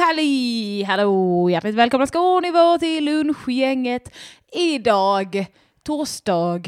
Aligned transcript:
Halli, 0.00 0.82
hallå, 0.82 1.50
hjärtligt 1.50 1.74
välkomna 1.74 2.06
ska 2.06 2.40
ni 2.40 2.50
vara 2.50 2.78
till 2.78 3.04
lunchgänget. 3.04 4.14
Idag, 4.52 5.46
torsdag, 5.86 6.62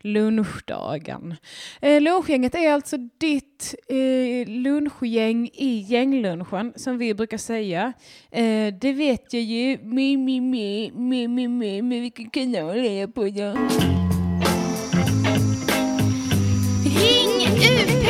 lunchdagen. 0.00 1.36
Eh, 1.80 2.00
lunchgänget 2.00 2.54
är 2.54 2.72
alltså 2.72 2.96
ditt 3.18 3.74
eh, 3.88 4.48
lunchgäng 4.48 5.50
i 5.54 5.84
gänglunchen 5.88 6.72
som 6.76 6.98
vi 6.98 7.14
brukar 7.14 7.38
säga. 7.38 7.92
Eh, 8.30 8.74
det 8.80 8.92
vet 8.92 9.32
jag 9.32 9.42
ju, 9.42 9.78
mi, 9.82 10.16
mi, 10.16 10.40
mi, 10.40 10.92
mi, 10.94 11.28
mi, 11.28 11.48
mi, 11.48 11.82
mi, 11.82 12.00
vilken 12.00 12.30
kanal 12.30 12.78
är 12.78 13.00
jag 13.00 13.14
på 13.14 13.22
då? 13.22 13.54
Ring 16.84 17.46
UP! 17.56 18.00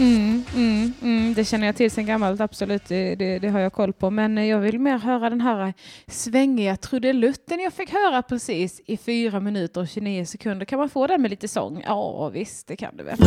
Mm, 0.00 0.29
mm, 1.02 1.16
mm, 1.18 1.34
det 1.34 1.44
känner 1.44 1.66
jag 1.66 1.76
till 1.76 1.90
sen 1.90 2.06
gammalt, 2.06 2.40
absolut. 2.40 2.84
Det, 2.88 3.14
det, 3.14 3.38
det, 3.38 3.48
har 3.48 3.60
jag 3.60 3.72
koll 3.72 3.92
på. 3.92 4.10
Men 4.10 4.38
eh, 4.38 4.44
jag 4.44 4.58
vill 4.58 4.78
mer 4.78 4.98
höra 4.98 5.30
den 5.30 5.40
här 5.40 5.66
eh, 5.66 5.72
svängiga 6.06 6.76
trudelutten 6.76 7.60
jag 7.60 7.72
fick 7.72 7.92
höra 7.92 8.22
precis 8.22 8.80
i 8.86 8.96
fyra 8.96 9.40
minuter 9.40 9.80
och 9.80 9.88
29 9.88 10.24
sekunder. 10.24 10.66
Kan 10.66 10.78
man 10.78 10.88
få 10.88 11.06
den 11.06 11.22
med 11.22 11.30
lite 11.30 11.48
sång? 11.48 11.82
Ja, 11.86 12.28
visst, 12.28 12.66
det 12.66 12.76
kan 12.76 12.96
du 12.96 13.04
väl. 13.04 13.18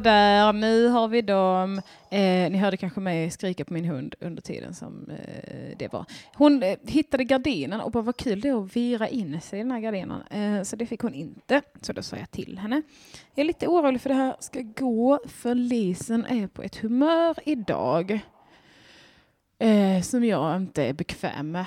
Där, 0.00 0.52
nu 0.52 0.88
har 0.88 1.08
vi 1.08 1.22
dem. 1.22 1.78
Eh, 2.10 2.50
ni 2.50 2.56
hörde 2.56 2.76
kanske 2.76 3.00
mig 3.00 3.30
skrika 3.30 3.64
på 3.64 3.72
min 3.72 3.84
hund 3.84 4.14
under 4.20 4.42
tiden 4.42 4.74
som 4.74 5.10
eh, 5.10 5.76
det 5.76 5.92
var. 5.92 6.04
Hon 6.34 6.62
eh, 6.62 6.78
hittade 6.86 7.24
gardinen 7.24 7.80
och 7.80 7.90
bara 7.90 8.02
vad 8.02 8.16
kul 8.16 8.40
det 8.40 8.48
är 8.48 8.64
att 8.64 8.76
vira 8.76 9.08
in 9.08 9.40
sig 9.40 9.58
i 9.58 9.62
den 9.62 9.70
här 9.70 9.80
gardinen. 9.80 10.22
Eh, 10.30 10.62
så 10.62 10.76
det 10.76 10.86
fick 10.86 11.00
hon 11.00 11.14
inte, 11.14 11.62
så 11.80 11.92
då 11.92 12.02
sa 12.02 12.16
jag 12.16 12.30
till 12.30 12.58
henne. 12.58 12.82
Jag 13.34 13.42
är 13.42 13.46
lite 13.46 13.66
orolig 13.66 14.00
för 14.00 14.08
det 14.08 14.14
här 14.14 14.36
ska 14.40 14.60
gå, 14.60 15.20
för 15.26 15.54
Lisen 15.54 16.26
är 16.26 16.46
på 16.46 16.62
ett 16.62 16.76
humör 16.76 17.36
idag 17.44 18.20
eh, 19.58 20.02
som 20.02 20.24
jag 20.24 20.56
inte 20.56 20.84
är 20.84 20.92
bekväm 20.92 21.50
med. 21.50 21.66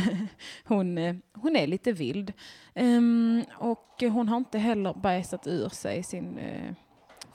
hon, 0.64 0.98
eh, 0.98 1.16
hon 1.34 1.56
är 1.56 1.66
lite 1.66 1.92
vild. 1.92 2.32
Ehm, 2.74 3.44
och 3.54 3.94
hon 4.00 4.28
har 4.28 4.36
inte 4.36 4.58
heller 4.58 4.94
bajsat 4.94 5.46
ur 5.46 5.68
sig 5.68 6.02
sin 6.02 6.38
eh, 6.38 6.72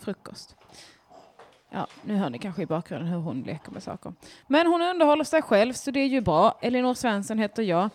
frukost. 0.03 0.55
Ja, 1.69 1.87
nu 2.01 2.15
hör 2.15 2.29
ni 2.29 2.39
kanske 2.39 2.61
i 2.61 2.65
bakgrunden 2.65 3.07
hur 3.07 3.19
hon 3.19 3.41
leker 3.41 3.71
med 3.71 3.83
saker. 3.83 4.13
Men 4.47 4.67
hon 4.67 4.81
underhåller 4.81 5.23
sig 5.23 5.41
själv, 5.41 5.73
så 5.73 5.91
det 5.91 5.99
är 5.99 6.07
ju 6.07 6.21
bra. 6.21 6.59
Elinor 6.61 6.93
Svensson 6.93 7.39
heter 7.39 7.63
jag. 7.63 7.89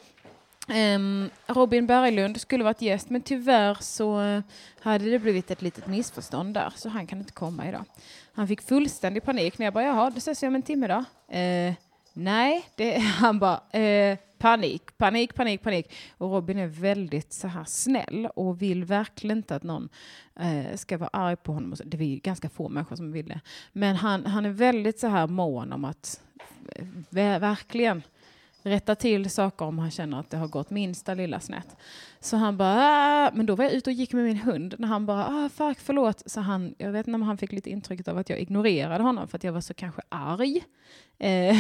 Um, 0.69 1.31
Robin 1.47 1.87
Berglund 1.87 2.41
skulle 2.41 2.65
varit 2.65 2.83
gäst, 2.83 3.11
men 3.11 3.23
tyvärr 3.23 3.77
så 3.81 4.21
eh, 4.21 4.43
hade 4.81 5.11
det 5.11 5.19
blivit 5.19 5.51
ett 5.51 5.63
litet 5.63 5.87
missförstånd 5.87 6.55
där, 6.55 6.73
så 6.77 6.89
han 6.89 7.07
kan 7.07 7.19
inte 7.19 7.33
komma 7.33 7.69
idag. 7.69 7.85
Han 8.33 8.49
fick 8.49 8.63
fullständig 8.63 9.23
panik 9.23 9.59
när 9.59 9.67
jag 9.67 9.75
bara, 9.75 9.85
jaha, 9.85 10.11
det 10.11 10.19
ses 10.19 10.43
vi 10.43 10.47
om 10.47 10.55
en 10.55 10.63
timme 10.63 10.87
då. 10.87 11.05
Uh, 11.39 11.75
nej, 12.13 12.69
det, 12.75 12.99
han 12.99 13.39
bara, 13.39 13.57
uh, 13.57 14.19
panik, 14.39 14.99
panik, 14.99 15.35
panik, 15.35 15.63
panik. 15.63 15.93
Och 16.19 16.31
Robin 16.31 16.59
är 16.59 16.67
väldigt 16.67 17.33
så 17.33 17.49
här 17.49 17.65
snäll 17.65 18.29
och 18.35 18.63
vill 18.63 18.85
verkligen 18.85 19.37
inte 19.37 19.57
att 19.57 19.63
någon 19.63 19.89
eh, 20.41 20.77
ska 20.77 20.99
vara 20.99 21.11
arg 21.13 21.37
på 21.37 21.53
honom. 21.53 21.75
Det 21.85 21.97
är 21.97 22.17
ganska 22.17 22.49
få 22.49 22.69
människor 22.69 22.97
som 22.97 23.13
vill 23.13 23.29
det. 23.29 23.41
Men 23.73 23.97
han, 23.97 24.27
han 24.27 24.47
är 24.47 24.51
väldigt 24.51 24.99
så 24.99 25.07
här 25.07 25.27
mån 25.27 25.73
om 25.73 25.85
att 25.85 26.21
eh, 26.75 27.39
verkligen 27.39 28.03
rätta 28.63 28.95
till 28.95 29.31
saker 29.31 29.65
om 29.65 29.79
han 29.79 29.91
känner 29.91 30.21
att 30.21 30.31
det 30.31 30.37
har 30.37 30.49
gått 30.49 30.71
minsta 30.71 31.15
lilla 31.15 31.41
snett. 31.41 31.77
Så 32.21 32.37
han 32.37 32.57
bara, 32.57 32.75
ah, 32.75 33.27
ah. 33.27 33.31
men 33.35 33.47
då 33.47 33.55
var 33.55 33.65
jag 33.65 33.73
ute 33.73 33.91
och 33.91 33.95
gick 33.95 34.13
med 34.13 34.25
min 34.25 34.37
hund 34.37 34.75
när 34.79 34.89
han 34.89 35.07
bara, 35.07 35.27
ah, 35.27 35.49
fuck, 35.49 35.79
förlåt. 35.81 36.23
Så 36.27 36.41
han, 36.41 36.75
jag 36.79 36.93
vet 36.93 37.07
inte 37.07 37.15
om 37.15 37.23
han 37.23 37.39
fick 37.39 37.53
lite 37.53 37.71
intrycket 37.71 38.09
av 38.09 38.19
att 38.19 38.31
jag 38.31 38.41
ignorerade 38.41 39.05
honom 39.05 39.29
för 39.29 39.37
att 39.37 39.45
jag 39.45 39.53
var 39.53 39.61
så 39.61 39.75
kanske 39.75 40.03
arg. 40.09 40.65
Eh, 41.19 41.57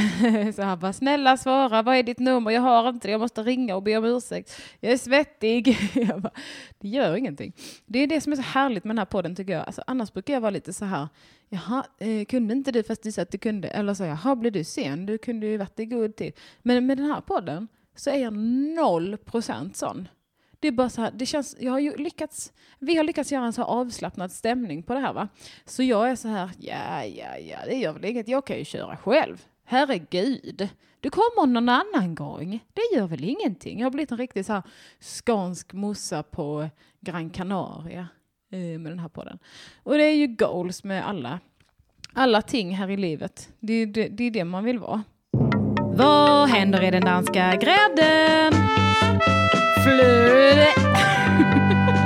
så 0.54 0.62
han 0.62 0.78
bara, 0.78 0.92
snälla 0.92 1.36
svara, 1.36 1.82
vad 1.82 1.96
är 1.96 2.02
ditt 2.02 2.18
nummer? 2.18 2.50
Jag 2.50 2.60
har 2.60 2.88
inte 2.88 3.08
det, 3.08 3.12
jag 3.12 3.20
måste 3.20 3.42
ringa 3.42 3.76
och 3.76 3.82
be 3.82 3.96
om 3.96 4.04
ursäkt. 4.04 4.62
Jag 4.80 4.92
är 4.92 4.98
svettig. 4.98 5.78
Jag 5.94 6.20
bara, 6.20 6.32
det 6.78 6.88
gör 6.88 7.16
ingenting. 7.16 7.52
Det 7.86 7.98
är 7.98 8.06
det 8.06 8.20
som 8.20 8.32
är 8.32 8.36
så 8.36 8.42
härligt 8.42 8.84
med 8.84 8.90
den 8.90 8.98
här 8.98 9.06
podden 9.06 9.36
tycker 9.36 9.52
jag. 9.52 9.66
Alltså, 9.66 9.82
annars 9.86 10.12
brukar 10.12 10.34
jag 10.34 10.40
vara 10.40 10.50
lite 10.50 10.72
så 10.72 10.84
här, 10.84 11.08
jaha, 11.48 11.84
eh, 11.98 12.24
kunde 12.24 12.54
inte 12.54 12.72
du 12.72 12.82
fast 12.82 13.02
du 13.02 13.12
sa 13.12 13.22
att 13.22 13.30
du 13.30 13.38
kunde? 13.38 13.68
Eller 13.68 13.94
så, 13.94 14.04
jaha, 14.04 14.36
blev 14.36 14.52
du 14.52 14.64
sen? 14.64 15.06
Du 15.06 15.18
kunde 15.18 15.46
ju 15.46 15.56
varit 15.56 15.80
i 15.80 15.86
god 15.86 16.16
tid. 16.16 16.32
Men 16.62 16.86
med 16.86 16.98
den 16.98 17.06
här 17.06 17.20
podden 17.20 17.68
så 17.96 18.10
är 18.10 18.18
jag 18.18 18.32
noll 18.76 19.16
procent 19.16 19.76
sån. 19.76 20.08
Det 20.60 20.68
är 20.68 20.72
bara 20.72 20.88
så 20.88 21.00
här, 21.00 21.10
det 21.10 21.26
känns, 21.26 21.56
jag 21.60 21.72
har 21.72 21.78
ju 21.78 21.96
lyckats, 21.96 22.52
vi 22.78 22.96
har 22.96 23.04
lyckats 23.04 23.32
göra 23.32 23.44
en 23.44 23.52
så 23.52 23.62
avslappnad 23.62 24.32
stämning 24.32 24.82
på 24.82 24.94
det 24.94 25.00
här 25.00 25.12
va. 25.12 25.28
Så 25.64 25.82
jag 25.82 26.10
är 26.10 26.16
så 26.16 26.28
här, 26.28 26.50
ja, 26.58 27.04
ja, 27.04 27.38
ja, 27.38 27.58
det 27.66 27.74
gör 27.74 27.92
väl 27.92 28.04
inget, 28.04 28.28
jag 28.28 28.46
kan 28.46 28.58
ju 28.58 28.64
köra 28.64 28.96
själv. 28.96 29.44
Herregud, 29.64 30.68
du 31.00 31.10
kommer 31.10 31.46
någon 31.46 31.68
annan 31.68 32.14
gång. 32.14 32.64
Det 32.74 32.96
gör 32.96 33.06
väl 33.06 33.24
ingenting. 33.24 33.78
Jag 33.78 33.86
har 33.86 33.90
blivit 33.90 34.10
en 34.10 34.18
riktig 34.18 34.46
så 34.46 34.52
här 34.52 34.62
skånsk 35.00 35.72
mossa 35.72 36.22
på 36.22 36.68
Gran 37.00 37.30
Canaria 37.30 38.08
eh, 38.52 38.58
med 38.58 38.92
den 38.92 38.98
här 38.98 39.08
podden. 39.08 39.38
Och 39.82 39.94
det 39.94 40.04
är 40.04 40.14
ju 40.14 40.26
goals 40.26 40.84
med 40.84 41.08
alla, 41.08 41.40
alla 42.12 42.42
ting 42.42 42.74
här 42.74 42.90
i 42.90 42.96
livet. 42.96 43.48
Det, 43.60 43.86
det, 43.86 44.08
det 44.08 44.24
är 44.24 44.30
det 44.30 44.44
man 44.44 44.64
vill 44.64 44.78
vara. 44.78 45.02
Vad 45.96 46.48
händer 46.48 46.82
i 46.82 46.90
den 46.90 47.04
danska 47.04 47.56
grädden? 47.56 48.77
Flöde. 49.88 50.68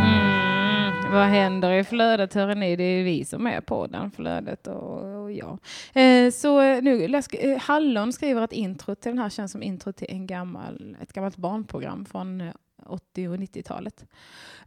Mm, 0.02 1.12
vad 1.12 1.26
händer 1.26 1.72
i 1.72 1.84
flödet 1.84 2.34
hör 2.34 2.54
ni? 2.54 2.76
Det 2.76 2.84
är 2.84 3.04
vi 3.04 3.24
som 3.24 3.46
är 3.46 3.60
på 3.60 3.86
den 3.86 4.10
flödet 4.10 4.66
och, 4.66 5.22
och 5.22 5.32
jag. 5.32 5.58
Eh, 5.92 6.30
så 6.30 6.80
nu, 6.80 7.08
läsk, 7.08 7.34
eh, 7.34 7.58
Hallon 7.58 8.12
skriver 8.12 8.42
att 8.42 8.52
intro 8.52 8.94
till 8.94 9.10
den 9.10 9.18
här 9.18 9.30
känns 9.30 9.52
som 9.52 9.62
intro 9.62 9.92
till 9.92 10.06
en 10.10 10.26
gammal, 10.26 10.96
ett 11.02 11.12
gammalt 11.12 11.36
barnprogram 11.36 12.04
från 12.04 12.40
eh, 12.40 12.52
80 12.86 13.28
och 13.28 13.36
90-talet. 13.36 14.04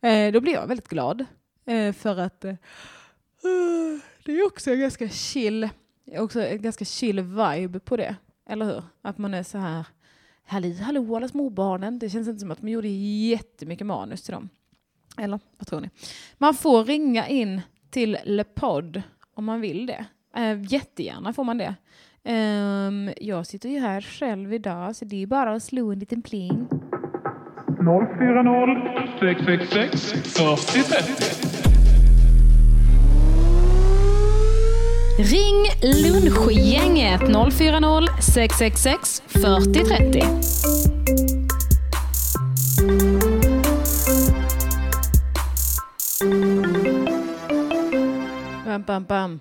Eh, 0.01 0.31
då 0.31 0.41
blir 0.41 0.53
jag 0.53 0.67
väldigt 0.67 0.89
glad 0.89 1.25
eh, 1.65 1.93
för 1.93 2.19
att 2.19 2.45
eh, 2.45 2.55
det 4.25 4.31
är 4.31 4.45
också 4.45 4.71
en 4.71 4.79
ganska 4.79 5.09
chill, 5.09 5.69
också 6.17 6.41
en 6.41 6.61
ganska 6.61 6.85
chill 6.85 7.21
vibe 7.21 7.79
på 7.79 7.97
det. 7.97 8.15
Eller 8.49 8.65
hur? 8.65 8.83
Att 9.01 9.17
man 9.17 9.33
är 9.33 9.43
så 9.43 9.57
här 9.57 9.85
Halli 10.47 10.81
hallå 10.81 11.15
alla 11.15 11.27
småbarnen. 11.27 11.99
Det 11.99 12.09
känns 12.09 12.27
inte 12.27 12.39
som 12.39 12.51
att 12.51 12.61
man 12.61 12.71
gjorde 12.71 12.87
jättemycket 12.87 13.87
manus 13.87 14.23
till 14.23 14.33
dem. 14.33 14.49
Eller 15.17 15.39
vad 15.57 15.67
tror 15.67 15.81
ni? 15.81 15.89
Man 16.37 16.53
får 16.53 16.85
ringa 16.85 17.27
in 17.27 17.61
till 17.89 18.17
LePod 18.23 19.01
om 19.33 19.45
man 19.45 19.61
vill 19.61 19.85
det. 19.85 20.05
Eh, 20.35 20.73
jättegärna 20.73 21.33
får 21.33 21.43
man 21.43 21.57
det. 21.57 21.75
Um, 22.23 23.11
jag 23.21 23.47
sitter 23.47 23.69
ju 23.69 23.79
här 23.79 24.01
själv 24.01 24.53
idag 24.53 24.95
så 24.95 25.05
det 25.05 25.23
är 25.23 25.27
bara 25.27 25.53
att 25.53 25.63
slå 25.63 25.91
en 25.91 25.99
liten 25.99 26.21
pling. 26.21 26.67
040 27.85 29.19
666 29.19 30.11
4030 30.13 31.54
Ring 35.17 35.65
lunchgänget 35.81 37.21
040 37.21 38.21
666 38.21 39.23
4030. 39.27 40.23
Bam, 48.65 48.83
bam, 48.83 49.03
bam. 49.03 49.39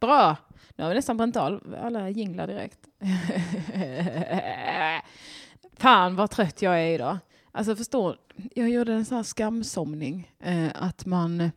Bra! 0.00 0.36
Nu 0.76 0.84
har 0.84 0.88
vi 0.88 0.94
nästan 0.94 1.16
bränt 1.16 1.36
av 1.36 1.76
alla 1.82 2.10
jinglar 2.10 2.46
direkt. 2.46 2.78
Fan 5.78 6.16
vad 6.16 6.30
trött 6.30 6.62
jag 6.62 6.80
är 6.80 6.94
idag. 6.94 7.18
Alltså 7.52 7.76
förstår, 7.76 8.16
jag 8.54 8.70
gjorde 8.70 8.92
en 8.92 9.04
sån 9.04 9.16
här 9.16 9.24
skamsomning. 9.24 10.32
Eh, 10.42 10.68
att 10.74 11.06
man... 11.06 11.50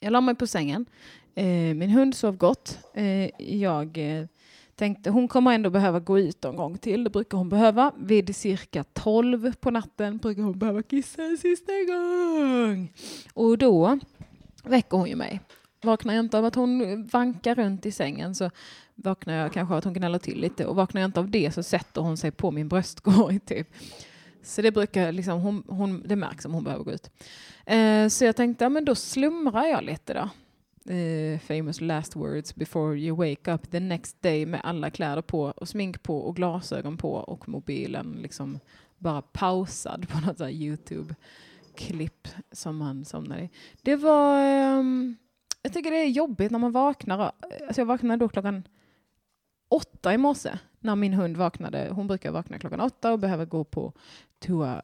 Jag 0.00 0.12
la 0.12 0.20
mig 0.20 0.34
på 0.34 0.46
sängen. 0.46 0.86
Eh, 1.34 1.74
min 1.74 1.90
hund 1.90 2.14
sov 2.14 2.36
gott. 2.36 2.78
Eh, 2.94 3.42
jag 3.58 3.98
eh, 3.98 4.26
tänkte 4.74 5.10
hon 5.10 5.28
kommer 5.28 5.52
ändå 5.52 5.70
behöva 5.70 6.00
gå 6.00 6.18
ut 6.18 6.44
en 6.44 6.56
gång 6.56 6.78
till. 6.78 7.04
Det 7.04 7.10
brukar 7.10 7.38
hon 7.38 7.48
behöva. 7.48 7.92
Vid 7.96 8.36
cirka 8.36 8.84
12 8.84 9.52
på 9.60 9.70
natten 9.70 10.18
brukar 10.18 10.42
hon 10.42 10.58
behöva 10.58 10.82
kissa 10.82 11.22
en 11.22 11.38
sista 11.38 11.72
gång. 11.72 12.92
Och 13.34 13.58
då 13.58 13.98
väcker 14.64 14.96
hon 14.96 15.08
ju 15.08 15.16
mig 15.16 15.40
Vaknar 15.84 16.14
jag 16.14 16.24
inte 16.24 16.38
av 16.38 16.44
att 16.44 16.54
hon 16.54 17.04
vankar 17.06 17.54
runt 17.54 17.86
i 17.86 17.92
sängen 17.92 18.34
så 18.34 18.50
vaknar 18.94 19.34
jag 19.34 19.52
kanske 19.52 19.74
av 19.74 19.78
att 19.78 19.84
hon 19.84 19.92
gnäller 19.94 20.18
till 20.18 20.40
lite 20.40 20.66
och 20.66 20.76
vaknar 20.76 21.00
jag 21.00 21.08
inte 21.08 21.20
av 21.20 21.30
det 21.30 21.54
så 21.54 21.62
sätter 21.62 22.00
hon 22.00 22.16
sig 22.16 22.30
på 22.30 22.50
min 22.50 22.68
bröstkorg 22.68 23.38
typ. 23.46 23.68
Så 24.42 24.62
det 24.62 24.72
brukar 24.72 25.12
liksom, 25.12 25.40
hon, 25.40 25.62
hon, 25.68 26.02
det 26.06 26.16
märks 26.16 26.44
om 26.44 26.54
hon 26.54 26.64
behöver 26.64 26.84
gå 26.84 26.92
ut. 26.92 27.10
Eh, 27.66 28.08
så 28.08 28.24
jag 28.24 28.36
tänkte, 28.36 28.64
ja 28.64 28.68
men 28.68 28.84
då 28.84 28.94
slumrar 28.94 29.64
jag 29.64 29.84
lite 29.84 30.14
då. 30.14 30.28
Eh, 30.86 31.38
famous 31.38 31.80
last 31.80 32.16
words 32.16 32.54
before 32.54 32.96
you 32.96 33.16
wake 33.16 33.52
up 33.52 33.70
the 33.70 33.80
next 33.80 34.22
day 34.22 34.46
med 34.46 34.60
alla 34.64 34.90
kläder 34.90 35.22
på 35.22 35.42
och 35.42 35.68
smink 35.68 36.02
på 36.02 36.18
och 36.18 36.36
glasögon 36.36 36.96
på 36.96 37.12
och 37.14 37.48
mobilen 37.48 38.18
liksom 38.22 38.58
bara 38.98 39.22
pausad 39.22 40.08
på 40.08 40.20
något 40.20 40.40
Youtube-klipp 40.40 42.28
som 42.52 42.76
man 42.76 43.04
somnar 43.04 43.38
i. 43.38 43.50
Det 43.82 43.96
var, 43.96 44.42
Um, 44.78 45.16
jag 45.62 45.72
tycker 45.72 45.90
det 45.90 45.96
är 45.96 46.08
jobbigt 46.08 46.50
när 46.50 46.58
man 46.58 46.72
vaknar. 46.72 47.32
Alltså 47.66 47.80
jag 47.80 47.86
vaknade 47.86 48.24
då 48.24 48.28
klockan 48.28 48.62
åtta 49.68 50.14
i 50.14 50.18
morse 50.18 50.58
när 50.80 50.96
min 50.96 51.14
hund 51.14 51.36
vaknade. 51.36 51.88
Hon 51.90 52.06
brukar 52.06 52.30
vakna 52.30 52.58
klockan 52.58 52.80
åtta 52.80 53.12
och 53.12 53.18
behöver 53.18 53.44
gå 53.44 53.64
på 53.64 53.92
toa 54.38 54.82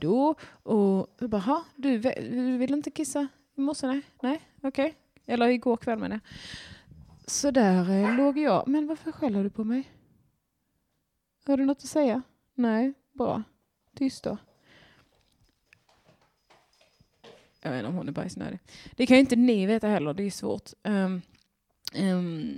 då. 0.00 0.34
Och 0.62 1.16
jag 1.18 1.30
bara, 1.30 1.64
du, 1.76 1.98
du 1.98 2.58
vill 2.58 2.74
inte 2.74 2.90
kissa 2.90 3.28
i 3.56 3.60
morse? 3.60 3.86
Nej, 3.86 4.02
nej, 4.20 4.40
okej. 4.62 4.94
Eller 5.26 5.48
igår 5.48 5.76
kväll 5.76 5.98
menar 5.98 6.16
jag. 6.16 7.30
Så 7.30 7.50
där 7.50 7.90
eh, 7.90 8.16
låg 8.16 8.38
jag. 8.38 8.68
Men 8.68 8.86
varför 8.86 9.12
skäller 9.12 9.44
du 9.44 9.50
på 9.50 9.64
mig? 9.64 9.90
Har 11.46 11.56
du 11.56 11.64
något 11.64 11.78
att 11.78 11.84
säga? 11.84 12.22
Nej, 12.54 12.92
bra. 13.12 13.42
Tyst 13.96 14.24
då. 14.24 14.36
Jag 17.62 17.70
vet 17.70 17.78
inte 17.78 17.88
om 17.88 17.94
hon 17.94 18.08
är 18.08 18.12
bajsnödig. 18.12 18.58
Det 18.96 19.06
kan 19.06 19.16
ju 19.16 19.20
inte 19.20 19.36
ni 19.36 19.66
veta 19.66 19.88
heller, 19.88 20.14
det 20.14 20.22
är 20.22 20.30
svårt. 20.30 20.70
Um, 20.84 21.22
um, 21.94 22.54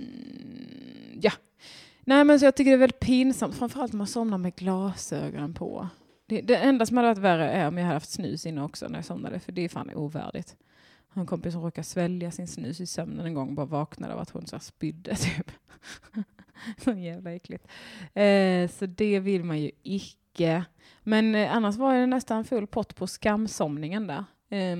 ja. 1.21 1.31
Nej 2.01 2.23
men 2.23 2.39
så 2.39 2.45
jag 2.45 2.55
tycker 2.55 2.71
det 2.71 2.75
är 2.75 2.79
väldigt 2.79 2.99
pinsamt, 2.99 3.55
framförallt 3.55 3.93
när 3.93 3.97
man 3.97 4.07
somnar 4.07 4.37
med 4.37 4.55
glasögonen 4.55 5.53
på. 5.53 5.87
Det, 6.25 6.41
det 6.41 6.55
enda 6.55 6.85
som 6.85 6.97
hade 6.97 7.09
varit 7.09 7.17
värre 7.17 7.51
är 7.51 7.67
om 7.67 7.77
jag 7.77 7.85
hade 7.85 7.95
haft 7.95 8.11
snus 8.11 8.45
inne 8.45 8.63
också 8.63 8.87
när 8.87 8.97
jag 8.97 9.05
somnade, 9.05 9.39
för 9.39 9.51
det 9.51 9.61
är 9.61 9.69
fan 9.69 9.91
ovärdigt. 9.93 10.55
Har 11.13 11.21
en 11.21 11.25
kompis 11.25 11.53
som 11.53 11.61
råkade 11.61 11.85
svälja 11.85 12.31
sin 12.31 12.47
snus 12.47 12.81
i 12.81 12.85
sömnen 12.85 13.25
en 13.25 13.33
gång 13.33 13.49
och 13.49 13.55
bara 13.55 13.65
vaknade 13.65 14.13
av 14.13 14.19
att 14.19 14.29
hon 14.29 14.47
så 14.47 14.55
här 14.55 14.61
spydde 14.61 15.15
typ. 15.15 15.51
så 16.77 16.91
jävla 16.91 17.31
äckligt. 17.31 17.67
Eh, 18.13 18.69
så 18.69 18.85
det 18.85 19.19
vill 19.19 19.43
man 19.43 19.61
ju 19.61 19.71
icke. 19.83 20.65
Men 21.03 21.35
eh, 21.35 21.55
annars 21.55 21.75
var 21.75 21.95
det 21.95 22.05
nästan 22.05 22.45
full 22.45 22.67
pott 22.67 22.95
på 22.95 23.07
skamsomningen 23.07 24.07
där. 24.07 24.25
Eh, 24.49 24.77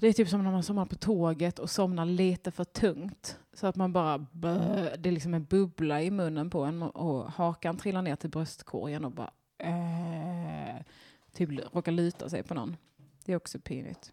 det 0.00 0.08
är 0.08 0.12
typ 0.12 0.28
som 0.28 0.44
när 0.44 0.50
man 0.50 0.62
somnar 0.62 0.86
på 0.86 0.96
tåget 0.96 1.58
och 1.58 1.70
somnar 1.70 2.04
lite 2.04 2.50
för 2.50 2.64
tungt. 2.64 3.38
Så 3.52 3.66
att 3.66 3.76
man 3.76 3.92
bara, 3.92 4.18
bö, 4.18 4.96
det 4.96 5.08
är 5.08 5.12
liksom 5.12 5.34
en 5.34 5.44
bubbla 5.44 6.02
i 6.02 6.10
munnen 6.10 6.50
på 6.50 6.64
en 6.64 6.82
och 6.82 7.32
hakan 7.32 7.76
trillar 7.76 8.02
ner 8.02 8.16
till 8.16 8.30
bröstkorgen 8.30 9.04
och 9.04 9.12
bara 9.12 9.30
eh, 9.58 10.82
typ 11.32 11.74
råkar 11.74 11.92
luta 11.92 12.28
sig 12.28 12.42
på 12.42 12.54
någon. 12.54 12.76
Det 13.24 13.32
är 13.32 13.36
också 13.36 13.58
pinigt. 13.58 14.12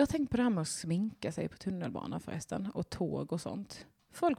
Jag 0.00 0.06
har 0.06 0.10
tänkt 0.12 0.30
på 0.30 0.36
det 0.36 0.42
här 0.42 0.50
med 0.50 0.62
att 0.62 0.68
sminka 0.68 1.32
sig 1.32 1.48
på 1.48 1.56
tunnelbanan 1.56 2.20
förresten 2.20 2.70
och 2.74 2.90
tåg 2.90 3.32
och 3.32 3.40
sånt. 3.40 3.86
Folk, 4.12 4.38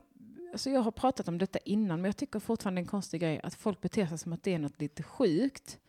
alltså 0.52 0.70
jag 0.70 0.82
har 0.82 0.92
pratat 0.92 1.28
om 1.28 1.38
detta 1.38 1.60
innan 1.60 2.02
men 2.02 2.10
jag 2.10 2.18
tycker 2.18 2.40
fortfarande 2.40 2.80
det 2.80 2.82
är 2.82 2.84
en 2.84 2.88
konstig 2.88 3.22
grej 3.22 3.40
att 3.44 3.56
folk 3.56 3.82
beter 3.82 4.06
sig 4.06 4.18
som 4.18 4.34
att 4.34 4.44
det 4.44 4.54
är 4.54 4.60
något 4.60 4.82
lite 4.82 5.04
sjukt. 5.04 5.80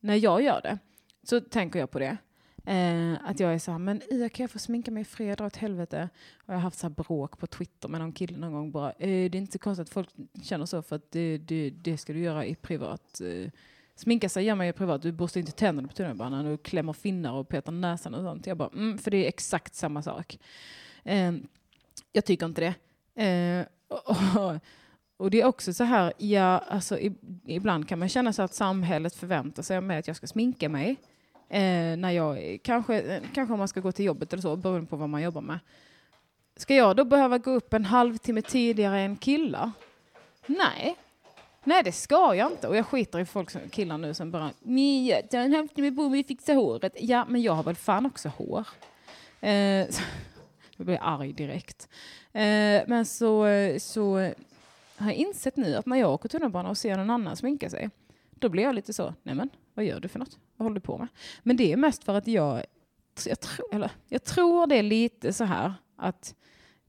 När 0.00 0.14
jag 0.14 0.42
gör 0.42 0.60
det 0.62 0.78
så 1.22 1.40
tänker 1.40 1.78
jag 1.78 1.90
på 1.90 1.98
det. 1.98 2.16
Eh, 2.64 3.30
att 3.30 3.40
jag 3.40 3.54
är 3.54 3.58
så 3.58 3.70
här, 3.70 3.78
men 3.78 4.02
Ia 4.10 4.28
kan 4.28 4.44
jag 4.44 4.50
få 4.50 4.58
sminka 4.58 4.90
mig 4.90 5.00
i 5.00 5.04
fred, 5.04 5.38
dra 5.38 5.46
åt 5.46 5.56
helvete. 5.56 6.08
Och 6.34 6.48
jag 6.48 6.54
har 6.54 6.62
haft 6.62 6.78
så 6.78 6.86
här 6.86 6.94
bråk 6.94 7.38
på 7.38 7.46
Twitter 7.46 7.88
med 7.88 8.00
någon 8.00 8.12
kille 8.12 8.38
någon 8.38 8.52
gång 8.52 8.70
bara, 8.70 8.90
eh, 8.90 9.30
det 9.30 9.36
är 9.36 9.36
inte 9.36 9.52
så 9.52 9.58
konstigt 9.58 9.88
att 9.88 9.92
folk 9.92 10.10
känner 10.42 10.66
så 10.66 10.82
för 10.82 10.96
att 10.96 11.10
det, 11.10 11.38
det, 11.38 11.70
det 11.70 11.98
ska 11.98 12.12
du 12.12 12.20
göra 12.20 12.46
i 12.46 12.54
privat. 12.54 13.20
Eh, 13.20 13.50
sminka 14.00 14.28
sig 14.28 14.44
gör 14.44 14.54
man 14.54 14.66
ju 14.66 14.72
privat, 14.72 15.02
du 15.02 15.12
borstar 15.12 15.40
inte 15.40 15.52
tänderna 15.52 15.88
på 15.88 15.94
tunnelbanan 15.94 16.46
och 16.46 16.62
klämmer 16.62 16.92
finnar 16.92 17.32
och 17.32 17.48
petar 17.48 17.72
näsan 17.72 18.14
och 18.14 18.22
sånt. 18.22 18.46
Jag 18.46 18.56
bara, 18.56 18.68
mm, 18.68 18.98
för 18.98 19.10
det 19.10 19.24
är 19.24 19.28
exakt 19.28 19.74
samma 19.74 20.02
sak. 20.02 20.38
Eh, 21.04 21.32
jag 22.12 22.24
tycker 22.24 22.46
inte 22.46 22.60
det. 22.60 22.74
Eh, 23.24 23.66
och, 23.88 24.44
och, 24.44 24.60
och 25.16 25.30
det 25.30 25.40
är 25.40 25.44
också 25.44 25.72
så 25.72 25.84
här, 25.84 26.12
ja, 26.18 26.58
alltså, 26.58 26.98
i, 26.98 27.14
ibland 27.46 27.88
kan 27.88 27.98
man 27.98 28.08
känna 28.08 28.32
så 28.32 28.42
att 28.42 28.54
samhället 28.54 29.16
förväntar 29.16 29.62
sig 29.62 29.76
av 29.76 29.82
mig 29.82 29.98
att 29.98 30.06
jag 30.06 30.16
ska 30.16 30.26
sminka 30.26 30.68
mig. 30.68 30.96
Eh, 31.48 31.96
när 31.96 32.10
jag, 32.10 32.58
kanske, 32.62 33.00
eh, 33.00 33.22
kanske 33.34 33.52
om 33.52 33.58
man 33.58 33.68
ska 33.68 33.80
gå 33.80 33.92
till 33.92 34.04
jobbet 34.04 34.32
eller 34.32 34.42
så, 34.42 34.56
beroende 34.56 34.86
på 34.86 34.96
vad 34.96 35.08
man 35.08 35.22
jobbar 35.22 35.40
med. 35.40 35.58
Ska 36.56 36.74
jag 36.74 36.96
då 36.96 37.04
behöva 37.04 37.38
gå 37.38 37.50
upp 37.50 37.74
en 37.74 37.84
halvtimme 37.84 38.42
tidigare 38.42 39.00
än 39.00 39.16
killar? 39.16 39.70
Nej. 40.46 40.96
Nej, 41.64 41.82
det 41.82 41.92
ska 41.92 42.34
jag 42.34 42.52
inte. 42.52 42.68
Och 42.68 42.76
jag 42.76 42.86
skiter 42.86 43.18
i 43.18 43.24
folk 43.24 43.50
som, 43.50 43.60
killar 43.70 43.98
nu 43.98 44.14
som 44.14 44.30
bara 44.30 44.50
Mia, 44.60 45.22
ta 45.22 45.38
en 45.38 45.54
halvtimme 45.54 45.90
på 45.92 46.08
mig 46.08 46.24
håret. 46.48 46.96
Ja, 47.00 47.24
men 47.28 47.42
jag 47.42 47.52
har 47.52 47.62
väl 47.62 47.76
fan 47.76 48.06
också 48.06 48.28
hår. 48.28 48.66
Eh, 49.40 49.88
så, 49.90 50.02
jag 50.76 50.86
blir 50.86 50.98
arg 51.02 51.32
direkt. 51.32 51.88
Eh, 52.32 52.82
men 52.86 53.06
så, 53.06 53.46
så 53.78 54.32
har 54.96 55.06
jag 55.06 55.14
insett 55.14 55.56
nu 55.56 55.76
att 55.76 55.86
när 55.86 55.96
jag 55.96 56.12
åker 56.12 56.28
tunnelbana 56.28 56.70
och 56.70 56.78
ser 56.78 56.96
någon 56.96 57.10
annan 57.10 57.36
sminka 57.36 57.70
sig, 57.70 57.90
då 58.30 58.48
blir 58.48 58.62
jag 58.62 58.74
lite 58.74 58.92
så, 58.92 59.14
nej 59.22 59.34
men 59.34 59.50
vad 59.74 59.84
gör 59.84 60.00
du 60.00 60.08
för 60.08 60.18
något? 60.18 60.38
Vad 60.56 60.64
håller 60.64 60.74
du 60.74 60.80
på 60.80 60.98
med? 60.98 61.08
Men 61.42 61.56
det 61.56 61.72
är 61.72 61.76
mest 61.76 62.04
för 62.04 62.14
att 62.14 62.26
jag, 62.26 62.64
jag, 63.26 63.40
tro, 63.40 63.64
eller, 63.72 63.90
jag 64.08 64.24
tror 64.24 64.66
det 64.66 64.76
är 64.76 64.82
lite 64.82 65.32
så 65.32 65.44
här 65.44 65.74
att 65.96 66.34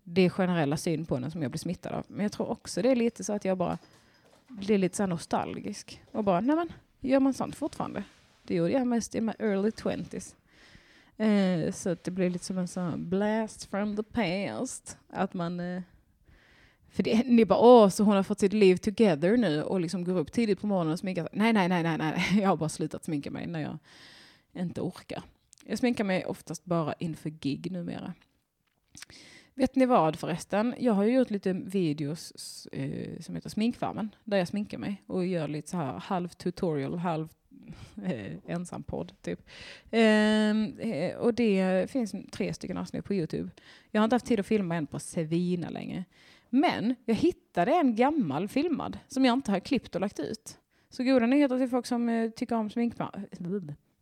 det 0.03 0.21
är 0.21 0.29
generella 0.29 0.77
syn 0.77 1.05
på 1.05 1.19
den 1.19 1.31
som 1.31 1.41
jag 1.41 1.51
blir 1.51 1.59
smittad 1.59 1.93
av. 1.93 2.05
Men 2.07 2.23
jag 2.23 2.31
tror 2.31 2.49
också 2.49 2.81
det 2.81 2.91
är 2.91 2.95
lite 2.95 3.23
så 3.23 3.33
att 3.33 3.45
jag 3.45 3.57
bara 3.57 3.77
blir 4.51 4.77
lite 4.77 4.97
så 4.97 5.05
nostalgisk 5.05 6.01
och 6.11 6.23
bara, 6.23 6.41
nej 6.41 6.55
men 6.55 6.71
gör 6.99 7.19
man 7.19 7.33
sånt 7.33 7.55
fortfarande? 7.55 8.03
Det 8.43 8.55
gjorde 8.55 8.71
jag 8.71 8.87
mest 8.87 9.15
i 9.15 9.21
my 9.21 9.33
early 9.39 9.71
twenties. 9.71 10.35
Eh, 11.17 11.71
så 11.71 11.89
att 11.89 12.03
det 12.03 12.11
blir 12.11 12.29
lite 12.29 12.45
som 12.45 12.57
en 12.57 12.67
sån 12.67 13.09
blast 13.09 13.65
from 13.65 13.95
the 13.95 14.03
past. 14.03 14.97
Att 15.09 15.33
man 15.33 15.59
eh, 15.59 15.81
för 16.91 17.03
det, 17.03 17.23
ni 17.25 17.45
bara, 17.45 17.59
åh, 17.59 17.89
så 17.89 18.03
hon 18.03 18.15
har 18.15 18.23
fått 18.23 18.39
sitt 18.39 18.53
liv 18.53 18.77
together 18.77 19.37
nu 19.37 19.63
och 19.63 19.81
liksom 19.81 20.03
går 20.03 20.17
upp 20.17 20.31
tidigt 20.31 20.61
på 20.61 20.67
morgonen 20.67 20.93
och 20.93 20.99
sminkar 20.99 21.23
sig. 21.23 21.31
Nej, 21.33 21.53
nej, 21.53 21.69
nej, 21.69 21.83
nej, 21.83 21.97
nej, 21.97 22.25
jag 22.41 22.49
har 22.49 22.57
bara 22.57 22.69
slutat 22.69 23.05
sminka 23.05 23.31
mig 23.31 23.47
när 23.47 23.59
jag 23.59 23.77
inte 24.53 24.81
orkar. 24.81 25.23
Jag 25.65 25.77
sminkar 25.77 26.03
mig 26.03 26.25
oftast 26.25 26.65
bara 26.65 26.93
inför 26.93 27.29
gig 27.29 27.71
numera. 27.71 28.13
Vet 29.61 29.75
ni 29.75 29.85
vad 29.85 30.15
förresten? 30.15 30.75
Jag 30.77 30.93
har 30.93 31.03
ju 31.03 31.13
gjort 31.13 31.29
lite 31.29 31.53
videos 31.53 32.67
eh, 32.71 33.19
som 33.19 33.35
heter 33.35 33.49
Sminkfarmen, 33.49 34.15
där 34.23 34.37
jag 34.37 34.47
sminkar 34.47 34.77
mig 34.77 35.03
och 35.07 35.25
gör 35.25 35.47
lite 35.47 35.69
så 35.69 35.77
här 35.77 35.99
halv 35.99 36.27
tutorial, 36.27 36.97
halv 36.97 37.27
eh, 38.03 38.33
ensam 38.47 38.83
podd 38.83 39.13
typ. 39.21 39.39
Ehm, 39.91 40.79
eh, 40.79 41.15
och 41.15 41.33
det 41.33 41.91
finns 41.91 42.15
tre 42.31 42.53
stycken 42.53 42.77
avsnitt 42.77 43.05
på 43.05 43.13
Youtube. 43.13 43.49
Jag 43.91 44.01
har 44.01 44.03
inte 44.03 44.15
haft 44.15 44.25
tid 44.25 44.39
att 44.39 44.45
filma 44.45 44.75
en 44.75 44.87
på 44.87 44.99
Sevina 44.99 45.69
länge. 45.69 46.05
Men 46.49 46.95
jag 47.05 47.15
hittade 47.15 47.71
en 47.71 47.95
gammal 47.95 48.47
filmad 48.47 48.99
som 49.07 49.25
jag 49.25 49.33
inte 49.33 49.51
har 49.51 49.59
klippt 49.59 49.95
och 49.95 50.01
lagt 50.01 50.19
ut. 50.19 50.57
Så 50.89 51.03
goda 51.03 51.25
nyheter 51.25 51.57
till 51.57 51.69
folk 51.69 51.85
som 51.85 52.09
eh, 52.09 52.29
tycker 52.29 52.55
om 52.55 52.69
sminkfarmen 52.69 53.27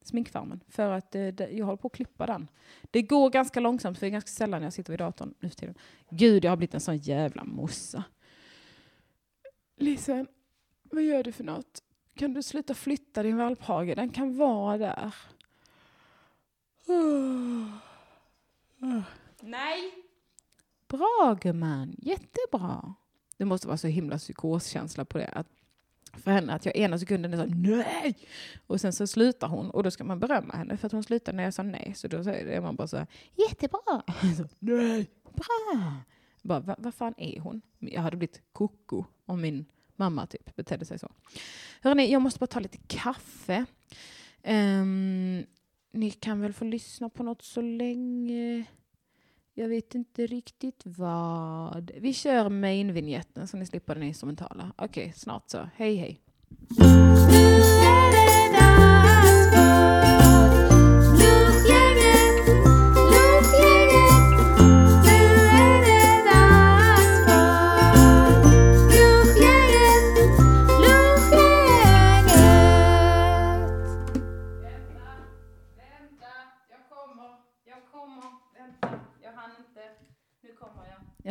sminkfarmen. 0.10 0.64
För 0.68 0.92
att 0.92 1.16
eh, 1.16 1.22
jag 1.22 1.66
håller 1.66 1.78
på 1.78 1.88
att 1.88 1.94
klippa 1.94 2.26
den. 2.26 2.48
Det 2.92 3.02
går 3.02 3.30
ganska 3.30 3.60
långsamt 3.60 3.98
för 3.98 4.06
det 4.06 4.10
är 4.10 4.12
ganska 4.12 4.30
sällan 4.30 4.64
jag 4.64 4.74
sitter 4.74 4.94
vid 4.94 5.00
datorn 5.00 5.34
nu 5.40 5.50
för 5.50 5.56
tiden. 5.56 5.76
Gud, 6.10 6.46
jag 6.46 6.52
har 6.52 6.58
blivit 6.58 6.74
en 6.74 6.82
sån 6.82 6.98
jävla 6.98 7.44
mossa. 7.44 8.04
Lisen, 9.78 10.28
vad 10.84 11.04
gör 11.04 11.24
du 11.24 11.32
för 11.32 11.44
något? 11.44 11.84
Kan 12.16 12.34
du 12.34 12.44
sluta 12.44 12.74
flytta 12.74 13.24
din 13.24 13.38
valphage? 13.38 13.96
Den 13.96 14.10
kan 14.10 14.38
vara 14.38 14.78
där. 14.78 15.16
Nej! 19.42 19.94
Bra 20.88 21.38
gumman, 21.42 21.96
jättebra. 21.98 22.96
Det 23.38 23.46
måste 23.46 23.68
vara 23.68 23.78
så 23.78 23.88
himla 23.88 24.18
psykoskänsla 24.18 25.06
på 25.06 25.18
det. 25.18 25.28
Att 25.28 25.48
för 26.14 26.32
henne 26.32 26.54
att 26.54 26.66
jag 26.66 26.76
ena 26.76 27.00
sekunden 27.00 27.34
är 27.34 27.38
så 27.38 27.46
nej! 27.56 28.16
Och 28.68 28.82
sen 28.82 28.94
så 28.94 29.08
slutar 29.08 29.48
hon 29.48 29.70
och 29.70 29.84
då 29.84 29.92
ska 29.92 30.04
man 30.04 30.20
berömma 30.20 30.54
henne 30.54 30.78
för 30.78 30.86
att 30.86 30.92
hon 30.92 31.04
slutar 31.04 31.34
när 31.34 31.44
jag 31.44 31.54
sa 31.54 31.64
nej. 31.64 31.94
Så 31.96 32.08
då 32.08 32.18
är 32.18 32.62
man 32.62 32.76
bara 32.76 32.88
så 32.88 32.98
här, 32.98 33.08
jättebra! 33.36 34.04
Så, 34.38 34.48
nej! 34.60 35.10
Bra! 35.24 35.96
Bara, 36.42 36.60
vad 36.60 36.76
vad 36.80 36.94
fan 36.94 37.14
är 37.18 37.40
hon? 37.40 37.62
Jag 37.80 38.02
hade 38.02 38.18
blivit 38.18 38.42
koko 38.52 39.06
om 39.26 39.42
min 39.42 39.66
mamma 39.96 40.28
typ 40.28 40.56
betedde 40.56 40.86
sig 40.86 41.00
så. 41.00 41.12
Hörrni, 41.82 42.12
jag 42.12 42.22
måste 42.22 42.40
bara 42.40 42.48
ta 42.48 42.60
lite 42.60 42.78
kaffe. 42.88 43.66
Ehm, 44.44 45.46
ni 45.92 46.12
kan 46.12 46.42
väl 46.42 46.54
få 46.54 46.66
lyssna 46.66 47.10
på 47.10 47.24
något 47.24 47.42
så 47.42 47.62
länge. 47.62 48.66
Jag 49.60 49.70
vet 49.70 49.96
inte 49.96 50.28
riktigt 50.28 50.82
vad. 50.84 51.92
Vi 51.96 52.14
kör 52.14 52.50
main-vinjetten 52.50 53.48
så 53.48 53.58
ni 53.58 53.66
slipper 53.66 53.96
den 53.96 54.04
instrumentala. 54.04 54.72
Okej, 54.78 55.14
snart 55.16 55.50
så. 55.50 55.70
Hej 55.76 55.96
hej. 55.96 56.20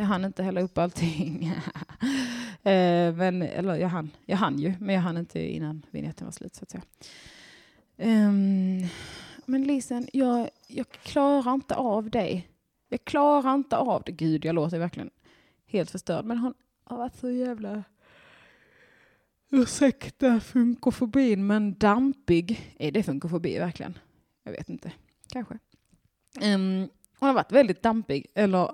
Hann 0.09 0.25
inte 0.25 0.43
hälla 0.43 0.61
upp 0.61 0.77
allting. 0.77 1.45
eh, 2.63 3.13
men, 3.13 3.41
eller 3.41 3.75
jag 3.75 3.89
hann, 3.89 4.11
jag 4.25 4.37
hann 4.37 4.59
ju, 4.59 4.73
men 4.79 4.95
jag 4.95 5.01
hann 5.01 5.17
inte 5.17 5.39
innan 5.39 5.85
vinjetten 5.91 6.27
var 6.27 6.31
slut 6.31 6.55
så 6.55 6.63
att 6.63 6.71
säga. 6.71 6.83
Um, 7.97 8.87
men 9.45 9.63
Lisen, 9.63 10.07
jag, 10.13 10.49
jag 10.67 10.89
klarar 10.89 11.53
inte 11.53 11.75
av 11.75 12.09
dig. 12.09 12.49
Jag 12.89 13.05
klarar 13.05 13.55
inte 13.55 13.77
av 13.77 14.03
det. 14.05 14.11
Gud, 14.11 14.45
jag 14.45 14.55
låter 14.55 14.79
verkligen 14.79 15.09
helt 15.65 15.91
förstörd. 15.91 16.25
Men 16.25 16.37
hon 16.37 16.53
har 16.83 16.97
varit 16.97 17.15
så 17.15 17.29
jävla... 17.29 17.83
Ursäkta 19.51 20.39
funkofobin, 20.39 21.47
men 21.47 21.73
dampig. 21.73 22.75
Är 22.79 22.91
det 22.91 23.03
funkofobi 23.03 23.59
verkligen? 23.59 23.97
Jag 24.43 24.51
vet 24.51 24.69
inte. 24.69 24.91
Kanske. 25.33 25.53
Um, 26.41 26.89
hon 27.19 27.27
har 27.27 27.33
varit 27.33 27.51
väldigt 27.51 27.81
dampig, 27.81 28.25
eller 28.33 28.71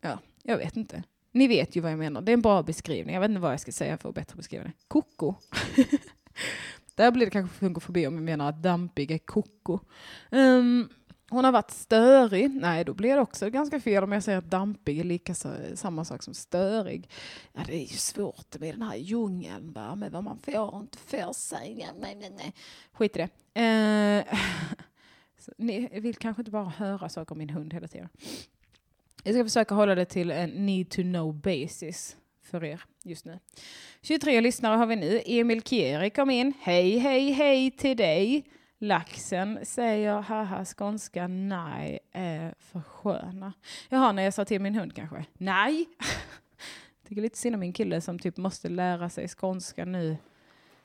ja, 0.00 0.18
jag 0.46 0.58
vet 0.58 0.76
inte. 0.76 1.02
Ni 1.32 1.48
vet 1.48 1.76
ju 1.76 1.80
vad 1.80 1.92
jag 1.92 1.98
menar. 1.98 2.20
Det 2.20 2.32
är 2.32 2.34
en 2.34 2.42
bra 2.42 2.62
beskrivning. 2.62 3.14
Jag 3.14 3.20
vet 3.20 3.30
inte 3.30 3.40
vad 3.40 3.52
jag 3.52 3.60
ska 3.60 3.72
säga 3.72 3.98
för 3.98 4.08
att 4.08 4.14
bättre 4.14 4.36
beskriva 4.36 4.64
det. 4.64 4.72
Koko. 4.88 5.34
Där 6.94 7.10
blir 7.10 7.26
det 7.26 7.30
kanske 7.30 7.56
funkofobi 7.56 8.06
om 8.06 8.14
jag 8.14 8.22
menar 8.22 8.48
att 8.48 8.62
dampig 8.62 9.10
är 9.10 9.18
koko. 9.18 9.78
Um, 10.30 10.88
hon 11.30 11.44
har 11.44 11.52
varit 11.52 11.70
störig. 11.70 12.50
Nej, 12.54 12.84
då 12.84 12.94
blir 12.94 13.14
det 13.14 13.20
också 13.20 13.50
ganska 13.50 13.80
fel 13.80 14.04
om 14.04 14.12
jag 14.12 14.22
säger 14.22 14.38
att 14.38 14.50
dampig 14.50 14.98
är 14.98 15.04
lika 15.04 15.34
så, 15.34 15.52
samma 15.74 16.04
sak 16.04 16.22
som 16.22 16.34
störig. 16.34 17.10
Ja, 17.52 17.60
det 17.66 17.74
är 17.74 17.80
ju 17.80 17.96
svårt 17.96 18.58
med 18.58 18.74
den 18.74 18.82
här 18.82 18.96
djungeln, 18.96 19.72
va? 19.72 19.94
med 19.94 20.12
vad 20.12 20.24
man 20.24 20.38
får 20.38 20.74
och 20.74 20.80
inte 20.80 20.98
får 20.98 21.32
säga. 21.32 21.86
Nej, 22.00 22.16
nej, 22.20 22.32
nej. 22.36 22.54
Skit 22.92 23.16
i 23.16 23.18
det. 23.18 23.28
Uh, 25.48 25.54
ni 25.58 26.00
vill 26.00 26.16
kanske 26.16 26.40
inte 26.40 26.50
bara 26.50 26.68
höra 26.68 27.08
saker 27.08 27.32
om 27.32 27.38
min 27.38 27.50
hund 27.50 27.74
hela 27.74 27.88
tiden. 27.88 28.08
Jag 29.26 29.34
ska 29.34 29.44
försöka 29.44 29.74
hålla 29.74 29.94
det 29.94 30.04
till 30.04 30.30
en 30.30 30.50
need 30.50 30.90
to 30.90 31.02
know 31.02 31.34
basis 31.34 32.16
för 32.42 32.64
er 32.64 32.82
just 33.02 33.24
nu. 33.24 33.38
23 34.02 34.40
lyssnare 34.40 34.76
har 34.76 34.86
vi 34.86 34.96
nu. 34.96 35.22
Emil 35.26 35.62
Kieri 35.62 36.10
kom 36.10 36.30
in. 36.30 36.52
Hej, 36.60 36.98
hej, 36.98 37.30
hej 37.30 37.70
till 37.70 37.96
dig. 37.96 38.44
Laxen 38.78 39.58
säger 39.62 40.20
haha 40.20 40.64
skånska 40.64 41.28
nej 41.28 41.98
är 42.12 42.54
för 42.58 42.80
sköna. 42.80 43.52
Jaha, 43.88 44.12
när 44.12 44.22
jag 44.22 44.34
sa 44.34 44.44
till 44.44 44.60
min 44.60 44.74
hund 44.74 44.94
kanske. 44.94 45.24
Nej! 45.32 45.86
Tycker 47.08 47.22
lite 47.22 47.38
synd 47.38 47.54
om 47.54 47.60
min 47.60 47.72
kille 47.72 48.00
som 48.00 48.18
typ 48.18 48.36
måste 48.36 48.68
lära 48.68 49.10
sig 49.10 49.28
skånska 49.28 49.84
nu 49.84 50.16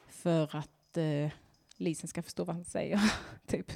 för 0.07 0.55
att 0.55 0.97
eh, 0.97 1.31
Lisen 1.77 2.07
ska 2.07 2.23
förstå 2.23 2.43
vad 2.43 2.55
han 2.55 2.65
säger. 2.65 2.99
typ. 3.47 3.71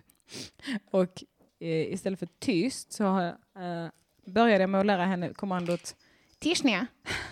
Och 0.92 1.24
eh, 1.60 1.94
istället 1.94 2.20
för 2.20 2.30
tyst 2.40 2.94
så 2.94 3.04
har 3.04 3.28
eh, 3.56 3.90
började 4.26 4.64
jag 4.64 4.70
med 4.70 4.80
att 4.80 4.86
lära 4.86 5.06
henne 5.06 5.34
kommandot 5.34 5.96
Tischnia 6.40 6.88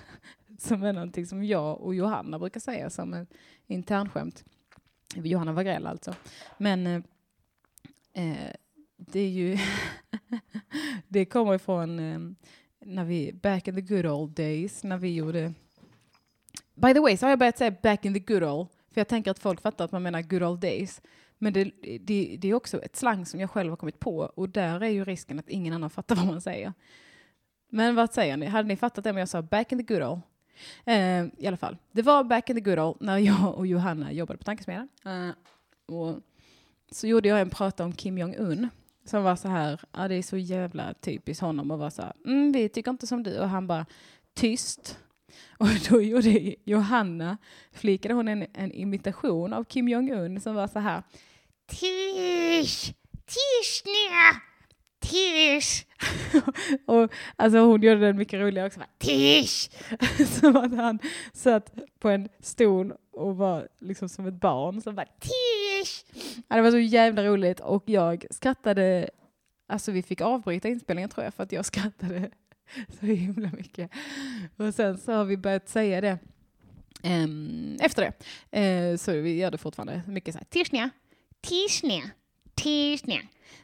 som 0.59 0.83
är 0.83 0.93
någonting 0.93 1.25
som 1.25 1.43
jag 1.43 1.81
och 1.81 1.95
Johanna 1.95 2.39
brukar 2.39 2.59
säga 2.59 2.89
som 2.89 3.13
en 3.13 3.27
internskämt. 3.67 4.43
Johanna 5.15 5.51
Wagrell 5.51 5.88
alltså. 5.88 6.15
Men 6.57 6.88
eh, 6.88 7.01
eh 8.13 8.55
det 8.97 9.19
är 9.19 9.29
ju 9.29 9.57
det 11.07 11.25
kommer 11.25 11.55
ifrån 11.55 12.00
eh, 12.00 12.19
när 12.79 13.03
vi, 13.03 13.33
back 13.33 13.67
in 13.67 13.75
the 13.75 13.81
good 13.81 14.05
old 14.05 14.31
days, 14.31 14.83
när 14.83 14.97
vi 14.97 15.15
gjorde 15.15 15.53
By 16.75 16.93
the 16.93 17.00
way 17.00 17.17
så 17.17 17.25
har 17.25 17.29
jag 17.29 17.39
börjat 17.39 17.57
säga 17.57 17.75
back 17.83 18.05
in 18.05 18.13
the 18.13 18.19
good 18.19 18.43
old, 18.43 18.67
för 18.91 19.01
jag 19.01 19.07
tänker 19.07 19.31
att 19.31 19.39
folk 19.39 19.62
fattar 19.62 19.85
att 19.85 19.91
man 19.91 20.03
menar 20.03 20.21
good 20.21 20.43
old 20.43 20.59
days. 20.59 21.01
Men 21.43 21.53
det, 21.53 21.71
det, 22.00 22.38
det 22.39 22.50
är 22.50 22.53
också 22.53 22.81
ett 22.81 22.95
slang 22.95 23.25
som 23.25 23.39
jag 23.39 23.50
själv 23.50 23.69
har 23.69 23.77
kommit 23.77 24.00
på 24.00 24.17
och 24.17 24.50
där 24.50 24.83
är 24.83 24.89
ju 24.89 25.05
risken 25.05 25.39
att 25.39 25.50
ingen 25.50 25.73
annan 25.73 25.89
fattar 25.89 26.15
vad 26.15 26.25
man 26.25 26.41
säger. 26.41 26.73
Men 27.69 27.95
vad 27.95 28.13
säger 28.13 28.38
ni? 28.38 28.45
Hade 28.45 28.67
ni 28.67 28.75
fattat 28.75 29.03
det 29.03 29.09
om 29.09 29.17
jag 29.17 29.29
sa 29.29 29.41
back 29.41 29.71
in 29.71 29.85
the 29.85 29.93
good 29.93 30.03
old? 30.03 30.21
Eh, 30.85 31.25
I 31.38 31.47
alla 31.47 31.57
fall, 31.57 31.77
det 31.91 32.01
var 32.01 32.23
back 32.23 32.50
in 32.50 32.55
the 32.55 32.62
good 32.62 32.79
old 32.79 32.97
när 33.00 33.17
jag 33.17 33.55
och 33.55 33.67
Johanna 33.67 34.12
jobbade 34.12 34.38
på 34.38 34.43
Tankesmedjan. 34.43 34.89
Eh, 35.05 35.29
och 35.95 36.15
så 36.91 37.07
gjorde 37.07 37.29
jag 37.29 37.41
en 37.41 37.50
prata 37.50 37.85
om 37.85 37.93
Kim 37.93 38.17
Jong-Un 38.17 38.69
som 39.05 39.23
var 39.23 39.35
så 39.35 39.47
här, 39.47 39.81
ja 39.91 40.07
det 40.07 40.15
är 40.15 40.23
så 40.23 40.38
jävla 40.38 40.93
typiskt 40.93 41.41
honom 41.41 41.71
att 41.71 41.79
vara 41.79 41.91
så 41.91 42.01
här, 42.01 42.13
mm, 42.25 42.51
vi 42.51 42.69
tycker 42.69 42.91
inte 42.91 43.07
som 43.07 43.23
du 43.23 43.39
och 43.39 43.50
han 43.50 43.67
bara 43.67 43.85
tyst. 44.33 45.00
Och 45.57 45.67
då 45.89 46.01
gjorde 46.01 46.55
Johanna, 46.63 47.38
flikade 47.71 48.13
hon 48.13 48.27
en, 48.27 48.45
en 48.53 48.71
imitation 48.71 49.53
av 49.53 49.63
Kim 49.63 49.88
Jong-Un 49.88 50.41
som 50.41 50.55
var 50.55 50.67
så 50.67 50.79
här, 50.79 51.03
tisch, 51.79 52.93
tisch 53.25 53.83
nu! 53.85 54.39
Tisch! 54.99 55.85
och 56.85 57.11
alltså 57.35 57.59
hon 57.59 57.81
gjorde 57.81 57.99
den 57.99 58.17
mycket 58.17 58.39
roligare 58.39 58.67
också. 58.67 58.79
Tisch! 58.97 59.69
som 60.39 60.55
att 60.55 60.75
han 60.75 60.99
satt 61.33 61.73
på 61.99 62.09
en 62.09 62.29
stol 62.39 62.93
och 63.11 63.37
var 63.37 63.67
liksom 63.79 64.09
som 64.09 64.27
ett 64.27 64.33
barn 64.33 64.81
som 64.81 64.95
bara 64.95 65.07
Tisch! 65.19 66.05
Ja, 66.47 66.55
det 66.55 66.61
var 66.61 66.71
så 66.71 66.79
jävla 66.79 67.23
roligt 67.23 67.59
och 67.59 67.83
jag 67.85 68.25
skrattade, 68.29 69.09
alltså 69.67 69.91
vi 69.91 70.03
fick 70.03 70.21
avbryta 70.21 70.69
inspelningen 70.69 71.09
tror 71.09 71.23
jag 71.23 71.33
för 71.33 71.43
att 71.43 71.51
jag 71.51 71.65
skrattade 71.65 72.29
så 72.99 73.05
himla 73.05 73.49
mycket. 73.57 73.91
Och 74.57 74.73
sen 74.73 74.97
så 74.97 75.11
har 75.11 75.25
vi 75.25 75.37
börjat 75.37 75.69
säga 75.69 76.01
det 76.01 76.17
ehm, 77.03 77.77
efter 77.81 78.01
det. 78.01 78.59
Eh, 78.59 78.97
så 78.97 79.11
vi 79.11 79.37
gör 79.37 79.51
det 79.51 79.57
fortfarande 79.57 80.01
mycket 80.07 80.33
så 80.33 80.37
här, 80.37 80.45
tischnia, 80.45 80.89
tischnia, 81.43 82.09
tischnia. 82.55 83.21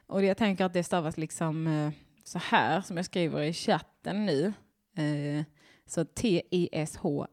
Och 0.08 0.24
jag 0.24 0.38
tänker 0.38 0.66
att 0.66 0.74
det 0.74 0.84
stavas 0.84 1.18
liksom 1.18 1.68
eh, 1.68 1.92
så 2.24 2.40
här 2.40 2.82
som 2.82 2.98
jag 2.98 3.06
skriver 3.06 3.42
i 3.42 3.54
chatten 3.54 4.26
nu. 4.26 4.54
Eh, 4.96 5.44
så 5.86 6.06
T-I-S-H-N-E-A. 6.06 7.24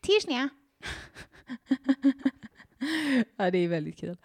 Tischnia. 0.00 0.48
ja, 3.36 3.50
det 3.50 3.58
är 3.58 3.68
väldigt 3.68 3.98
kul. 3.98 4.16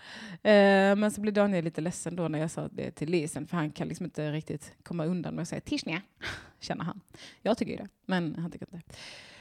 Eh, 0.43 0.95
men 0.95 1.11
så 1.11 1.21
blev 1.21 1.33
Daniel 1.33 1.63
lite 1.63 1.81
ledsen 1.81 2.15
då 2.15 2.27
när 2.27 2.39
jag 2.39 2.51
sa 2.51 2.67
det 2.67 2.91
till 2.91 3.09
Lisen, 3.09 3.47
för 3.47 3.57
han 3.57 3.71
kan 3.71 3.87
liksom 3.87 4.05
inte 4.05 4.31
riktigt 4.31 4.73
komma 4.83 5.05
undan 5.05 5.35
med 5.35 5.41
att 5.41 5.47
säga 5.47 5.61
tischnia, 5.61 6.01
känner 6.59 6.83
han. 6.83 7.01
Jag 7.41 7.57
tycker 7.57 7.77
det, 7.77 7.87
men 8.05 8.35
han 8.35 8.51
tycker 8.51 8.67
inte. 8.75 8.95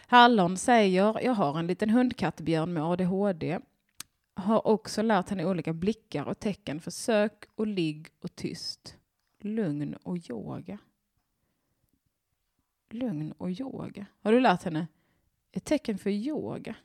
Hallon 0.07 0.57
säger, 0.57 1.21
jag 1.25 1.35
har 1.35 1.59
en 1.59 1.66
liten 1.66 1.90
hundkattbjörn 1.90 2.73
med 2.73 2.83
ADHD 2.83 3.59
har 4.37 4.66
också 4.66 5.02
lärt 5.02 5.31
henne 5.31 5.45
olika 5.45 5.73
blickar 5.73 6.25
och 6.25 6.38
tecken 6.38 6.81
för 6.81 6.90
sök 6.90 7.45
och 7.55 7.66
ligg 7.66 8.09
och 8.21 8.37
tyst. 8.37 8.97
Lugn 9.38 9.95
och 9.95 10.31
yoga. 10.31 10.78
Lugn 12.90 13.33
och 13.33 13.50
yoga. 13.50 14.07
Har 14.21 14.33
du 14.33 14.40
lärt 14.40 14.62
henne 14.62 14.87
ett 15.52 15.64
tecken 15.64 15.99
för 15.99 16.11
yoga? 16.11 16.76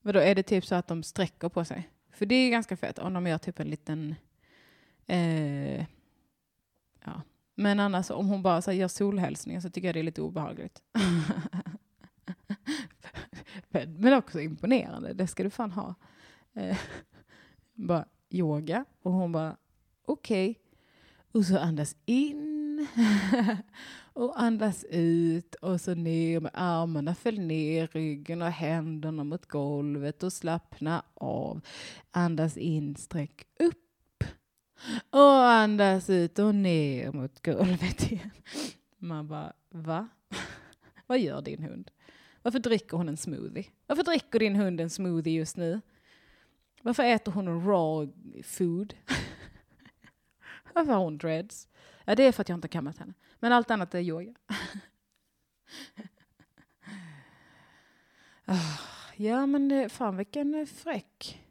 Vadå, 0.00 0.20
är 0.20 0.34
det 0.34 0.42
typ 0.42 0.66
så 0.66 0.74
att 0.74 0.88
de 0.88 1.02
sträcker 1.02 1.48
på 1.48 1.64
sig? 1.64 1.90
För 2.10 2.26
det 2.26 2.34
är 2.34 2.50
ganska 2.50 2.76
fett 2.76 2.98
om 2.98 3.12
de 3.12 3.26
gör 3.26 3.38
typ 3.38 3.60
en 3.60 3.70
liten... 3.70 4.14
Eh, 5.06 5.86
ja. 7.04 7.22
Men 7.54 7.80
annars 7.80 8.10
om 8.10 8.28
hon 8.28 8.42
bara 8.42 8.62
så 8.62 8.72
gör 8.72 8.88
solhälsningar 8.88 9.60
så 9.60 9.70
tycker 9.70 9.88
jag 9.88 9.94
det 9.94 10.00
är 10.00 10.04
lite 10.04 10.22
obehagligt. 10.22 10.82
Men 13.98 14.14
också 14.14 14.40
imponerande, 14.40 15.12
det 15.12 15.26
ska 15.26 15.42
du 15.42 15.50
fan 15.50 15.72
ha. 15.72 15.94
Eh, 16.54 16.76
bara 17.74 18.04
yoga 18.30 18.84
och 19.02 19.12
hon 19.12 19.32
bara 19.32 19.56
okej. 20.06 20.50
Okay. 20.50 20.60
Och 21.32 21.44
så 21.44 21.58
andas 21.58 21.96
in 22.04 22.86
och 24.12 24.40
andas 24.42 24.84
ut 24.90 25.54
och 25.54 25.80
så 25.80 25.94
ner 25.94 26.40
med 26.40 26.50
armarna, 26.54 27.14
fäll 27.14 27.40
ner 27.40 27.86
ryggen 27.86 28.42
och 28.42 28.50
händerna 28.50 29.24
mot 29.24 29.46
golvet 29.46 30.22
och 30.22 30.32
slappna 30.32 31.02
av. 31.14 31.60
Andas 32.10 32.56
in, 32.56 32.96
sträck 32.96 33.46
upp 33.58 34.24
och 35.10 35.48
andas 35.50 36.10
ut 36.10 36.38
och 36.38 36.54
ner 36.54 37.12
mot 37.12 37.42
golvet 37.42 38.12
igen. 38.12 38.30
Man 38.98 39.28
bara, 39.28 39.52
va? 39.70 40.08
Vad 41.06 41.18
gör 41.18 41.42
din 41.42 41.62
hund? 41.62 41.90
Varför 42.44 42.58
dricker 42.58 42.96
hon 42.96 43.08
en 43.08 43.16
smoothie? 43.16 43.64
Varför 43.86 44.02
dricker 44.02 44.38
din 44.38 44.56
hund 44.56 44.80
en 44.80 44.90
smoothie 44.90 45.34
just 45.34 45.56
nu? 45.56 45.80
Varför 46.82 47.02
äter 47.02 47.32
hon 47.32 47.66
raw 47.66 48.12
food? 48.42 48.94
Varför 50.74 50.92
har 50.92 51.04
hon 51.04 51.18
dreads? 51.18 51.68
Ja, 52.04 52.14
det 52.14 52.22
är 52.22 52.32
för 52.32 52.40
att 52.42 52.48
jag 52.48 52.56
inte 52.56 52.66
har 52.66 52.70
kammat 52.70 52.98
henne. 52.98 53.14
Men 53.38 53.52
allt 53.52 53.70
annat 53.70 53.94
är 53.94 54.00
yoga. 54.00 54.34
Ah, 58.46 58.78
ja, 59.16 59.46
men 59.46 59.90
fan 59.90 60.16
vilken 60.16 60.66
fräck. 60.66 61.42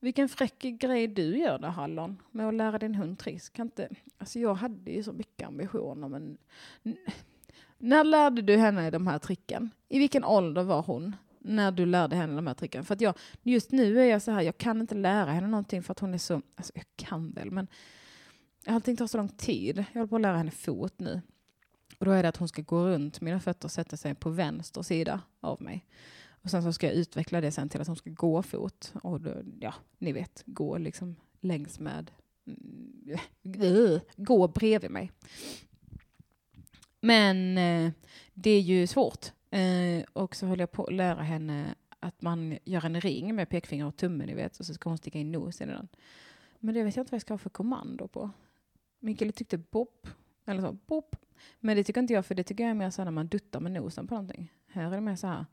Vilken 0.00 0.28
fräck 0.28 0.58
grej 0.58 1.06
du 1.06 1.38
gör 1.38 1.58
där, 1.58 1.68
Hallon, 1.68 2.22
med 2.30 2.48
att 2.48 2.54
lära 2.54 2.78
din 2.78 2.94
hund 2.94 3.18
triss. 3.18 3.48
Kan 3.48 3.66
inte, 3.66 3.88
alltså 4.18 4.38
jag 4.38 4.54
hade 4.54 4.90
ju 4.90 5.02
så 5.02 5.12
mycket 5.12 5.48
ambitioner, 5.48 6.08
men 6.08 6.38
när 7.78 8.04
lärde 8.04 8.42
du 8.42 8.56
henne 8.56 8.90
de 8.90 9.06
här 9.06 9.18
tricken? 9.18 9.70
I 9.88 9.98
vilken 9.98 10.24
ålder 10.24 10.62
var 10.62 10.82
hon 10.82 11.16
när 11.38 11.72
du 11.72 11.86
lärde 11.86 12.16
henne 12.16 12.36
de 12.36 12.46
här 12.46 12.54
tricken? 12.54 12.84
För 12.84 12.94
att 12.94 13.00
jag, 13.00 13.14
just 13.42 13.72
nu 13.72 14.00
är 14.00 14.04
jag 14.04 14.22
så 14.22 14.30
här, 14.30 14.42
jag 14.42 14.58
kan 14.58 14.80
inte 14.80 14.94
lära 14.94 15.30
henne 15.30 15.46
någonting 15.46 15.82
för 15.82 15.92
att 15.92 15.98
hon 15.98 16.14
är 16.14 16.18
så, 16.18 16.42
alltså 16.56 16.72
jag 16.74 16.84
kan 16.96 17.30
väl, 17.30 17.50
men 17.50 17.68
allting 18.66 18.96
tar 18.96 19.06
så 19.06 19.16
lång 19.16 19.28
tid. 19.28 19.84
Jag 19.92 20.00
håller 20.00 20.06
på 20.06 20.16
att 20.16 20.22
lära 20.22 20.36
henne 20.36 20.50
fot 20.50 20.94
nu. 20.96 21.20
Och 21.98 22.06
då 22.06 22.10
är 22.10 22.22
det 22.22 22.28
att 22.28 22.36
hon 22.36 22.48
ska 22.48 22.62
gå 22.62 22.86
runt 22.86 23.20
mina 23.20 23.40
fötter 23.40 23.68
och 23.68 23.72
sätta 23.72 23.96
sig 23.96 24.14
på 24.14 24.30
vänster 24.30 24.82
sida 24.82 25.20
av 25.40 25.62
mig. 25.62 25.86
Och 26.28 26.50
sen 26.50 26.62
så 26.62 26.72
ska 26.72 26.86
jag 26.86 26.96
utveckla 26.96 27.40
det 27.40 27.52
sen 27.52 27.68
till 27.68 27.80
att 27.80 27.86
hon 27.86 27.96
ska 27.96 28.10
gå 28.10 28.42
fot. 28.42 28.92
Och 29.02 29.20
då, 29.20 29.34
ja, 29.60 29.74
ni 29.98 30.12
vet, 30.12 30.42
gå 30.46 30.78
liksom 30.78 31.16
längs 31.40 31.80
med, 31.80 32.10
mm, 32.46 34.00
gå 34.16 34.48
bredvid 34.48 34.90
mig. 34.90 35.12
Men 37.00 37.58
eh, 37.58 37.92
det 38.34 38.50
är 38.50 38.60
ju 38.60 38.86
svårt. 38.86 39.32
Eh, 39.50 40.04
och 40.12 40.36
så 40.36 40.46
höll 40.46 40.60
jag 40.60 40.72
på 40.72 40.84
att 40.84 40.92
lära 40.92 41.22
henne 41.22 41.74
att 42.00 42.22
man 42.22 42.58
gör 42.64 42.84
en 42.84 43.00
ring 43.00 43.34
med 43.34 43.48
pekfinger 43.48 43.86
och 43.86 43.96
tumme, 43.96 44.26
ni 44.26 44.34
vet, 44.34 44.60
och 44.60 44.66
så 44.66 44.74
ska 44.74 44.90
hon 44.90 44.98
sticka 44.98 45.18
in 45.18 45.32
nosen 45.32 45.70
i 45.70 45.72
den. 45.72 45.88
Men 46.58 46.74
det 46.74 46.82
vet 46.82 46.96
jag 46.96 47.02
inte 47.02 47.10
vad 47.10 47.16
jag 47.16 47.22
ska 47.22 47.34
ha 47.34 47.38
för 47.38 47.50
kommando 47.50 48.08
på. 48.08 48.30
Mikael 48.98 49.32
tyckte 49.32 49.58
bopp, 49.58 50.08
eller 50.44 50.62
så, 50.62 50.72
bopp. 50.72 51.16
Men 51.60 51.76
det 51.76 51.84
tycker 51.84 52.00
inte 52.00 52.12
jag, 52.12 52.26
för 52.26 52.34
det 52.34 52.44
tycker 52.44 52.64
jag 52.64 52.70
är 52.70 52.74
mer 52.74 52.90
så 52.90 53.04
när 53.04 53.10
man 53.10 53.28
duttar 53.28 53.60
med 53.60 53.72
nosen 53.72 54.06
på 54.06 54.14
någonting. 54.14 54.52
Här 54.66 54.86
är 54.86 54.90
det 54.90 55.00
mer 55.00 55.16
så 55.16 55.26
här, 55.26 55.46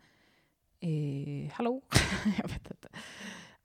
eh, 0.79 1.51
hallå? 1.51 1.81
jag 2.37 2.49
vet 2.49 2.71
inte. 2.71 2.87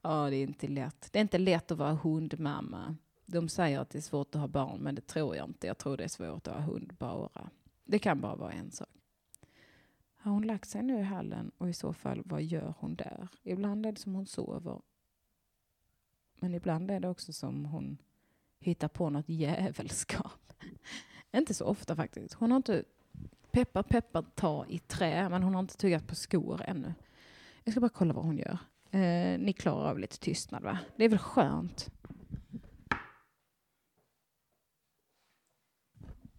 Ja, 0.02 0.30
det 0.30 0.36
är 0.36 0.42
inte 0.42 0.68
lätt. 0.68 1.08
Det 1.12 1.18
är 1.18 1.20
inte 1.20 1.38
lätt 1.38 1.70
att 1.70 1.78
vara 1.78 1.94
hundmamma. 1.94 2.96
De 3.26 3.48
säger 3.48 3.80
att 3.80 3.90
det 3.90 3.98
är 3.98 4.02
svårt 4.02 4.34
att 4.34 4.40
ha 4.40 4.48
barn, 4.48 4.80
men 4.80 4.94
det 4.94 5.06
tror 5.06 5.36
jag 5.36 5.48
inte. 5.48 5.66
Jag 5.66 5.78
tror 5.78 5.96
det 5.96 6.04
är 6.04 6.08
svårt 6.08 6.48
att 6.48 6.54
ha 6.54 6.60
hund 6.60 6.94
bara. 6.98 7.50
Det 7.88 7.98
kan 7.98 8.20
bara 8.20 8.36
vara 8.36 8.52
en 8.52 8.70
sak. 8.70 8.88
Har 10.16 10.32
hon 10.32 10.46
lagt 10.46 10.68
sig 10.68 10.82
nu 10.82 10.98
i 10.98 11.02
hallen 11.02 11.50
och 11.58 11.68
i 11.68 11.72
så 11.72 11.92
fall, 11.92 12.22
vad 12.24 12.42
gör 12.42 12.74
hon 12.78 12.94
där? 12.94 13.28
Ibland 13.42 13.86
är 13.86 13.92
det 13.92 14.00
som 14.00 14.14
hon 14.14 14.26
sover. 14.26 14.80
Men 16.40 16.54
ibland 16.54 16.90
är 16.90 17.00
det 17.00 17.08
också 17.08 17.32
som 17.32 17.64
hon 17.64 17.98
hittar 18.60 18.88
på 18.88 19.10
något 19.10 19.28
jävelskap. 19.28 20.52
inte 21.32 21.54
så 21.54 21.64
ofta 21.64 21.96
faktiskt. 21.96 22.34
Hon 22.34 22.50
har 22.50 22.56
inte, 22.56 22.84
peppar 23.50 23.82
peppar 23.82 24.24
ta 24.34 24.66
i 24.66 24.78
trä, 24.78 25.28
men 25.28 25.42
hon 25.42 25.54
har 25.54 25.60
inte 25.60 25.76
tuggat 25.76 26.06
på 26.06 26.14
skor 26.14 26.62
ännu. 26.64 26.94
Jag 27.64 27.72
ska 27.72 27.80
bara 27.80 27.88
kolla 27.88 28.14
vad 28.14 28.24
hon 28.24 28.38
gör. 28.38 28.58
Eh, 28.90 29.38
ni 29.38 29.54
klarar 29.58 29.90
av 29.90 29.98
lite 29.98 30.18
tystnad 30.18 30.62
va? 30.62 30.78
Det 30.96 31.04
är 31.04 31.08
väl 31.08 31.18
skönt? 31.18 31.90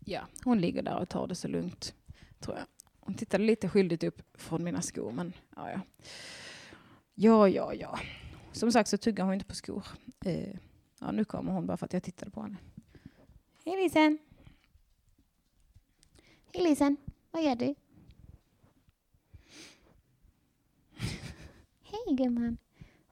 Ja, 0.09 0.21
hon 0.43 0.61
ligger 0.61 0.81
där 0.81 0.97
och 0.97 1.09
tar 1.09 1.27
det 1.27 1.35
så 1.35 1.47
lugnt, 1.47 1.95
tror 2.39 2.57
jag. 2.57 2.65
Hon 2.99 3.15
tittade 3.15 3.43
lite 3.43 3.69
skyldigt 3.69 4.03
upp 4.03 4.21
från 4.33 4.63
mina 4.63 4.81
skor, 4.81 5.11
men 5.11 5.33
ja, 5.55 5.71
ja. 5.71 5.81
Ja, 7.13 7.47
ja, 7.47 7.73
ja. 7.73 7.99
Som 8.51 8.71
sagt 8.71 8.89
så 8.89 8.97
tuggar 8.97 9.25
hon 9.25 9.33
inte 9.33 9.45
på 9.45 9.55
skor. 9.55 9.85
Eh, 10.25 10.55
ja, 10.99 11.11
nu 11.11 11.25
kommer 11.25 11.51
hon 11.51 11.65
bara 11.65 11.77
för 11.77 11.85
att 11.85 11.93
jag 11.93 12.03
tittade 12.03 12.31
på 12.31 12.41
henne. 12.41 12.57
Hej 13.65 13.83
Lisen! 13.83 14.17
Hej 16.53 16.63
Lisen, 16.63 16.97
vad 17.31 17.43
gör 17.43 17.55
du? 17.55 17.65
Hej 21.81 22.15
gumman! 22.15 22.57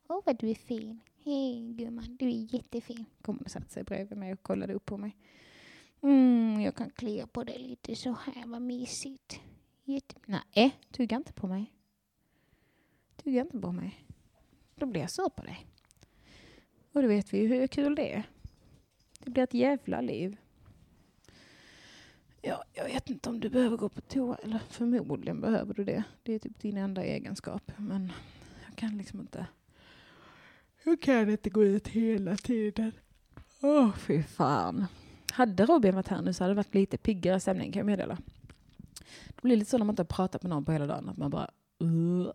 Åh 0.07 0.17
oh, 0.17 0.21
vad 0.25 0.39
du 0.39 0.49
är 0.49 0.55
fin. 0.55 0.99
Hej 1.23 1.73
gumman, 1.73 2.17
du 2.19 2.27
är 2.27 2.53
jättefin. 2.53 3.05
Kom 3.21 3.37
och 3.37 3.51
satte 3.51 3.69
sig 3.69 3.83
bredvid 3.83 4.17
mig 4.17 4.33
och 4.33 4.43
kollade 4.43 4.73
upp 4.73 4.85
på 4.85 4.97
mig. 4.97 5.15
Mm, 6.01 6.61
jag 6.61 6.75
kan 6.75 6.89
klia 6.89 7.27
på 7.27 7.43
dig 7.43 7.59
lite 7.59 7.95
så 7.95 8.11
här, 8.11 8.47
vad 8.47 8.61
mysigt. 8.61 9.41
Jätte... 9.83 10.15
Nej, 10.25 10.41
eh, 10.53 10.71
tugga 10.91 11.17
inte 11.17 11.33
på 11.33 11.47
mig. 11.47 11.73
Tugga 13.15 13.41
inte 13.41 13.59
på 13.59 13.71
mig. 13.71 14.05
Då 14.75 14.85
blir 14.85 15.01
jag 15.01 15.11
sur 15.11 15.29
på 15.29 15.43
dig. 15.43 15.67
Och 16.91 17.01
då 17.01 17.07
vet 17.07 17.33
vi 17.33 17.37
ju 17.37 17.47
hur 17.47 17.67
kul 17.67 17.95
det 17.95 18.13
är. 18.13 18.23
Det 19.19 19.31
blir 19.31 19.43
ett 19.43 19.53
jävla 19.53 20.01
liv. 20.01 20.37
Ja, 22.41 22.63
jag 22.73 22.85
vet 22.85 23.09
inte 23.09 23.29
om 23.29 23.39
du 23.39 23.49
behöver 23.49 23.77
gå 23.77 23.89
på 23.89 24.01
toa, 24.01 24.35
eller 24.35 24.59
förmodligen 24.69 25.41
behöver 25.41 25.73
du 25.73 25.83
det. 25.83 26.03
Det 26.23 26.33
är 26.33 26.39
typ 26.39 26.59
din 26.59 26.77
enda 26.77 27.03
egenskap. 27.03 27.71
Men 27.77 28.11
jag 28.67 28.75
kan 28.75 28.97
liksom 28.97 29.19
inte... 29.19 29.47
Jag 30.83 31.01
kan 31.01 31.29
inte 31.29 31.49
gå 31.49 31.63
ut 31.63 31.87
hela 31.87 32.35
tiden. 32.35 32.91
Åh, 33.61 33.85
oh, 33.85 33.95
fy 33.97 34.23
fan. 34.23 34.85
Hade 35.37 35.65
Robin 35.65 35.95
varit 35.95 36.07
här 36.07 36.21
nu 36.21 36.33
så 36.33 36.43
hade 36.43 36.53
det 36.53 36.57
varit 36.57 36.75
lite 36.75 36.97
piggare 36.97 37.39
stämning 37.39 37.71
kan 37.71 37.79
jag 37.79 37.85
meddela. 37.85 38.17
Det 39.27 39.41
blir 39.41 39.55
lite 39.55 39.69
så 39.71 39.77
när 39.77 39.85
man 39.85 39.93
inte 39.93 40.01
har 40.01 40.07
pratat 40.07 40.43
med 40.43 40.49
någon 40.49 40.65
på 40.65 40.71
hela 40.71 40.85
dagen, 40.87 41.09
att 41.09 41.17
man 41.17 41.31
bara... 41.31 41.49
Uh. 41.83 42.27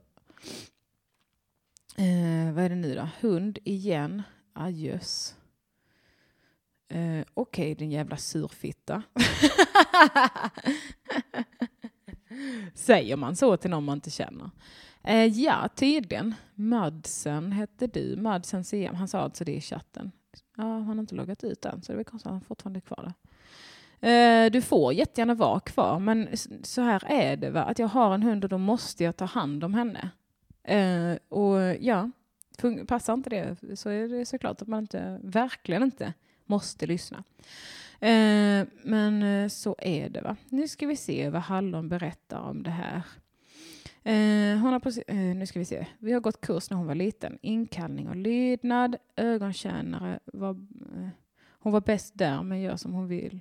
Eh, 1.96 2.52
vad 2.54 2.64
är 2.64 2.68
det 2.68 2.74
nu 2.74 2.94
då? 2.94 3.08
Hund 3.20 3.58
igen. 3.64 4.22
Ah, 4.52 4.64
Adjöss. 4.64 5.36
Eh, 6.88 7.24
Okej, 7.34 7.72
okay, 7.72 7.74
din 7.74 7.90
jävla 7.90 8.16
surfitta. 8.16 9.02
Säger 12.74 13.16
man 13.16 13.36
så 13.36 13.56
till 13.56 13.70
någon 13.70 13.84
man 13.84 13.96
inte 13.96 14.10
känner? 14.10 14.50
Eh, 15.02 15.26
ja, 15.26 15.68
tydligen. 15.74 16.34
Madsen 16.54 17.52
hette 17.52 17.86
du. 17.86 18.16
Madsen 18.16 18.64
CM. 18.64 18.94
Han 18.94 19.08
sa 19.08 19.20
alltså 19.20 19.44
det 19.44 19.54
i 19.54 19.60
chatten. 19.60 20.12
Ja, 20.56 20.62
han 20.62 20.86
har 20.86 21.00
inte 21.00 21.14
loggat 21.14 21.44
ut 21.44 21.64
än, 21.64 21.82
så 21.82 21.92
det 21.92 22.00
är 22.00 22.04
konstigt 22.04 22.26
att 22.26 22.32
han 22.32 22.40
fortfarande 22.40 22.78
är 22.78 22.80
kvar 22.80 23.02
där. 23.02 23.14
Eh, 24.02 24.50
du 24.50 24.62
får 24.62 24.92
jättegärna 24.92 25.34
vara 25.34 25.60
kvar, 25.60 25.98
men 25.98 26.28
så 26.62 26.82
här 26.82 27.02
är 27.06 27.36
det. 27.36 27.50
Va? 27.50 27.62
Att 27.62 27.78
jag 27.78 27.88
har 27.88 28.14
en 28.14 28.22
hund 28.22 28.44
och 28.44 28.50
då 28.50 28.58
måste 28.58 29.04
jag 29.04 29.16
ta 29.16 29.24
hand 29.24 29.64
om 29.64 29.74
henne. 29.74 30.10
Eh, 30.64 31.18
och 31.28 31.76
ja, 31.80 32.10
passar 32.86 33.12
inte 33.12 33.30
det 33.30 33.78
så 33.78 33.88
är 33.88 34.08
det 34.08 34.26
såklart 34.26 34.62
att 34.62 34.68
man 34.68 34.80
inte, 34.80 35.20
verkligen 35.22 35.82
inte 35.82 36.12
måste 36.44 36.86
lyssna. 36.86 37.24
Eh, 38.00 38.66
men 38.84 39.22
eh, 39.22 39.48
så 39.48 39.76
är 39.78 40.08
det. 40.08 40.20
va. 40.20 40.36
Nu 40.48 40.68
ska 40.68 40.86
vi 40.86 40.96
se 40.96 41.30
vad 41.30 41.42
Hallon 41.42 41.88
berättar 41.88 42.40
om 42.40 42.62
det 42.62 42.70
här. 42.70 43.02
Eh, 44.04 44.58
hon 44.58 44.72
har 44.72 44.80
precis, 44.80 45.04
eh, 45.06 45.16
nu 45.16 45.46
ska 45.46 45.58
vi 45.58 45.64
se. 45.64 45.86
Vi 45.98 46.12
har 46.12 46.20
gått 46.20 46.40
kurs 46.40 46.70
när 46.70 46.76
hon 46.76 46.86
var 46.86 46.94
liten. 46.94 47.38
Inkallning 47.42 48.08
och 48.08 48.16
lydnad, 48.16 48.96
ögonkännare. 49.16 50.18
Var, 50.24 50.50
eh, 50.50 51.08
hon 51.58 51.72
var 51.72 51.80
bäst 51.80 52.18
där 52.18 52.42
men 52.42 52.60
gör 52.60 52.76
som 52.76 52.92
hon 52.92 53.08
vill. 53.08 53.40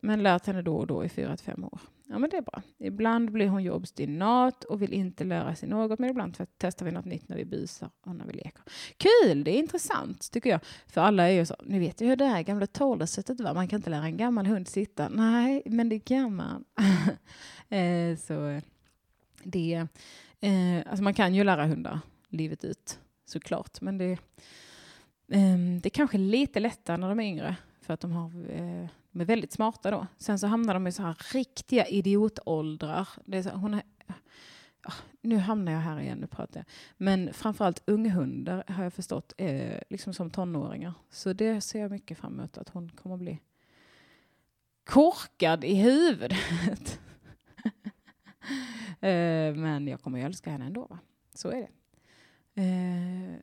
Men 0.00 0.22
lärt 0.22 0.46
henne 0.46 0.62
då 0.62 0.76
och 0.76 0.86
då 0.86 1.04
i 1.04 1.08
fyra 1.08 1.36
till 1.36 1.46
fem 1.46 1.64
år. 1.64 1.80
Ja, 2.08 2.18
men 2.18 2.30
det 2.30 2.36
är 2.36 2.42
bra. 2.42 2.62
Ibland 2.78 3.32
blir 3.32 3.48
hon 3.48 3.62
jobbstinat 3.62 4.64
och 4.64 4.82
vill 4.82 4.92
inte 4.92 5.24
lära 5.24 5.54
sig 5.54 5.68
något, 5.68 5.98
men 5.98 6.10
ibland 6.10 6.36
testar 6.58 6.86
vi 6.86 6.92
något 6.92 7.04
nytt 7.04 7.28
när 7.28 7.36
vi 7.36 7.44
busar 7.44 7.90
och 8.00 8.14
när 8.14 8.24
vi 8.26 8.32
leker. 8.32 8.62
Kul! 8.96 9.44
Det 9.44 9.50
är 9.50 9.58
intressant, 9.58 10.32
tycker 10.32 10.50
jag. 10.50 10.60
För 10.86 11.00
alla 11.00 11.28
är 11.28 11.32
ju 11.32 11.46
så, 11.46 11.56
ni 11.64 11.78
vet 11.78 12.00
ju 12.00 12.06
hur 12.06 12.16
det 12.16 12.24
här 12.24 12.42
gamla 12.42 12.66
talesättet 12.66 13.40
var, 13.40 13.54
man 13.54 13.68
kan 13.68 13.78
inte 13.78 13.90
lära 13.90 14.04
en 14.04 14.16
gammal 14.16 14.46
hund 14.46 14.68
sitta. 14.68 15.08
Nej, 15.08 15.62
men 15.66 15.88
det 15.88 15.98
kan 15.98 16.34
man. 16.34 16.64
så 18.18 18.60
det, 19.50 19.86
eh, 20.40 20.78
alltså 20.86 21.02
man 21.02 21.14
kan 21.14 21.34
ju 21.34 21.44
lära 21.44 21.66
hundar 21.66 22.00
livet 22.28 22.64
ut, 22.64 22.98
såklart, 23.24 23.80
men 23.80 23.98
det, 23.98 24.12
eh, 25.32 25.58
det 25.82 25.88
är 25.88 25.90
kanske 25.90 26.18
lite 26.18 26.60
lättare 26.60 26.96
när 26.96 27.08
de 27.08 27.20
är 27.20 27.24
yngre, 27.24 27.56
för 27.80 27.94
att 27.94 28.00
de 28.00 28.12
har 28.12 28.50
eh, 28.50 28.88
de 29.16 29.20
är 29.20 29.24
väldigt 29.24 29.52
smarta 29.52 29.90
då. 29.90 30.06
Sen 30.18 30.38
så 30.38 30.46
hamnar 30.46 30.74
de 30.74 30.86
i 30.86 30.92
så 30.92 31.02
här 31.02 31.16
riktiga 31.32 31.86
idiotåldrar. 31.86 33.08
Det 33.24 33.38
är 33.38 33.42
så, 33.42 33.50
hon 33.50 33.74
är, 33.74 33.82
ah, 34.82 34.92
nu 35.20 35.36
hamnar 35.36 35.72
jag 35.72 35.80
här 35.80 36.00
igen, 36.00 36.18
nu 36.18 36.26
pratar 36.26 36.60
jag. 36.60 36.66
Men 36.96 37.32
framförallt 37.32 37.82
unghundar 37.86 38.64
har 38.68 38.82
jag 38.84 38.92
förstått 38.92 39.32
är 39.36 39.84
liksom 39.90 40.14
som 40.14 40.30
tonåringar. 40.30 40.94
Så 41.10 41.32
det 41.32 41.60
ser 41.60 41.80
jag 41.80 41.90
mycket 41.90 42.18
fram 42.18 42.38
emot, 42.38 42.58
att 42.58 42.68
hon 42.68 42.88
kommer 42.88 43.16
bli 43.16 43.40
korkad 44.84 45.64
i 45.64 45.74
huvudet. 45.74 47.00
eh, 49.00 49.54
men 49.54 49.88
jag 49.88 50.00
kommer 50.00 50.18
ju 50.18 50.24
älska 50.24 50.50
henne 50.50 50.64
ändå. 50.64 50.86
Va? 50.86 50.98
Så 51.34 51.48
är 51.48 51.60
det. 51.60 51.70
Eh, 52.62 53.40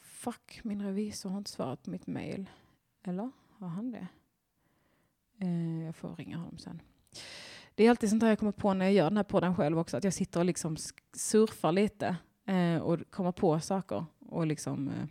fuck, 0.00 0.60
min 0.62 0.82
revisor 0.82 1.30
har 1.30 1.38
inte 1.38 1.50
svarat 1.50 1.82
på 1.82 1.90
mitt 1.90 2.06
mail. 2.06 2.50
Eller 3.02 3.30
har 3.58 3.68
han 3.68 3.90
det? 3.90 4.08
Eh, 5.40 5.84
jag 5.84 5.96
får 5.96 6.16
ringa 6.16 6.36
honom 6.36 6.58
sen. 6.58 6.82
Det 7.74 7.84
är 7.84 7.90
alltid 7.90 8.10
sånt 8.10 8.22
här 8.22 8.30
jag 8.30 8.38
kommer 8.38 8.52
på 8.52 8.74
när 8.74 8.84
jag 8.84 8.94
gör 8.94 9.04
den 9.04 9.16
här 9.16 9.24
podden 9.24 9.56
själv 9.56 9.78
också, 9.78 9.96
att 9.96 10.04
jag 10.04 10.14
sitter 10.14 10.40
och 10.40 10.46
liksom 10.46 10.76
surfar 11.12 11.72
lite 11.72 12.16
eh, 12.44 12.76
och 12.76 13.10
kommer 13.10 13.32
på 13.32 13.60
saker 13.60 14.04
och 14.18 14.46
liksom 14.46 14.88
eh, 14.88 15.06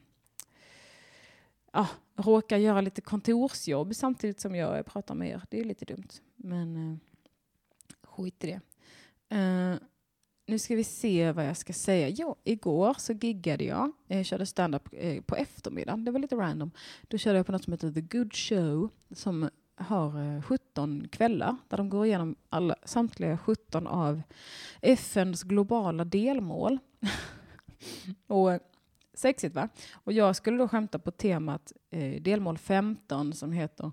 råkar 2.15 2.57
göra 2.57 2.81
lite 2.81 3.01
kontorsjobb 3.01 3.95
samtidigt 3.95 4.39
som 4.39 4.55
jag 4.55 4.85
pratar 4.85 5.15
med 5.15 5.29
er. 5.29 5.41
Det 5.49 5.59
är 5.59 5.63
lite 5.63 5.85
dumt, 5.85 6.09
men 6.35 6.91
eh, 6.91 6.97
skit 8.03 8.43
i 8.43 8.47
det. 8.47 8.61
Uh, 9.33 9.75
nu 10.47 10.59
ska 10.59 10.75
vi 10.75 10.83
se 10.83 11.31
vad 11.31 11.47
jag 11.47 11.57
ska 11.57 11.73
säga. 11.73 12.09
Jo, 12.09 12.35
igår 12.43 12.95
så 12.97 13.13
giggade 13.13 13.63
jag. 13.63 13.91
Jag 14.07 14.25
körde 14.25 14.45
stand-up 14.45 14.89
eh, 14.91 15.21
på 15.21 15.35
eftermiddagen. 15.35 16.05
Det 16.05 16.11
var 16.11 16.19
lite 16.19 16.35
random. 16.35 16.71
Då 17.07 17.17
körde 17.17 17.37
jag 17.37 17.45
på 17.45 17.51
något 17.51 17.63
som 17.63 17.73
heter 17.73 17.91
The 17.91 18.01
Good 18.01 18.33
Show 18.33 18.89
som 19.11 19.49
har 19.75 20.35
eh, 20.35 20.41
17 20.41 21.07
kvällar 21.07 21.55
där 21.67 21.77
de 21.77 21.89
går 21.89 22.05
igenom 22.05 22.35
alla, 22.49 22.75
samtliga 22.83 23.37
17 23.37 23.87
av 23.87 24.21
FNs 24.81 25.43
globala 25.43 26.05
delmål. 26.05 26.79
och 28.27 28.59
Sexigt 29.13 29.55
va? 29.55 29.69
Och 29.93 30.13
jag 30.13 30.35
skulle 30.35 30.57
då 30.57 30.67
skämta 30.67 30.99
på 30.99 31.11
temat 31.11 31.73
eh, 31.89 32.21
delmål 32.21 32.57
15 32.57 33.33
som 33.33 33.51
heter 33.51 33.91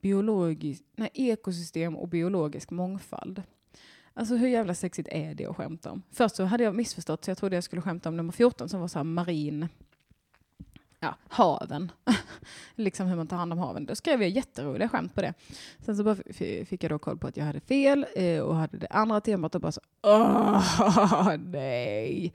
biologisk, 0.00 0.84
nej, 0.96 1.10
ekosystem 1.14 1.96
och 1.96 2.08
biologisk 2.08 2.70
mångfald. 2.70 3.42
Alltså 4.14 4.34
hur 4.36 4.48
jävla 4.48 4.74
sexigt 4.74 5.08
är 5.12 5.34
det 5.34 5.46
att 5.46 5.56
skämta 5.56 5.90
om? 5.90 6.02
Först 6.10 6.36
så 6.36 6.44
hade 6.44 6.64
jag 6.64 6.74
missförstått 6.74 7.24
så 7.24 7.30
jag 7.30 7.38
trodde 7.38 7.56
jag 7.56 7.64
skulle 7.64 7.82
skämta 7.82 8.08
om 8.08 8.16
nummer 8.16 8.32
14 8.32 8.68
som 8.68 8.80
var 8.80 8.88
så 8.88 8.98
här 8.98 9.04
marin, 9.04 9.68
ja, 11.00 11.14
haven. 11.28 11.92
liksom 12.74 13.06
hur 13.06 13.16
man 13.16 13.26
tar 13.26 13.36
hand 13.36 13.52
om 13.52 13.58
haven. 13.58 13.86
Då 13.86 13.94
skrev 13.94 14.22
jag 14.22 14.30
jätteroliga 14.30 14.88
skämt 14.88 15.14
på 15.14 15.22
det. 15.22 15.34
Sen 15.78 15.96
så 15.96 16.04
bara 16.04 16.16
fick 16.64 16.84
jag 16.84 16.90
då 16.90 16.98
koll 16.98 17.18
på 17.18 17.26
att 17.26 17.36
jag 17.36 17.44
hade 17.44 17.60
fel 17.60 18.06
eh, 18.14 18.40
och 18.40 18.56
hade 18.56 18.78
det 18.78 18.86
andra 18.86 19.20
temat 19.20 19.54
och 19.54 19.60
bara 19.60 19.72
så, 19.72 19.80
åh 20.02 21.36
nej. 21.36 22.32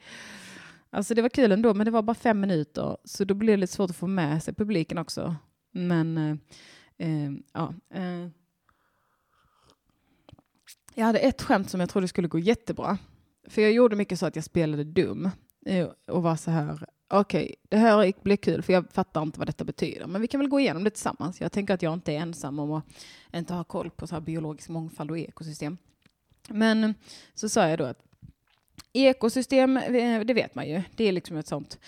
Alltså 0.90 1.14
det 1.14 1.22
var 1.22 1.28
kul 1.28 1.52
ändå, 1.52 1.74
men 1.74 1.84
det 1.84 1.90
var 1.90 2.02
bara 2.02 2.14
fem 2.14 2.40
minuter, 2.40 2.96
så 3.04 3.24
då 3.24 3.34
blev 3.34 3.56
det 3.56 3.60
lite 3.60 3.72
svårt 3.72 3.90
att 3.90 3.96
få 3.96 4.06
med 4.06 4.42
sig 4.42 4.54
publiken 4.54 4.98
också. 4.98 5.36
Men 5.72 6.18
eh, 6.18 6.36
eh, 7.08 7.30
ja. 7.52 7.74
Eh. 7.94 8.28
Jag 10.98 11.06
hade 11.06 11.18
ett 11.18 11.42
skämt 11.42 11.70
som 11.70 11.80
jag 11.80 11.88
trodde 11.88 12.08
skulle 12.08 12.28
gå 12.28 12.38
jättebra. 12.38 12.98
För 13.48 13.62
jag 13.62 13.72
gjorde 13.72 13.96
mycket 13.96 14.18
så 14.18 14.26
att 14.26 14.36
jag 14.36 14.44
spelade 14.44 14.84
dum 14.84 15.30
eh, 15.66 15.88
och 16.06 16.22
var 16.22 16.36
så 16.36 16.50
här, 16.50 16.86
okej, 17.08 17.54
det 17.68 17.76
här 17.76 18.12
blir 18.22 18.36
kul 18.36 18.62
för 18.62 18.72
jag 18.72 18.90
fattar 18.92 19.22
inte 19.22 19.38
vad 19.38 19.48
detta 19.48 19.64
betyder. 19.64 20.06
Men 20.06 20.20
vi 20.20 20.26
kan 20.28 20.40
väl 20.40 20.48
gå 20.48 20.60
igenom 20.60 20.84
det 20.84 20.90
tillsammans. 20.90 21.40
Jag 21.40 21.52
tänker 21.52 21.74
att 21.74 21.82
jag 21.82 21.94
inte 21.94 22.12
är 22.12 22.16
ensam 22.16 22.58
om 22.58 22.72
att 22.72 22.84
inte 23.32 23.54
ha 23.54 23.64
koll 23.64 23.90
på 23.90 24.06
så 24.06 24.14
här 24.14 24.20
biologisk 24.20 24.68
mångfald 24.68 25.10
och 25.10 25.18
ekosystem. 25.18 25.78
Men 26.48 26.94
så 27.34 27.48
sa 27.48 27.68
jag 27.68 27.78
då 27.78 27.84
att 27.84 28.02
ekosystem, 28.92 29.76
eh, 29.76 30.20
det 30.20 30.34
vet 30.34 30.54
man 30.54 30.68
ju, 30.68 30.82
det 30.96 31.04
är 31.04 31.12
liksom 31.12 31.36
ett 31.36 31.46
sånt 31.46 31.78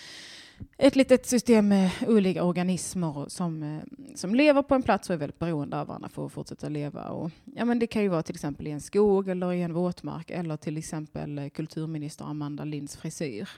ett 0.77 0.95
litet 0.95 1.25
system 1.25 1.67
med 1.67 1.91
olika 2.07 2.43
organismer 2.43 3.25
som, 3.29 3.63
eh, 3.63 3.83
som 4.15 4.35
lever 4.35 4.61
på 4.61 4.75
en 4.75 4.83
plats 4.83 5.09
och 5.09 5.13
är 5.13 5.17
väldigt 5.17 5.39
beroende 5.39 5.79
av 5.79 5.87
varandra 5.87 6.09
för 6.09 6.25
att 6.25 6.31
fortsätta 6.31 6.69
leva. 6.69 7.09
Och, 7.09 7.31
ja, 7.55 7.65
men 7.65 7.79
det 7.79 7.87
kan 7.87 8.01
ju 8.01 8.07
vara 8.07 8.23
till 8.23 8.35
exempel 8.35 8.67
i 8.67 8.71
en 8.71 8.81
skog 8.81 9.29
eller 9.29 9.53
i 9.53 9.61
en 9.61 9.73
våtmark 9.73 10.29
eller 10.29 10.57
till 10.57 10.77
exempel 10.77 11.37
eh, 11.39 11.49
kulturminister 11.49 12.25
Amanda 12.25 12.63
Linds 12.63 12.97
frisyr. 12.97 13.49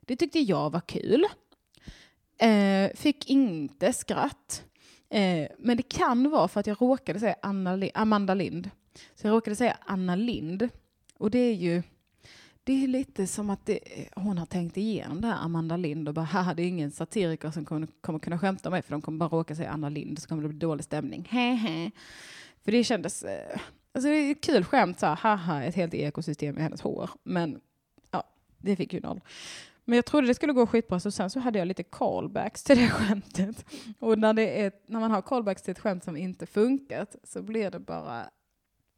Det 0.00 0.16
tyckte 0.16 0.38
jag 0.38 0.70
var 0.70 0.80
kul. 0.80 1.24
Eh, 2.38 2.90
fick 2.96 3.30
inte 3.30 3.92
skratt. 3.92 4.64
Eh, 5.10 5.48
men 5.58 5.76
det 5.76 5.82
kan 5.88 6.30
vara 6.30 6.48
för 6.48 6.60
att 6.60 6.66
jag 6.66 6.82
råkade 6.82 7.20
säga 7.20 7.36
Anna 7.42 7.76
Li- 7.76 7.90
Amanda 7.94 8.34
Lind. 8.34 8.70
Så 9.14 9.26
jag 9.26 9.34
råkade 9.34 9.56
säga 9.56 9.76
Anna 9.86 10.16
Lind. 10.16 10.68
Och 11.18 11.30
det 11.30 11.38
är 11.38 11.54
ju 11.54 11.82
det 12.64 12.84
är 12.84 12.88
lite 12.88 13.26
som 13.26 13.50
att 13.50 13.66
det, 13.66 13.80
hon 14.16 14.38
har 14.38 14.46
tänkt 14.46 14.76
igenom 14.76 15.20
det 15.20 15.28
här, 15.28 15.44
Amanda 15.44 15.76
Lind, 15.76 16.08
och 16.08 16.14
bara, 16.14 16.24
haha, 16.24 16.54
det 16.54 16.62
är 16.62 16.66
ingen 16.66 16.90
satiriker 16.90 17.50
som 17.50 17.64
kommer, 17.64 17.88
kommer 18.00 18.18
kunna 18.18 18.38
skämta 18.38 18.68
om 18.68 18.72
mig 18.72 18.82
för 18.82 18.90
de 18.90 19.02
kommer 19.02 19.18
bara 19.18 19.28
råka 19.28 19.54
säga 19.54 19.70
Anna 19.70 19.88
Lind, 19.88 20.18
så 20.18 20.28
kommer 20.28 20.42
det 20.42 20.48
bli 20.48 20.58
dålig 20.58 20.84
stämning. 20.84 21.28
Hehe. 21.30 21.90
För 22.64 22.72
det 22.72 22.84
kändes, 22.84 23.22
eh, 23.22 23.58
alltså 23.92 24.08
det 24.08 24.16
är 24.16 24.32
ett 24.32 24.40
kul 24.40 24.64
skämt, 24.64 25.00
så 25.00 25.06
här, 25.06 25.16
haha, 25.16 25.64
ett 25.64 25.74
helt 25.74 25.94
ekosystem 25.94 26.58
i 26.58 26.60
hennes 26.60 26.80
hår. 26.80 27.10
Men 27.22 27.60
ja, 28.10 28.24
det 28.58 28.76
fick 28.76 28.92
ju 28.92 29.00
noll. 29.00 29.20
Men 29.84 29.96
jag 29.96 30.04
trodde 30.04 30.26
det 30.26 30.34
skulle 30.34 30.52
gå 30.52 30.66
skitbra, 30.66 31.00
så 31.00 31.10
sen 31.10 31.30
så 31.30 31.40
hade 31.40 31.58
jag 31.58 31.68
lite 31.68 31.82
callbacks 31.82 32.62
till 32.62 32.78
det 32.78 32.88
skämtet. 32.90 33.64
Och 33.98 34.18
när, 34.18 34.32
det 34.32 34.62
är, 34.62 34.72
när 34.86 35.00
man 35.00 35.10
har 35.10 35.22
callbacks 35.22 35.62
till 35.62 35.72
ett 35.72 35.78
skämt 35.78 36.04
som 36.04 36.16
inte 36.16 36.46
funkat, 36.46 37.16
så 37.24 37.42
blir 37.42 37.70
det 37.70 37.80
bara 37.80 38.30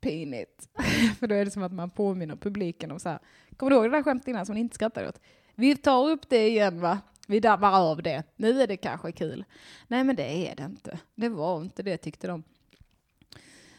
pinigt. 0.07 0.69
För 1.19 1.27
då 1.27 1.35
är 1.35 1.45
det 1.45 1.51
som 1.51 1.62
att 1.62 1.73
man 1.73 1.90
påminner 1.90 2.37
publiken 2.37 2.90
om 2.90 3.01
så 3.01 3.09
här, 3.09 3.19
kommer 3.57 3.71
du 3.71 3.77
ihåg 3.77 3.85
det 3.85 3.97
där 3.97 4.03
skämtet 4.03 4.29
innan 4.29 4.47
som 4.47 4.55
ni 4.55 4.61
inte 4.61 4.75
skrattade 4.75 5.09
åt? 5.09 5.21
Vi 5.55 5.77
tar 5.77 6.09
upp 6.09 6.29
det 6.29 6.49
igen 6.49 6.81
va? 6.81 6.99
Vi 7.27 7.40
dammar 7.40 7.73
av 7.73 8.03
det. 8.03 8.23
Nu 8.37 8.62
är 8.62 8.66
det 8.66 8.77
kanske 8.77 9.12
kul. 9.12 9.45
Nej 9.88 10.05
men 10.05 10.16
det 10.16 10.49
är 10.51 10.57
det 10.57 10.62
inte. 10.62 10.99
Det 11.14 11.29
var 11.29 11.61
inte 11.61 11.83
det 11.83 11.97
tyckte 11.97 12.27
de. 12.27 12.42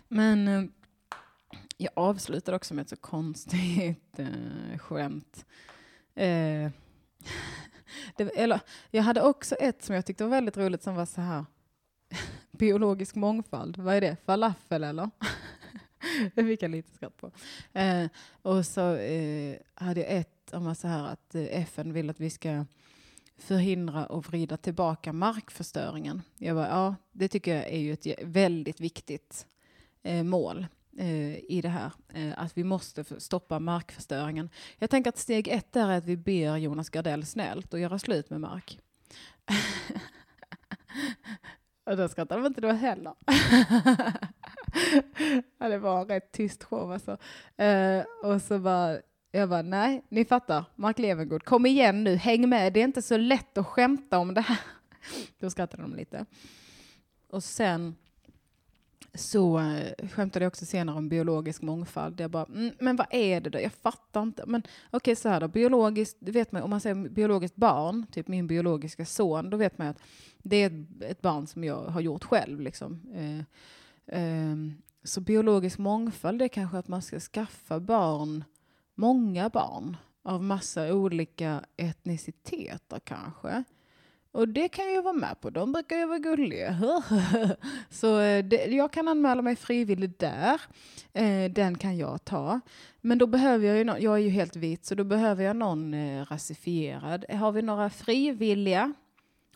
Men 0.08 0.48
eh, 0.48 0.64
jag 1.78 1.92
avslutade 1.96 2.56
också 2.56 2.74
med 2.74 2.82
ett 2.82 2.90
så 2.90 2.96
konstigt 2.96 4.20
eh, 4.20 4.78
skämt. 4.78 5.46
Eh, 6.16 6.72
det, 8.18 8.24
eller, 8.36 8.60
jag 8.92 9.04
hade 9.04 9.22
också 9.22 9.56
ett 9.56 9.84
som 9.84 9.96
jag 9.96 10.06
tyckte 10.06 10.24
var 10.24 10.32
väldigt 10.32 10.58
roligt 10.58 10.84
som 10.84 10.96
var 10.96 11.06
så 11.06 11.22
här. 11.22 11.46
Biologisk 12.52 13.16
mångfald, 13.16 13.78
vad 13.78 13.96
är 13.96 14.02
det? 14.02 14.18
Falafel 14.26 14.84
eller? 14.84 15.10
det 16.36 16.44
fick 16.44 16.62
jag 16.62 16.72
lite 16.72 16.96
skratt 16.96 17.18
på. 17.18 17.32
Eh, 17.74 18.08
och 18.42 18.66
så 18.66 18.96
eh, 18.96 19.58
hade 19.74 20.02
jag 20.02 20.12
ett 20.12 20.54
om 20.54 20.76
så 20.76 20.88
här 20.88 21.08
att 21.08 21.36
eh, 21.36 21.62
FN 21.62 21.94
vill 21.94 22.10
att 22.10 22.20
vi 22.20 22.30
ska 22.30 22.66
förhindra 23.38 24.06
och 24.06 24.26
vrida 24.26 24.58
tillbaka 24.58 25.14
markförstöringen. 25.14 26.22
Jag 26.38 26.56
bara, 26.56 26.68
ja, 26.68 26.96
det 27.12 27.28
tycker 27.28 27.56
jag 27.56 27.68
är 27.68 27.80
ju 27.80 27.94
ett 27.94 28.08
väldigt 28.24 28.82
viktigt 28.82 29.46
eh, 30.04 30.24
mål 30.24 30.68
eh, 30.98 31.38
i 31.38 31.62
det 31.62 31.70
här. 31.70 31.92
Eh, 32.14 32.34
att 32.38 32.58
vi 32.58 32.64
måste 32.64 33.04
stoppa 33.18 33.60
markförstöringen. 33.60 34.50
Jag 34.78 34.90
tänker 34.90 35.10
att 35.10 35.18
steg 35.18 35.48
ett 35.48 35.76
är 35.76 35.90
att 35.90 36.06
vi 36.06 36.18
ber 36.18 36.58
Jonas 36.58 36.90
Gardell 36.90 37.26
snällt 37.26 37.74
att 37.74 37.80
göra 37.80 38.00
slut 38.00 38.30
med 38.30 38.42
mark. 38.42 38.80
och 41.86 41.98
då 41.98 42.10
skrattar 42.10 42.38
de 42.38 42.46
inte 42.46 42.62
då 42.62 42.72
heller. 42.72 43.14
ja, 45.58 45.70
det 45.70 45.78
var 45.78 46.02
en 46.02 46.08
rätt 46.08 46.32
tyst 46.32 46.64
show 46.64 46.92
alltså. 46.92 47.18
Eh, 47.58 48.04
och 48.24 48.42
så 48.42 48.60
bara, 48.60 48.98
jag 49.32 49.50
bara, 49.50 49.62
nej, 49.62 50.02
ni 50.10 50.26
fattar, 50.26 50.66
Mark 50.76 51.00
Levengood, 51.00 51.44
kom 51.44 51.66
igen 51.66 52.04
nu, 52.04 52.16
häng 52.16 52.50
med, 52.50 52.74
det 52.74 52.80
är 52.80 52.84
inte 52.84 53.02
så 53.02 53.18
lätt 53.18 53.58
att 53.58 53.68
skämta 53.68 54.18
om 54.18 54.34
det 54.34 54.42
här. 54.42 54.60
Då 55.40 55.50
skrattade 55.50 55.84
de 55.84 55.96
lite. 55.96 56.26
Och 57.30 57.44
sen 57.44 57.96
så 59.14 59.60
eh, 59.60 60.08
skämtade 60.10 60.46
jag 60.46 60.50
också 60.50 60.66
senare 60.66 60.98
om 60.98 61.10
biologisk 61.10 61.62
mångfald. 61.62 62.22
Jag 62.22 62.32
bara, 62.32 62.46
mm, 62.46 62.72
men 62.80 62.96
vad 62.96 63.08
är 63.10 63.42
det 63.42 63.50
då? 63.50 63.60
Jag 63.60 63.74
fattar 63.74 64.22
inte. 64.22 64.44
Men 64.48 64.64
okej, 64.92 65.16
så 65.16 65.30
här 65.30 65.40
då, 65.40 65.48
biologiskt, 65.48 66.18
det 66.20 66.32
vet 66.32 66.52
man 66.52 66.62
om 66.62 66.70
man 66.70 66.82
säger 66.82 66.96
biologiskt 67.10 67.56
barn, 67.56 68.06
typ 68.12 68.28
min 68.28 68.48
biologiska 68.48 69.06
son, 69.06 69.50
då 69.50 69.58
vet 69.58 69.78
man 69.78 69.88
ju 69.88 69.92
att 69.92 70.02
det 70.38 70.56
är 70.56 70.68
ett, 70.68 71.02
ett 71.12 71.22
barn 71.22 71.48
som 71.48 71.64
jag 71.64 71.76
har 71.76 72.02
gjort 72.02 72.24
själv. 72.24 72.62
Liksom. 72.62 73.02
Eh, 73.16 73.46
Um, 74.12 74.82
så 75.04 75.22
biologisk 75.22 75.78
mångfald 75.78 76.42
är 76.42 76.48
kanske 76.48 76.78
att 76.78 76.88
man 76.88 77.02
ska 77.02 77.20
skaffa 77.20 77.80
barn, 77.80 78.44
många 78.96 79.50
barn 79.50 79.98
av 80.24 80.44
massa 80.44 80.94
olika 80.94 81.62
etniciteter 81.78 83.00
kanske. 83.00 83.64
Och 84.32 84.48
det 84.48 84.68
kan 84.68 84.86
jag 84.86 84.94
ju 84.94 85.02
vara 85.02 85.14
med 85.14 85.42
på, 85.42 85.50
de 85.50 85.72
brukar 85.72 85.98
ju 85.98 86.06
vara 86.06 86.20
gulliga. 86.20 86.78
Så 87.90 88.20
eh, 88.20 88.46
det, 88.46 88.66
jag 88.66 88.94
kan 88.94 89.08
anmäla 89.08 89.42
mig 89.42 89.56
frivilligt 89.56 90.20
där. 90.20 90.62
Eh, 91.14 91.52
den 91.52 91.78
kan 91.78 91.98
jag 91.98 92.26
ta. 92.26 92.60
Men 93.02 93.18
då 93.18 93.28
behöver 93.28 93.68
jag 93.68 93.78
ju, 93.78 93.84
någon, 93.84 94.02
jag 94.02 94.14
är 94.14 94.18
ju 94.18 94.30
helt 94.30 94.56
vit, 94.56 94.86
så 94.86 94.96
då 94.96 95.04
behöver 95.04 95.44
jag 95.44 95.56
någon 95.56 95.94
eh, 95.94 96.26
rasifierad. 96.26 97.26
Har 97.30 97.52
vi 97.52 97.62
några 97.62 97.90
frivilliga? 97.90 98.94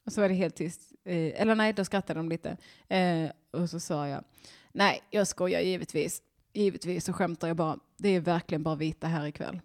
Och 0.05 0.13
så 0.13 0.21
var 0.21 0.29
det 0.29 0.35
helt 0.35 0.55
tyst. 0.55 0.91
Eh, 1.03 1.41
eller 1.41 1.55
nej, 1.55 1.73
då 1.73 1.85
skrattade 1.85 2.19
de 2.19 2.29
lite. 2.29 2.57
Eh, 2.87 3.29
och 3.51 3.69
så 3.69 3.79
sa 3.79 4.07
jag, 4.07 4.23
nej, 4.71 5.01
jag 5.09 5.27
skojar 5.27 5.61
givetvis. 5.61 6.21
Givetvis 6.53 7.05
så 7.05 7.13
skämtar 7.13 7.47
jag 7.47 7.57
bara. 7.57 7.79
Det 7.97 8.09
är 8.09 8.19
verkligen 8.19 8.63
bara 8.63 8.75
vita 8.75 9.07
här 9.07 9.27
ikväll. 9.27 9.59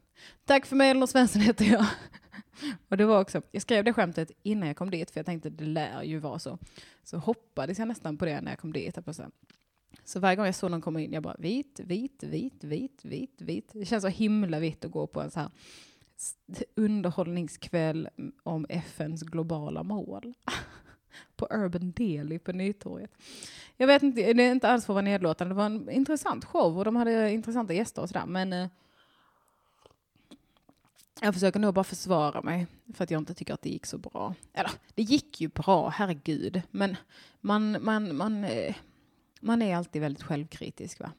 Tack 0.45 0.67
för 0.67 0.77
mig, 0.77 0.91
Elinor 0.91 1.07
Svensson 1.07 1.43
heter 1.43 1.65
jag. 1.65 1.87
Och 2.89 2.97
det 2.97 3.05
var 3.05 3.21
också, 3.21 3.43
jag 3.51 3.63
skrev 3.63 3.85
det 3.85 3.93
skämtet 3.93 4.31
innan 4.43 4.69
jag 4.69 4.77
kom 4.77 4.91
dit, 4.91 5.11
för 5.11 5.19
jag 5.19 5.27
tänkte 5.27 5.51
det 5.51 5.65
lär 5.65 6.03
ju 6.03 6.19
vara 6.19 6.39
så. 6.39 6.59
Så 7.03 7.19
hoppades 7.19 7.79
jag 7.79 7.89
nästan 7.89 8.19
på 8.19 8.25
det 8.25 8.41
när 8.41 8.53
jag 8.53 8.59
kom 8.59 8.73
dit. 8.73 8.99
så. 9.13 9.31
så 10.05 10.21
varje 10.21 10.37
gång 10.37 10.47
jag 10.47 10.55
såg 10.55 10.71
någon 10.71 10.81
komma 10.81 11.01
in, 11.01 11.13
jag 11.13 11.23
bara 11.23 11.37
vit, 11.39 11.81
vit, 11.85 12.23
vit, 12.23 12.65
vit, 12.65 13.01
vit, 13.05 13.43
vit. 13.43 13.71
Det 13.73 13.85
känns 13.85 14.03
så 14.03 14.09
himla 14.09 14.59
vitt 14.59 14.85
att 14.85 14.91
gå 14.91 15.07
på 15.07 15.21
en 15.21 15.31
så 15.31 15.41
här 15.41 15.51
underhållningskväll 16.75 18.09
om 18.43 18.67
FNs 18.69 19.23
globala 19.23 19.83
mål. 19.83 20.35
på 21.37 21.47
Urban 21.51 21.93
Deli 21.97 22.39
på 22.39 22.53
Nytorget. 22.53 23.11
Jag 23.77 23.87
vet 23.87 24.03
inte, 24.03 24.33
det 24.33 24.43
är 24.43 24.53
inte 24.53 24.69
alls 24.69 24.87
för 24.87 24.93
att 24.93 24.95
vara 24.95 25.05
nedlåtande, 25.05 25.55
det 25.55 25.57
var 25.57 25.67
en 25.67 25.91
intressant 25.91 26.45
show 26.45 26.79
och 26.79 26.85
de 26.85 26.97
hade 26.97 27.33
intressanta 27.33 27.75
gäster 27.75 28.03
och 28.03 28.09
sådär. 28.09 28.27
Men 28.27 28.53
eh, 28.53 28.69
jag 31.21 31.35
försöker 31.35 31.61
nog 31.61 31.75
bara 31.75 31.85
försvara 31.85 32.43
mig 32.43 32.67
för 32.95 33.05
att 33.05 33.11
jag 33.11 33.21
inte 33.21 33.35
tycker 33.35 33.55
att 33.55 33.63
det 33.63 33.71
gick 33.71 33.87
så 33.87 33.99
bra. 33.99 34.35
Eller, 34.53 34.71
det 34.95 35.03
gick 35.03 35.41
ju 35.41 35.49
bra, 35.49 35.89
herregud. 35.89 36.63
Men 36.71 36.97
man, 37.41 37.77
man, 37.81 38.17
man, 38.17 38.45
eh, 38.45 38.75
man 39.41 39.63
är 39.63 39.77
alltid 39.77 40.03
väldigt 40.03 40.23
självkritisk. 40.23 41.01
Va? 41.01 41.11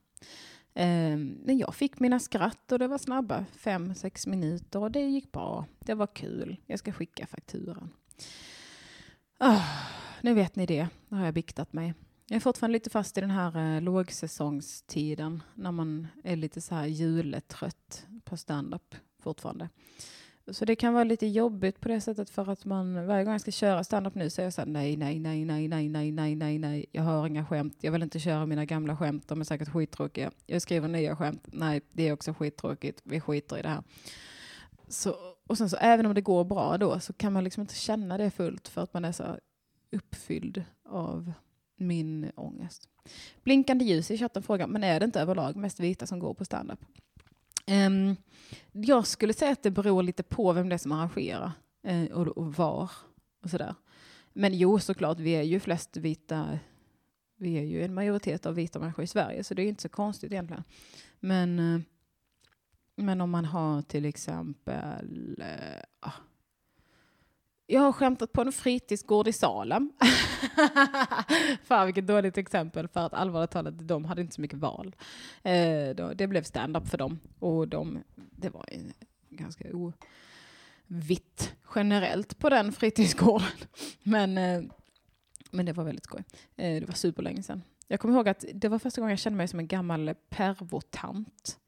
Ehm, 0.74 1.38
men 1.46 1.58
jag 1.58 1.76
fick 1.76 2.00
mina 2.00 2.20
skratt 2.20 2.72
och 2.72 2.80
det 2.80 2.88
var 2.88 2.98
snabba, 2.98 3.46
fem, 3.56 3.96
sex 3.96 4.28
minuter 4.28 4.80
och 4.80 4.92
det 4.92 5.02
gick 5.02 5.32
bra. 5.32 5.66
Det 5.80 5.94
var 5.94 6.08
kul. 6.08 6.58
Jag 6.66 6.80
ska 6.80 6.92
skicka 6.92 7.28
fakturan. 7.28 7.90
Oh, 9.40 9.64
nu 10.22 10.34
vet 10.34 10.56
ni 10.56 10.66
det. 10.66 10.88
Nu 11.10 11.18
har 11.18 11.26
jag 11.26 11.34
biktat 11.34 11.74
mig. 11.74 11.94
Jag 12.28 12.36
är 12.36 12.40
fortfarande 12.40 12.74
lite 12.74 12.90
fast 12.90 13.18
i 13.18 13.22
den 13.22 13.32
här 13.32 13.76
eh, 13.76 13.82
lågsäsongstiden 13.82 15.44
när 15.56 15.72
man 15.72 16.08
är 16.24 16.36
lite 16.36 16.62
så 16.62 16.76
här 16.76 16.86
juletrött 16.86 18.06
på 18.24 18.38
standup 18.38 18.96
fortfarande. 19.20 19.70
Så 20.52 20.66
det 20.66 20.76
kan 20.76 20.94
vara 20.94 21.04
lite 21.04 21.28
jobbigt 21.28 21.80
på 21.80 21.88
det 21.88 22.02
sättet 22.02 22.30
för 22.30 22.50
att 22.50 22.66
man 22.66 23.08
varje 23.08 23.24
gång 23.24 23.32
jag 23.32 23.42
ska 23.42 23.52
köra 23.52 23.84
standup 23.84 24.16
nu 24.16 24.30
så 24.30 24.42
är 24.42 24.44
jag 24.44 24.54
så 24.54 24.62
här, 24.62 24.68
nej, 24.68 24.98
nej, 24.98 25.20
nej, 25.20 25.46
nej, 25.46 25.68
nej, 25.68 25.90
nej, 25.90 26.12
nej, 26.12 26.36
nej, 26.36 26.60
nej, 26.60 26.86
jag 26.92 27.04
har 27.04 27.28
inga 27.28 27.46
skämt, 27.46 27.78
jag 27.82 27.92
vill 27.92 28.04
inte 28.04 28.20
köra 28.20 28.46
mina 28.46 28.66
gamla 28.66 28.98
skämt, 28.98 29.28
de 29.28 29.42
är 29.42 29.46
säkert 29.46 29.70
skittråkiga. 29.70 30.32
Jag 30.46 30.62
skriver 30.62 30.88
nya 30.88 31.16
skämt, 31.16 31.48
nej, 31.52 31.82
det 31.92 32.08
är 32.08 32.14
också 32.14 32.34
skittråkigt, 32.34 33.02
vi 33.04 33.20
skiter 33.20 33.58
i 33.58 33.62
det 33.62 33.70
här. 33.70 33.84
Så, 34.88 35.16
och 35.48 35.58
sen 35.58 35.70
så 35.70 35.78
även 35.78 36.06
om 36.06 36.14
det 36.14 36.22
går 36.22 36.44
bra 36.44 36.78
då 36.78 37.00
så 37.00 37.14
kan 37.14 37.34
man 37.34 37.44
liksom 37.44 37.62
inte 37.62 37.76
känna 37.76 38.18
det 38.18 38.32
fullt 38.32 38.68
för 38.68 38.82
att 38.82 38.94
man 38.94 39.06
är 39.06 39.12
så 39.12 39.24
uppfylld 39.92 40.64
av 40.90 41.34
min 41.76 42.32
ångest. 42.36 42.90
Blinkande 43.44 43.86
ljus 43.86 44.12
i 44.12 44.18
chatten 44.18 44.44
frågar, 44.44 44.68
men 44.68 44.84
är 44.84 45.00
det 45.00 45.06
inte 45.06 45.22
överlag 45.22 45.56
mest 45.56 45.80
vita 45.80 46.08
som 46.08 46.20
går 46.20 46.34
på 46.34 46.46
standup? 46.46 46.80
Um, 47.68 48.16
jag 48.72 49.08
skulle 49.08 49.34
säga 49.34 49.52
att 49.52 49.64
det 49.64 49.72
beror 49.72 50.04
lite 50.04 50.24
på 50.24 50.54
vem 50.54 50.70
det 50.70 50.76
är 50.76 50.78
som 50.78 50.92
arrangerar 50.92 51.52
uh, 51.88 52.12
och, 52.12 52.28
och 52.28 52.54
var 52.54 52.92
och 53.44 53.50
sådär. 53.50 53.76
Men 54.34 54.58
jo, 54.58 54.80
såklart, 54.80 55.20
vi 55.20 55.32
är 55.32 55.44
ju 55.44 55.60
flest 55.60 55.98
vita. 55.98 56.60
Vi 57.38 57.58
är 57.58 57.64
ju 57.64 57.84
en 57.84 57.94
majoritet 57.94 58.46
av 58.46 58.56
vita 58.56 58.80
människor 58.80 59.04
i 59.04 59.08
Sverige, 59.08 59.44
så 59.44 59.54
det 59.54 59.62
är 59.62 59.68
inte 59.68 59.82
så 59.82 59.90
konstigt 59.90 60.32
egentligen. 60.32 60.64
Men, 61.20 61.60
uh, 61.60 61.82
men 62.98 63.22
om 63.22 63.30
man 63.30 63.46
har 63.46 63.82
till 63.82 64.06
exempel 64.06 65.44
Äh, 66.06 66.12
jag 67.70 67.82
har 67.82 67.92
skämtat 67.92 68.34
på 68.34 68.42
en 68.42 68.52
fritidsgård 68.52 69.28
i 69.28 69.34
Salem. 69.34 69.92
Fan 71.64 71.86
vilket 71.86 72.08
dåligt 72.08 72.38
exempel 72.38 72.88
för 72.88 73.06
att 73.06 73.14
allvarligt 73.14 73.52
talat, 73.52 73.88
de 73.88 74.06
hade 74.06 74.22
inte 74.22 74.36
så 74.36 74.42
mycket 74.42 74.60
val. 74.60 74.96
Eh, 75.44 75.90
då, 75.96 76.14
det 76.14 76.28
blev 76.28 76.44
stand-up 76.44 76.88
för 76.88 76.98
dem 76.98 77.20
och 77.40 77.68
de, 77.68 78.04
det 78.16 78.50
var 78.50 78.66
ganska 79.30 79.68
ovitt 80.88 81.56
generellt 81.76 82.40
på 82.40 82.50
den 82.50 82.72
fritidsgården. 82.72 83.48
Men, 84.04 84.38
eh, 84.38 84.64
men 85.52 85.66
det 85.66 85.74
var 85.74 85.84
väldigt 85.84 86.06
skoj. 86.06 86.24
Eh, 86.56 86.80
det 86.80 86.86
var 86.86 86.96
superlänge 86.96 87.44
sedan. 87.44 87.64
Jag 87.88 88.00
kommer 88.00 88.16
ihåg 88.16 88.30
att 88.30 88.46
det 88.54 88.70
var 88.70 88.80
första 88.80 89.02
gången 89.02 89.10
jag 89.10 89.20
kände 89.20 89.38
mig 89.38 89.48
som 89.48 89.60
en 89.60 89.68
gammal 89.68 90.14
pervotant. 90.30 91.60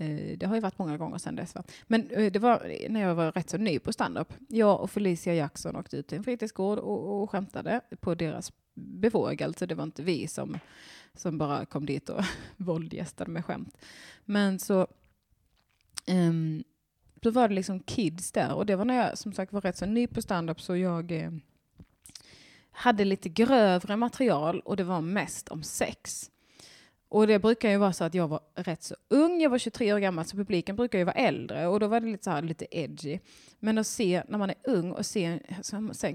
Eh, 0.00 0.38
det 0.38 0.46
har 0.46 0.54
ju 0.54 0.60
varit 0.60 0.78
många 0.78 0.96
gånger 0.96 1.18
sedan 1.18 1.36
dess. 1.36 1.54
Va? 1.54 1.62
Men 1.86 2.10
eh, 2.10 2.32
det 2.32 2.38
var 2.38 2.88
när 2.88 3.00
jag 3.00 3.14
var 3.14 3.32
rätt 3.32 3.50
så 3.50 3.58
ny 3.58 3.78
på 3.78 3.92
standup. 3.92 4.32
Jag 4.48 4.80
och 4.80 4.90
Felicia 4.90 5.34
Jackson 5.34 5.76
åkte 5.76 5.96
ut 5.96 6.06
till 6.08 6.18
en 6.18 6.24
fritidsgård 6.24 6.78
och, 6.78 7.22
och 7.22 7.30
skämtade 7.30 7.80
på 8.00 8.14
deras 8.14 8.52
bevågelse. 8.74 9.44
Alltså, 9.44 9.66
det 9.66 9.74
var 9.74 9.84
inte 9.84 10.02
vi 10.02 10.26
som, 10.26 10.58
som 11.14 11.38
bara 11.38 11.66
kom 11.66 11.86
dit 11.86 12.08
och 12.08 12.24
våldgästade 12.56 13.30
med 13.30 13.44
skämt. 13.44 13.78
Men 14.24 14.58
så, 14.58 14.86
um, 16.06 16.64
då 17.14 17.30
var 17.30 17.48
det 17.48 17.54
liksom 17.54 17.80
kids 17.80 18.32
där 18.32 18.54
och 18.54 18.66
det 18.66 18.76
var 18.76 18.84
när 18.84 18.94
jag 18.94 19.18
som 19.18 19.32
sagt 19.32 19.52
var 19.52 19.60
rätt 19.60 19.76
så 19.76 19.86
ny 19.86 20.06
på 20.06 20.22
standup 20.22 20.60
så 20.60 20.76
jag 20.76 21.12
eh, 21.12 21.30
hade 22.70 23.04
lite 23.04 23.28
grövre 23.28 23.96
material 23.96 24.60
och 24.60 24.76
det 24.76 24.84
var 24.84 25.00
mest 25.00 25.48
om 25.48 25.62
sex. 25.62 26.30
Och 27.10 27.26
det 27.26 27.38
brukar 27.38 27.70
ju 27.70 27.76
vara 27.76 27.92
så 27.92 28.04
att 28.04 28.14
jag 28.14 28.28
var 28.28 28.40
rätt 28.54 28.82
så 28.82 28.94
ung, 29.08 29.40
jag 29.40 29.50
var 29.50 29.58
23 29.58 29.92
år 29.92 29.98
gammal, 29.98 30.24
så 30.24 30.36
publiken 30.36 30.76
brukar 30.76 30.98
ju 30.98 31.04
vara 31.04 31.14
äldre 31.14 31.66
och 31.66 31.80
då 31.80 31.86
var 31.86 32.00
det 32.00 32.06
lite 32.06 32.24
så 32.24 32.30
här, 32.30 32.42
lite 32.42 32.66
edgy. 32.70 33.18
Men 33.58 33.78
att 33.78 33.86
se 33.86 34.22
när 34.28 34.38
man 34.38 34.50
är 34.50 34.56
ung 34.64 34.92
och 34.92 35.06
se, 35.06 35.38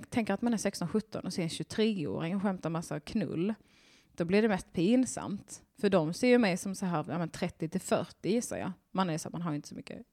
tänker 0.10 0.34
att 0.34 0.42
man 0.42 0.54
är 0.54 0.58
16-17 0.58 1.26
och 1.26 1.34
ser 1.34 1.44
en 1.44 1.50
23-åring 1.50 2.40
skämta 2.40 2.70
massa 2.70 3.00
knull, 3.00 3.54
då 4.16 4.26
blir 4.26 4.42
det 4.42 4.48
mest 4.48 4.74
pinsamt. 4.74 5.62
För 5.82 5.90
de 5.90 6.14
ser 6.14 6.28
ju 6.28 6.38
mig 6.38 6.58
som 6.58 6.76
så 6.76 6.86
här, 6.86 7.06
ja, 7.08 7.28
30 7.28 7.70
till 7.70 7.82
40 7.82 8.30
gissar 8.30 8.58
jag. 8.58 8.72
Man 8.92 9.10
är 9.10 9.18
så 9.18 9.30
man 9.30 9.42
har 9.42 9.54
inte 9.54 9.68
så 9.68 9.76
mycket 9.76 10.06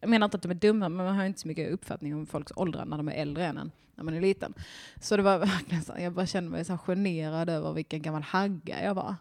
jag 0.00 0.10
menar 0.10 0.24
inte 0.24 0.36
att 0.36 0.42
de 0.42 0.50
är 0.50 0.54
dumma, 0.54 0.88
men 0.88 1.06
man 1.06 1.16
har 1.16 1.24
inte 1.24 1.40
så 1.40 1.48
mycket 1.48 1.72
uppfattning 1.72 2.14
om 2.14 2.26
folks 2.26 2.52
åldrar 2.56 2.84
när 2.84 2.96
de 2.96 3.08
är 3.08 3.12
äldre 3.12 3.46
än 3.46 3.58
en, 3.58 3.70
när 3.94 4.04
man 4.04 4.14
är 4.14 4.20
liten. 4.20 4.54
Så 5.00 5.16
det 5.16 5.22
var 5.22 5.38
verkligen 5.46 5.82
så, 5.82 5.92
jag 5.98 6.12
bara 6.12 6.26
kände 6.26 6.50
mig 6.50 6.64
så 6.64 6.78
generad 6.78 7.48
över 7.48 7.72
vilken 7.72 8.02
gammal 8.02 8.22
hagga 8.22 8.84
jag 8.84 8.94
var. 8.94 9.14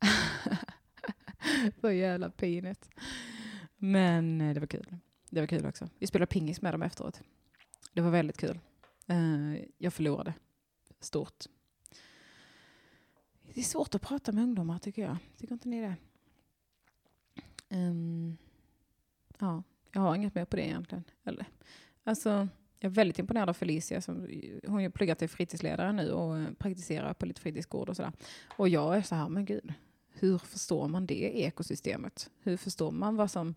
så 1.80 1.90
jävla 1.90 2.30
pinigt. 2.30 2.90
Men 3.76 4.40
eh, 4.40 4.54
det 4.54 4.60
var 4.60 4.66
kul. 4.66 4.96
Det 5.30 5.40
var 5.40 5.46
kul 5.46 5.66
också. 5.66 5.88
Vi 5.98 6.06
spelade 6.06 6.32
pingis 6.32 6.62
med 6.62 6.74
dem 6.74 6.82
efteråt. 6.82 7.22
Det 7.92 8.00
var 8.00 8.10
väldigt 8.10 8.36
kul. 8.36 8.58
Eh, 9.06 9.64
jag 9.78 9.92
förlorade. 9.92 10.34
Stort. 11.00 11.44
Det 13.54 13.60
är 13.60 13.64
svårt 13.64 13.94
att 13.94 14.02
prata 14.02 14.32
med 14.32 14.44
ungdomar 14.44 14.78
tycker 14.78 15.02
jag. 15.02 15.16
Tycker 15.36 15.52
inte 15.52 15.68
ni 15.68 15.80
det? 15.80 15.96
Um, 17.76 18.36
ja, 19.38 19.62
jag 19.92 20.00
har 20.00 20.14
inget 20.14 20.34
mer 20.34 20.44
på 20.44 20.56
det 20.56 20.66
egentligen. 20.66 21.04
Eller, 21.24 21.46
alltså, 22.04 22.48
jag 22.80 22.90
är 22.90 22.94
väldigt 22.94 23.18
imponerad 23.18 23.48
av 23.48 23.54
Felicia. 23.54 24.00
Som, 24.00 24.28
hon 24.66 24.92
pluggar 24.92 25.14
till 25.14 25.28
fritidsledare 25.28 25.92
nu 25.92 26.12
och 26.12 26.38
eh, 26.38 26.52
praktiserar 26.58 27.14
på 27.14 27.26
lite 27.26 27.40
fritidsgård 27.40 27.88
och 27.88 27.96
sådär. 27.96 28.12
Och 28.56 28.68
jag 28.68 28.96
är 28.96 29.02
så 29.02 29.14
här, 29.14 29.28
men 29.28 29.44
gud, 29.44 29.72
hur 30.20 30.38
förstår 30.38 30.88
man 30.88 31.06
det 31.06 31.40
ekosystemet? 31.40 32.30
Hur 32.42 32.56
förstår 32.56 32.90
man 32.90 33.16
vad 33.16 33.30
som... 33.30 33.54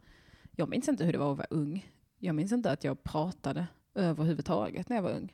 Jag 0.56 0.70
minns 0.70 0.90
inte 0.90 1.06
hur 1.06 1.12
det 1.12 1.18
var 1.18 1.32
att 1.32 1.38
vara 1.38 1.48
ung. 1.50 1.90
Jag 2.18 2.36
minns 2.36 2.52
inte 2.52 2.72
att 2.72 2.84
jag 2.84 3.04
pratade 3.04 3.68
överhuvudtaget 3.94 4.90
när 4.90 4.96
jag 4.96 5.04
var 5.04 5.12
ung. 5.12 5.34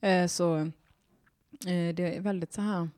Eh, 0.00 0.26
så 0.26 0.56
eh, 0.56 1.94
det 1.94 2.16
är 2.16 2.20
väldigt 2.20 2.52
så 2.52 2.60
här... 2.60 2.88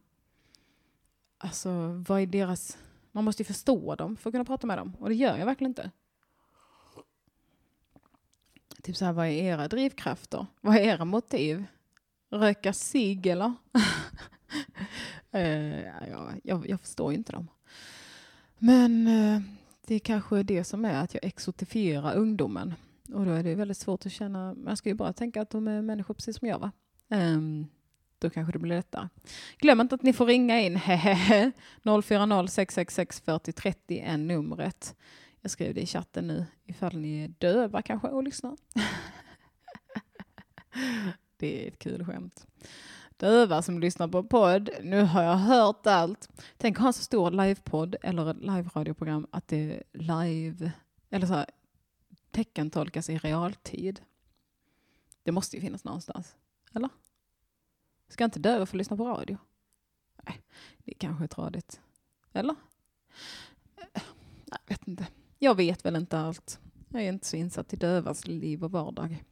Alltså, 1.38 2.04
vad 2.09 2.20
är 2.20 2.26
deras... 2.26 2.78
Man 3.12 3.24
måste 3.24 3.42
ju 3.42 3.44
förstå 3.44 3.94
dem 3.94 4.16
för 4.16 4.31
att 4.31 4.35
kunna 4.35 4.44
prata 4.44 4.66
med 4.66 4.78
dem. 4.78 4.96
Och 5.00 5.09
det 5.09 5.14
gör 5.14 5.38
jag 5.38 5.46
verkligen 5.46 5.70
inte. 5.70 5.90
Typ 8.83 8.96
så 8.96 9.04
här, 9.04 9.12
vad 9.12 9.26
är 9.26 9.31
era 9.31 9.68
drivkrafter? 9.68 10.46
Vad 10.61 10.76
är 10.76 10.81
era 10.81 11.04
motiv? 11.04 11.64
Röka 12.31 12.72
cigg 12.72 13.26
eller? 13.26 13.52
uh, 15.35 15.81
ja, 16.11 16.31
jag, 16.44 16.68
jag, 16.68 16.81
förstår 16.81 17.12
inte 17.12 17.33
dem. 17.33 17.48
Men 18.59 19.07
eh, 19.07 19.40
det 19.87 19.94
är 19.94 19.99
kanske 19.99 20.42
det 20.42 20.64
som 20.64 20.85
är 20.85 21.05
att 21.05 21.14
jag 21.14 21.25
exotifierar 21.25 22.14
ungdomen. 22.14 22.75
Och 23.12 23.25
då 23.25 23.33
är 23.33 23.42
det 23.42 23.55
väldigt 23.55 23.77
svårt 23.77 24.07
att 24.07 24.12
känna, 24.12 24.55
man 24.55 24.77
ska 24.77 24.88
ju 24.88 24.94
bara 24.94 25.12
tänka 25.12 25.42
att 25.42 25.51
de 25.51 25.68
är 25.68 25.83
människor 25.83 26.14
precis 26.14 26.38
som 26.38 26.49
jag 26.49 26.59
va. 26.59 26.73
Um, 27.09 27.66
då 28.18 28.31
kanske 28.31 28.53
det 28.53 28.59
blir 28.59 28.77
lättare. 28.77 29.09
Glöm 29.59 29.81
inte 29.81 29.94
att 29.94 30.03
ni 30.03 30.12
får 30.12 30.27
ringa 30.27 30.61
in, 30.61 30.81
040 30.81 32.49
666 32.49 33.21
40 33.21 33.53
30 33.53 33.99
är 33.99 34.16
numret. 34.16 34.97
Jag 35.40 35.51
skrev 35.51 35.75
det 35.75 35.81
i 35.81 35.87
chatten 35.87 36.27
nu, 36.27 36.47
ifall 36.64 36.99
ni 36.99 37.25
är 37.25 37.29
döva 37.29 37.83
kanske 37.83 38.09
och 38.09 38.23
lyssnar. 38.23 38.57
det 41.37 41.64
är 41.64 41.68
ett 41.68 41.79
kul 41.79 42.05
skämt. 42.05 42.47
Döva 43.18 43.62
som 43.62 43.81
lyssnar 43.81 44.09
på 44.09 44.22
podd, 44.22 44.70
nu 44.83 45.02
har 45.02 45.22
jag 45.22 45.37
hört 45.37 45.87
allt. 45.87 46.28
Tänk 46.57 46.76
att 46.76 46.81
ha 46.81 46.87
en 46.87 46.92
så 46.92 47.02
stor 47.02 47.31
livepodd 47.31 47.96
eller 48.02 48.35
live-radioprogram 48.35 49.26
att 49.31 49.48
det 49.48 49.57
är 49.57 49.83
live, 49.92 50.72
eller 51.11 51.26
så 51.26 51.35
här, 51.35 51.46
tecken 52.31 52.70
tolkas 52.70 53.11
i 53.11 53.18
realtid. 53.18 54.00
Det 55.22 55.33
måste 55.33 55.57
ju 55.57 55.62
finnas 55.62 55.85
någonstans, 55.85 56.37
eller? 56.74 56.90
Ska 58.09 58.24
inte 58.24 58.38
döva 58.38 58.66
få 58.66 58.76
lyssna 58.76 58.96
på 58.96 59.09
radio? 59.09 59.38
Nej, 60.24 60.40
det 60.78 60.92
är 60.92 60.98
kanske 60.98 61.24
är 61.24 61.28
tradigt. 61.28 61.81
Eller? 62.33 62.57
Jag 64.44 64.59
vet 64.66 64.88
inte. 64.88 65.07
Jag 65.38 65.54
vet 65.54 65.85
väl 65.85 65.96
inte 65.96 66.18
allt. 66.18 66.61
Jag 66.88 67.02
är 67.02 67.09
inte 67.09 67.26
så 67.26 67.37
insatt 67.37 67.72
i 67.72 67.76
dövas 67.76 68.26
liv 68.26 68.64
och 68.64 68.70
vardag. 68.70 69.24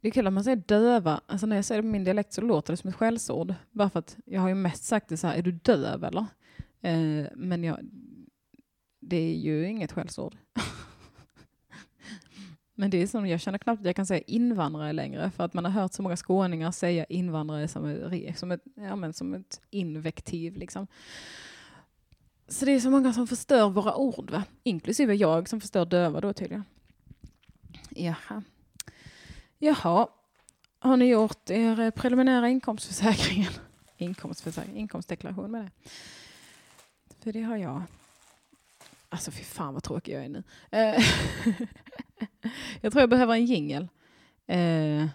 Det 0.00 0.08
är 0.08 0.12
kul 0.12 0.26
att 0.26 0.32
man 0.32 0.44
säger 0.44 0.56
döva. 0.56 1.20
Alltså 1.26 1.46
när 1.46 1.56
jag 1.56 1.64
säger 1.64 1.82
det 1.82 1.88
på 1.88 1.92
min 1.92 2.04
dialekt 2.04 2.32
så 2.32 2.40
låter 2.40 2.72
det 2.72 2.76
som 2.76 2.90
ett 2.90 2.96
skällsord. 2.96 3.54
Bara 3.70 3.90
för 3.90 3.98
att 3.98 4.16
jag 4.24 4.40
har 4.40 4.48
ju 4.48 4.54
mest 4.54 4.84
sagt 4.84 5.08
det 5.08 5.16
så 5.16 5.26
här, 5.26 5.34
är 5.34 5.42
du 5.42 5.52
döv 5.52 6.04
eller? 6.04 6.26
Eh, 6.80 7.26
men 7.34 7.64
jag, 7.64 7.78
det 9.00 9.16
är 9.16 9.34
ju 9.34 9.68
inget 9.68 9.92
skällsord. 9.92 10.36
men 12.74 12.90
det 12.90 13.02
är 13.02 13.06
som, 13.06 13.26
jag 13.26 13.40
känner 13.40 13.58
knappt 13.58 13.80
att 13.80 13.86
jag 13.86 13.96
kan 13.96 14.06
säga 14.06 14.22
invandrare 14.26 14.92
längre. 14.92 15.30
För 15.30 15.44
att 15.44 15.54
man 15.54 15.64
har 15.64 15.72
hört 15.72 15.92
så 15.92 16.02
många 16.02 16.16
skåningar 16.16 16.70
säga 16.70 17.04
invandrare 17.04 17.68
som 17.68 17.84
ett, 17.84 18.38
som 18.38 18.50
ett, 18.50 18.62
ja, 18.74 18.96
men 18.96 19.12
som 19.12 19.34
ett 19.34 19.60
invektiv. 19.70 20.56
Liksom. 20.56 20.86
Så 22.48 22.64
det 22.64 22.72
är 22.72 22.80
så 22.80 22.90
många 22.90 23.12
som 23.12 23.26
förstör 23.26 23.68
våra 23.68 23.96
ord, 23.96 24.30
va? 24.30 24.44
inklusive 24.62 25.14
jag 25.14 25.48
som 25.48 25.60
förstör 25.60 25.84
döva 25.84 26.20
då 26.20 26.32
tydligen. 26.32 26.64
Jaha. 27.90 28.42
Jaha. 29.58 30.08
Har 30.78 30.96
ni 30.96 31.04
gjort 31.04 31.50
er 31.50 31.80
eh, 31.80 31.90
preliminära 31.90 32.48
inkomstförsäkringen? 32.48 33.52
Inkomstförsäkring, 33.96 34.76
inkomstdeklaration 34.76 35.50
med 35.50 35.64
det. 35.64 35.90
För 37.20 37.32
det 37.32 37.42
har 37.42 37.56
jag. 37.56 37.82
Alltså 39.08 39.30
fy 39.30 39.44
fan 39.44 39.74
vad 39.74 39.82
tråkig 39.82 40.14
jag 40.14 40.24
är 40.24 40.28
nu. 40.28 40.42
Eh, 40.70 41.04
jag 42.80 42.92
tror 42.92 43.00
jag 43.00 43.10
behöver 43.10 43.34
en 43.34 43.46
jingel. 43.46 43.88
Eh, 44.46 45.06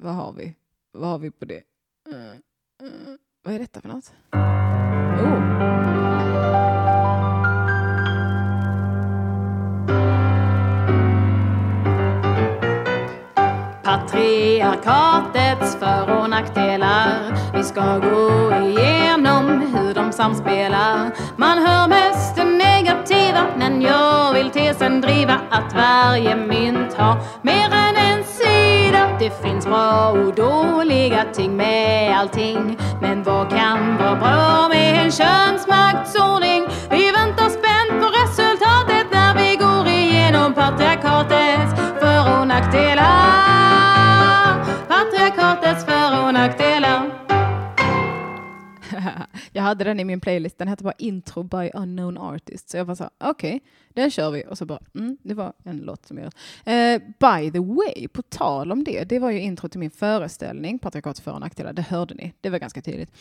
vad 0.00 0.14
har 0.14 0.32
vi? 0.32 0.54
Vad 0.92 1.10
har 1.10 1.18
vi 1.18 1.30
på 1.30 1.44
det? 1.44 1.62
Eh, 2.10 2.30
eh 2.30 3.14
vad 3.42 3.54
är 3.54 3.58
detta 3.58 3.80
för 3.80 3.88
något? 3.88 4.12
Oh. 5.22 6.07
Patriarkatets 14.08 15.76
för 15.76 16.18
och 16.18 16.30
nackdelar. 16.30 17.34
Vi 17.54 17.64
ska 17.64 17.98
gå 17.98 18.52
igenom 18.66 19.60
hur 19.60 19.94
de 19.94 20.12
samspelar. 20.12 21.10
Man 21.36 21.58
hör 21.58 21.88
mest 21.88 22.36
det 22.36 22.44
negativa, 22.44 23.46
men 23.56 23.82
jag 23.82 24.32
vill 24.32 24.50
tesen 24.50 25.00
driva 25.00 25.40
att 25.50 25.74
varje 25.74 26.36
mynt 26.36 26.94
har 26.94 27.16
mer 27.42 27.70
än 27.72 27.96
en 27.96 28.24
sida. 28.24 29.08
Det 29.18 29.42
finns 29.42 29.66
bra 29.66 30.10
och 30.10 30.34
dåliga 30.34 31.24
ting 31.32 31.56
med 31.56 32.18
allting. 32.18 32.78
Men 33.00 33.22
vad 33.22 33.50
kan 33.50 33.96
vara 33.96 34.16
bra 34.16 34.68
med 34.68 35.04
en 35.04 35.12
könsmaktsordning? 35.12 36.66
Vi 36.90 37.10
väntar 37.10 37.48
spänt 37.48 38.02
på 38.02 38.08
resultatet 38.08 39.06
när 39.12 39.34
vi 39.34 39.56
går 39.56 39.86
igenom 39.86 40.54
patriarkatets 40.54 41.97
och 42.40 42.48
nackdelar. 42.48 43.04
Patriarkatets 44.88 45.84
för 45.84 46.26
och 46.26 46.34
nackdelar. 46.34 47.10
jag 49.52 49.62
hade 49.62 49.84
den 49.84 50.00
i 50.00 50.04
min 50.04 50.20
playlist, 50.20 50.58
den 50.58 50.68
hette 50.68 50.84
bara 50.84 50.94
Intro 50.98 51.42
by 51.42 51.70
Unknown 51.74 52.18
Artist. 52.18 52.70
Så 52.70 52.76
jag 52.76 52.84
var 52.84 52.94
så 52.94 53.02
här, 53.02 53.30
okej, 53.30 53.62
den 53.88 54.10
kör 54.10 54.30
vi. 54.30 54.44
Och 54.48 54.58
så 54.58 54.66
bara, 54.66 54.80
mm, 54.94 55.16
det 55.22 55.34
var 55.34 55.52
en 55.64 55.78
låt 55.78 56.06
som 56.06 56.18
jag... 56.18 56.32
Eh, 56.64 56.98
by 56.98 57.50
the 57.50 57.58
way, 57.58 58.08
på 58.08 58.22
tal 58.22 58.72
om 58.72 58.84
det, 58.84 59.04
det 59.04 59.18
var 59.18 59.30
ju 59.30 59.40
intro 59.40 59.68
till 59.68 59.80
min 59.80 59.90
föreställning, 59.90 60.78
Patriarkatets 60.78 61.20
för 61.20 61.32
och 61.32 61.40
nackdelar, 61.40 61.72
det 61.72 61.82
hörde 61.82 62.14
ni, 62.14 62.32
det 62.40 62.50
var 62.50 62.58
ganska 62.58 62.82
tydligt. 62.82 63.12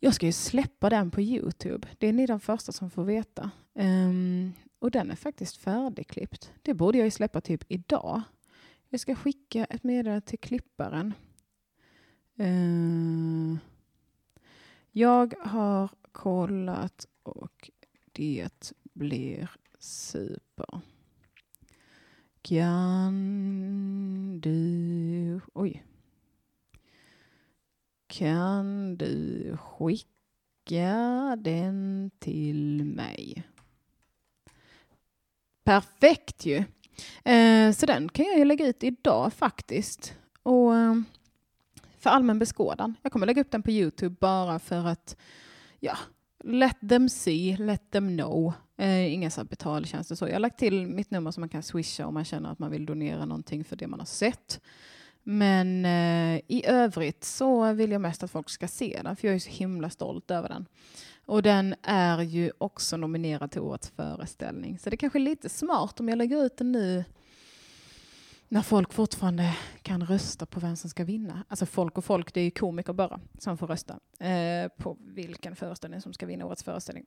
Jag 0.00 0.14
ska 0.14 0.26
ju 0.26 0.32
släppa 0.32 0.90
den 0.90 1.10
på 1.10 1.20
Youtube, 1.20 1.88
det 1.98 2.08
är 2.08 2.12
ni 2.12 2.26
de 2.26 2.40
första 2.40 2.72
som 2.72 2.90
får 2.90 3.04
veta. 3.04 3.50
Um, 3.74 4.54
och 4.86 4.92
den 4.92 5.10
är 5.10 5.16
faktiskt 5.16 5.56
färdigklippt. 5.56 6.52
Det 6.62 6.74
borde 6.74 6.98
jag 6.98 7.04
ju 7.04 7.10
släppa 7.10 7.40
typ 7.40 7.64
idag. 7.68 8.22
Jag 8.88 9.00
ska 9.00 9.14
skicka 9.14 9.64
ett 9.64 9.84
meddelande 9.84 10.20
till 10.20 10.38
klipparen. 10.38 11.14
Uh, 12.40 13.56
jag 14.90 15.34
har 15.40 15.90
kollat 16.12 17.06
och 17.22 17.70
det 18.12 18.72
blir 18.92 19.50
super. 19.78 20.80
Kan 22.42 24.40
du... 24.40 25.40
Oj. 25.54 25.84
Kan 28.06 28.96
du 28.96 29.56
skicka 29.56 31.36
den 31.36 32.10
till 32.18 32.84
mig? 32.84 33.44
Perfekt 35.66 36.46
ju! 36.46 36.64
Eh, 37.24 37.72
så 37.72 37.86
den 37.86 38.08
kan 38.08 38.24
jag 38.24 38.38
ju 38.38 38.44
lägga 38.44 38.66
ut 38.66 38.84
idag 38.84 39.32
faktiskt. 39.32 40.14
Och 40.42 40.76
eh, 40.76 40.94
för 41.98 42.10
allmän 42.10 42.38
beskådan. 42.38 42.94
Jag 43.02 43.12
kommer 43.12 43.26
lägga 43.26 43.40
upp 43.40 43.50
den 43.50 43.62
på 43.62 43.70
Youtube 43.70 44.16
bara 44.20 44.58
för 44.58 44.86
att 44.86 45.16
ja, 45.80 45.96
let 46.44 46.76
them 46.88 47.08
see, 47.08 47.56
let 47.56 47.90
them 47.90 48.16
know. 48.16 48.52
Eh, 48.76 49.14
inga 49.14 49.30
så 49.30 49.44
betaltjänster 49.44 50.14
så. 50.14 50.26
Jag 50.26 50.32
har 50.32 50.40
lagt 50.40 50.58
till 50.58 50.86
mitt 50.86 51.10
nummer 51.10 51.30
som 51.30 51.40
man 51.40 51.48
kan 51.48 51.62
swisha 51.62 52.06
om 52.06 52.14
man 52.14 52.24
känner 52.24 52.52
att 52.52 52.58
man 52.58 52.70
vill 52.70 52.86
donera 52.86 53.24
någonting 53.24 53.64
för 53.64 53.76
det 53.76 53.86
man 53.86 54.00
har 54.00 54.06
sett. 54.06 54.60
Men 55.22 55.84
eh, 55.84 56.40
i 56.48 56.62
övrigt 56.66 57.24
så 57.24 57.72
vill 57.72 57.90
jag 57.90 58.00
mest 58.00 58.22
att 58.22 58.30
folk 58.30 58.50
ska 58.50 58.68
se 58.68 59.00
den, 59.04 59.16
för 59.16 59.28
jag 59.28 59.34
är 59.34 59.38
så 59.38 59.50
himla 59.50 59.90
stolt 59.90 60.30
över 60.30 60.48
den. 60.48 60.66
Och 61.26 61.42
den 61.42 61.74
är 61.82 62.22
ju 62.22 62.52
också 62.58 62.96
nominerad 62.96 63.50
till 63.50 63.60
årets 63.60 63.90
föreställning. 63.90 64.78
Så 64.78 64.90
det 64.90 64.94
är 64.94 64.98
kanske 64.98 65.18
är 65.18 65.20
lite 65.20 65.48
smart 65.48 66.00
om 66.00 66.08
jag 66.08 66.18
lägger 66.18 66.44
ut 66.44 66.56
den 66.56 66.72
nu 66.72 67.04
när 68.48 68.62
folk 68.62 68.92
fortfarande 68.92 69.56
kan 69.82 70.06
rösta 70.06 70.46
på 70.46 70.60
vem 70.60 70.76
som 70.76 70.90
ska 70.90 71.04
vinna. 71.04 71.44
Alltså 71.48 71.66
folk 71.66 71.98
och 71.98 72.04
folk, 72.04 72.34
det 72.34 72.40
är 72.40 72.44
ju 72.44 72.50
komiker 72.50 72.92
bara 72.92 73.20
som 73.38 73.58
får 73.58 73.66
rösta 73.66 73.98
eh, 74.20 74.68
på 74.68 74.96
vilken 75.00 75.56
föreställning 75.56 76.00
som 76.00 76.12
ska 76.12 76.26
vinna 76.26 76.46
årets 76.46 76.62
föreställning. 76.62 77.04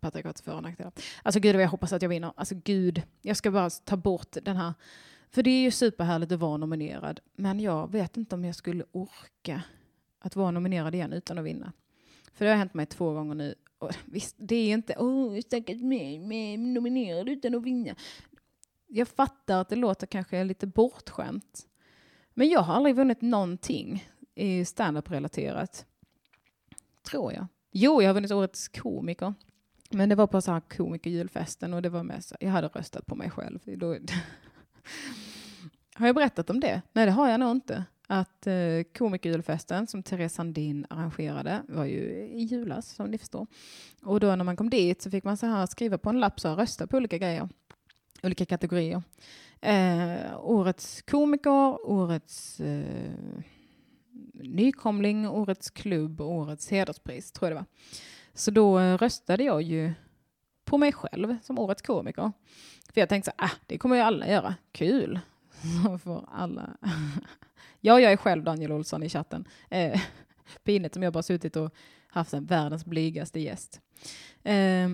Patriarkatets 0.00 0.42
för 0.42 0.54
och 0.54 0.62
nackdelar. 0.62 0.92
Alltså 1.22 1.40
gud 1.40 1.54
vad 1.54 1.62
jag 1.62 1.68
hoppas 1.68 1.92
att 1.92 2.02
jag 2.02 2.08
vinner. 2.08 2.32
Alltså 2.36 2.54
gud, 2.64 3.02
jag 3.22 3.36
ska 3.36 3.50
bara 3.50 3.70
ta 3.70 3.96
bort 3.96 4.36
den 4.42 4.56
här. 4.56 4.74
För 5.30 5.42
det 5.42 5.50
är 5.50 5.62
ju 5.62 5.70
superhärligt 5.70 6.32
att 6.32 6.38
vara 6.38 6.56
nominerad. 6.56 7.20
Men 7.36 7.60
jag 7.60 7.92
vet 7.92 8.16
inte 8.16 8.34
om 8.34 8.44
jag 8.44 8.54
skulle 8.54 8.84
orka 8.92 9.62
att 10.18 10.36
vara 10.36 10.50
nominerad 10.50 10.94
igen 10.94 11.12
utan 11.12 11.38
att 11.38 11.44
vinna. 11.44 11.72
För 12.32 12.44
det 12.44 12.50
har 12.50 12.58
hänt 12.58 12.74
mig 12.74 12.86
två 12.86 13.12
gånger 13.12 13.34
nu. 13.34 13.54
Och 13.78 13.90
visst, 14.04 14.36
det 14.38 14.56
är 14.56 14.72
inte 14.72 14.94
åh, 14.98 15.40
stackars 15.40 15.82
mig, 15.82 16.18
mig 16.18 16.56
nominerad 16.56 17.28
utan 17.28 17.54
att 17.54 17.62
vinna. 17.62 17.94
Jag 18.86 19.08
fattar 19.08 19.60
att 19.60 19.68
det 19.68 19.76
låter 19.76 20.06
kanske 20.06 20.44
lite 20.44 20.66
bortskämt. 20.66 21.66
Men 22.34 22.48
jag 22.48 22.60
har 22.60 22.74
aldrig 22.74 22.96
vunnit 22.96 23.20
någonting 23.20 24.08
i 24.34 24.64
standup-relaterat. 24.64 25.86
Tror 27.10 27.32
jag. 27.32 27.46
Jo, 27.70 28.02
jag 28.02 28.08
har 28.08 28.14
vunnit 28.14 28.30
årets 28.30 28.68
komiker. 28.68 29.34
Men 29.90 30.08
det 30.08 30.14
var 30.14 30.26
på 30.26 30.40
så 30.40 30.52
här 30.52 30.60
komikerjulfesten 30.60 31.74
och 31.74 31.82
det 31.82 31.88
var 31.88 32.02
med 32.02 32.24
så, 32.24 32.36
jag 32.40 32.50
hade 32.50 32.68
röstat 32.68 33.06
på 33.06 33.14
mig 33.14 33.30
själv. 33.30 33.58
Har 35.94 36.06
jag 36.06 36.14
berättat 36.14 36.50
om 36.50 36.60
det? 36.60 36.82
Nej, 36.92 37.06
det 37.06 37.12
har 37.12 37.28
jag 37.28 37.40
nog 37.40 37.50
inte. 37.50 37.84
Att 38.12 38.46
eh, 38.46 38.82
komikerjulfesten 38.98 39.86
som 39.86 40.02
Therese 40.02 40.34
Sandin 40.34 40.86
arrangerade 40.90 41.62
var 41.68 41.84
ju 41.84 42.00
i 42.34 42.42
julas 42.42 42.94
som 42.94 43.10
ni 43.10 43.18
förstår. 43.18 43.46
Och 44.02 44.20
då 44.20 44.36
när 44.36 44.44
man 44.44 44.56
kom 44.56 44.70
dit 44.70 45.02
så 45.02 45.10
fick 45.10 45.24
man 45.24 45.36
så 45.36 45.46
här 45.46 45.66
skriva 45.66 45.98
på 45.98 46.10
en 46.10 46.20
lapp 46.20 46.40
så 46.40 46.48
här, 46.48 46.56
rösta 46.56 46.86
på 46.86 46.96
olika 46.96 47.18
grejer. 47.18 47.48
Olika 48.22 48.46
kategorier. 48.46 49.02
Eh, 49.60 50.38
årets 50.40 51.02
komiker, 51.02 51.90
årets 51.90 52.60
eh, 52.60 53.12
nykomling, 54.32 55.28
årets 55.28 55.70
klubb 55.70 56.20
och 56.20 56.30
årets 56.30 56.70
hederspris 56.70 57.32
tror 57.32 57.50
jag 57.50 57.56
det 57.56 57.60
var. 57.60 57.66
Så 58.34 58.50
då 58.50 58.78
eh, 58.78 58.98
röstade 58.98 59.44
jag 59.44 59.62
ju 59.62 59.92
på 60.64 60.78
mig 60.78 60.92
själv 60.92 61.36
som 61.42 61.58
årets 61.58 61.82
komiker. 61.82 62.32
För 62.94 63.00
jag 63.00 63.08
tänkte 63.08 63.30
så 63.30 63.44
ah, 63.44 63.56
det 63.66 63.78
kommer 63.78 63.96
ju 63.96 64.02
alla 64.02 64.28
göra. 64.28 64.54
Kul! 64.72 65.20
Så 65.84 65.98
får 65.98 66.28
alla... 66.32 66.76
ja, 67.82 68.00
jag 68.00 68.12
är 68.12 68.16
själv 68.16 68.44
Daniel 68.44 68.72
Olsson 68.72 69.02
i 69.02 69.08
chatten. 69.08 69.44
Eh, 69.70 70.00
pinigt 70.64 70.94
som 70.94 71.02
jag 71.02 71.12
bara 71.12 71.22
suttit 71.22 71.56
och 71.56 71.74
haft 72.08 72.32
en 72.32 72.46
världens 72.46 72.84
blygaste 72.84 73.40
gäst. 73.40 73.80
Eh, 74.42 74.88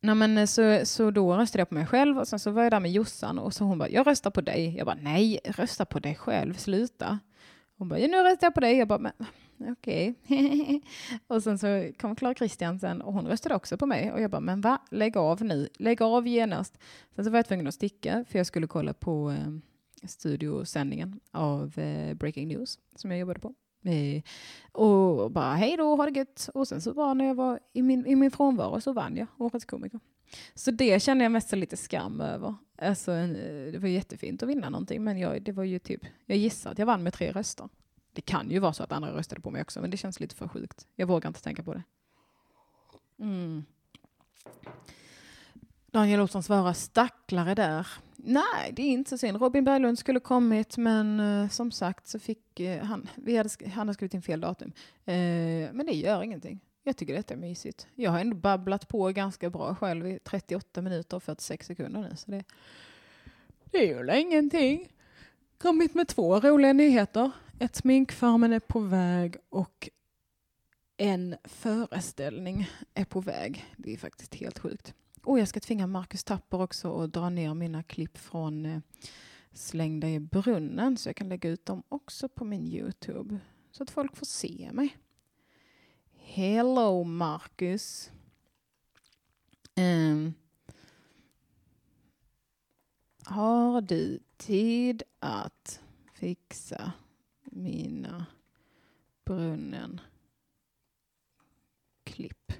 nej 0.00 0.14
men 0.14 0.38
eh, 0.38 0.46
så, 0.46 0.80
så 0.84 1.10
då 1.10 1.36
röstade 1.36 1.60
jag 1.60 1.68
på 1.68 1.74
mig 1.74 1.86
själv 1.86 2.18
och 2.18 2.28
sen 2.28 2.38
så 2.38 2.50
var 2.50 2.62
jag 2.62 2.72
där 2.72 2.80
med 2.80 2.92
Jossan 2.92 3.38
och 3.38 3.54
så 3.54 3.64
hon 3.64 3.78
bara, 3.78 3.88
jag 3.88 4.06
röstar 4.06 4.30
på 4.30 4.40
dig. 4.40 4.76
Jag 4.76 4.86
bara, 4.86 4.98
nej, 5.00 5.40
rösta 5.44 5.84
på 5.84 5.98
dig 5.98 6.14
själv, 6.14 6.54
sluta. 6.54 7.18
Hon 7.78 7.88
bara, 7.88 7.98
ja, 7.98 8.08
nu 8.08 8.22
röstar 8.22 8.46
jag 8.46 8.54
på 8.54 8.60
dig. 8.60 8.76
Jag 8.76 8.88
bara, 8.88 8.98
men 8.98 9.12
okej. 9.72 10.14
Okay. 10.24 10.80
och 11.26 11.42
sen 11.42 11.58
så 11.58 11.90
kom 11.98 12.16
Klara 12.16 12.34
Kristiansen 12.34 13.02
och 13.02 13.12
hon 13.12 13.26
röstade 13.26 13.54
också 13.54 13.76
på 13.76 13.86
mig. 13.86 14.12
Och 14.12 14.20
jag 14.20 14.30
bara, 14.30 14.40
men 14.40 14.60
va? 14.60 14.78
Lägg 14.90 15.16
av 15.16 15.42
nu. 15.44 15.68
Lägg 15.78 16.02
av 16.02 16.26
genast. 16.26 16.78
Sen 17.14 17.24
så 17.24 17.30
var 17.30 17.38
jag 17.38 17.46
tvungen 17.46 17.66
att 17.66 17.74
sticka 17.74 18.24
för 18.28 18.38
jag 18.38 18.46
skulle 18.46 18.66
kolla 18.66 18.94
på 18.94 19.30
eh, 19.30 19.48
studiosändningen 20.06 21.20
av 21.30 21.78
eh, 21.78 22.14
Breaking 22.14 22.48
News 22.48 22.78
som 22.94 23.10
jag 23.10 23.20
jobbade 23.20 23.40
på. 23.40 23.54
Eh, 23.84 24.22
och 24.72 25.30
bara, 25.30 25.54
hej 25.54 25.76
då, 25.76 25.96
ha 25.96 26.10
det 26.10 26.18
gött. 26.18 26.50
Och 26.54 26.68
sen 26.68 26.80
så 26.80 26.94
bara 26.94 27.14
när 27.14 27.24
jag 27.24 27.34
var 27.34 27.60
i 27.72 27.82
min, 27.82 28.06
i 28.06 28.16
min 28.16 28.30
frånvaro 28.30 28.80
så 28.80 28.92
vann 28.92 29.16
jag 29.16 29.26
Årets 29.38 29.64
komiker. 29.64 30.00
Så 30.54 30.70
det 30.70 31.02
känner 31.02 31.24
jag 31.24 31.32
mest 31.32 31.52
lite 31.52 31.76
skam 31.76 32.20
över. 32.20 32.54
Alltså, 32.78 33.12
eh, 33.12 33.72
det 33.72 33.78
var 33.78 33.88
jättefint 33.88 34.42
att 34.42 34.48
vinna 34.48 34.70
någonting, 34.70 35.04
men 35.04 35.18
jag, 35.18 35.42
det 35.42 35.52
var 35.52 35.64
ju 35.64 35.78
typ, 35.78 36.00
jag 36.26 36.38
gissar 36.38 36.70
att 36.70 36.78
jag 36.78 36.86
vann 36.86 37.02
med 37.02 37.12
tre 37.12 37.32
röster. 37.32 37.68
Det 38.12 38.20
kan 38.20 38.50
ju 38.50 38.58
vara 38.58 38.72
så 38.72 38.82
att 38.82 38.92
andra 38.92 39.16
röstade 39.16 39.40
på 39.40 39.50
mig 39.50 39.62
också, 39.62 39.80
men 39.80 39.90
det 39.90 39.96
känns 39.96 40.20
lite 40.20 40.34
för 40.34 40.48
sjukt. 40.48 40.86
Jag 40.96 41.06
vågar 41.06 41.28
inte 41.28 41.42
tänka 41.42 41.62
på 41.62 41.74
det. 41.74 41.82
Mm. 43.18 43.64
Daniel 45.86 46.20
Olsson 46.20 46.42
svarar 46.42 46.72
stacklare 46.72 47.54
där. 47.54 47.86
Nej, 48.26 48.72
det 48.72 48.82
är 48.82 48.90
inte 48.90 49.10
så 49.10 49.18
synd. 49.18 49.40
Robin 49.40 49.64
Berglund 49.64 49.98
skulle 49.98 50.20
kommit, 50.20 50.76
men 50.76 51.20
uh, 51.20 51.48
som 51.48 51.70
sagt 51.70 52.06
så 52.06 52.18
fick 52.18 52.60
uh, 52.60 52.78
han, 52.78 53.08
vi 53.14 53.36
hade, 53.36 53.50
han 53.64 53.72
hade 53.72 53.94
skrivit 53.94 54.14
in 54.14 54.22
fel 54.22 54.40
datum. 54.40 54.72
Uh, 55.08 55.14
men 55.72 55.86
det 55.86 55.92
gör 55.92 56.22
ingenting. 56.22 56.60
Jag 56.82 56.96
tycker 56.96 57.14
detta 57.14 57.34
är 57.34 57.38
mysigt. 57.38 57.86
Jag 57.94 58.10
har 58.10 58.18
ändå 58.18 58.36
babblat 58.36 58.88
på 58.88 59.08
ganska 59.08 59.50
bra 59.50 59.74
själv 59.74 60.06
i 60.06 60.18
38 60.24 60.82
minuter 60.82 61.16
och 61.16 61.22
46 61.22 61.66
sekunder 61.66 62.00
nu. 62.00 62.16
Så 62.16 62.30
det, 62.30 62.44
det 63.64 63.90
är 63.90 64.14
ju 64.14 64.20
ingenting. 64.20 64.92
Kommit 65.58 65.94
med 65.94 66.08
två 66.08 66.40
roliga 66.40 66.72
nyheter. 66.72 67.30
Ett 67.58 67.76
sminkfarmen 67.76 68.52
är 68.52 68.60
på 68.60 68.80
väg 68.80 69.36
och 69.48 69.88
en 70.96 71.36
föreställning 71.44 72.70
är 72.94 73.04
på 73.04 73.20
väg. 73.20 73.64
Det 73.76 73.92
är 73.92 73.96
faktiskt 73.96 74.34
helt 74.34 74.58
sjukt. 74.58 74.94
Och 75.24 75.38
jag 75.38 75.48
ska 75.48 75.60
tvinga 75.60 75.86
Marcus 75.86 76.24
Tapper 76.24 76.60
också 76.60 77.00
att 77.00 77.12
dra 77.12 77.30
ner 77.30 77.54
mina 77.54 77.82
klipp 77.82 78.18
från 78.18 78.66
eh, 78.66 78.80
Slängda 79.52 80.08
i 80.08 80.20
brunnen 80.20 80.96
så 80.96 81.08
jag 81.08 81.16
kan 81.16 81.28
lägga 81.28 81.50
ut 81.50 81.66
dem 81.66 81.82
också 81.88 82.28
på 82.28 82.44
min 82.44 82.66
Youtube 82.66 83.38
så 83.70 83.82
att 83.82 83.90
folk 83.90 84.16
får 84.16 84.26
se 84.26 84.70
mig. 84.72 84.96
Hello 86.12 87.04
Marcus. 87.04 88.12
Um, 89.76 90.34
har 93.24 93.80
du 93.80 94.20
tid 94.36 95.02
att 95.18 95.80
fixa 96.12 96.92
mina 97.44 98.26
brunnen 99.24 100.00
klipp. 102.04 102.52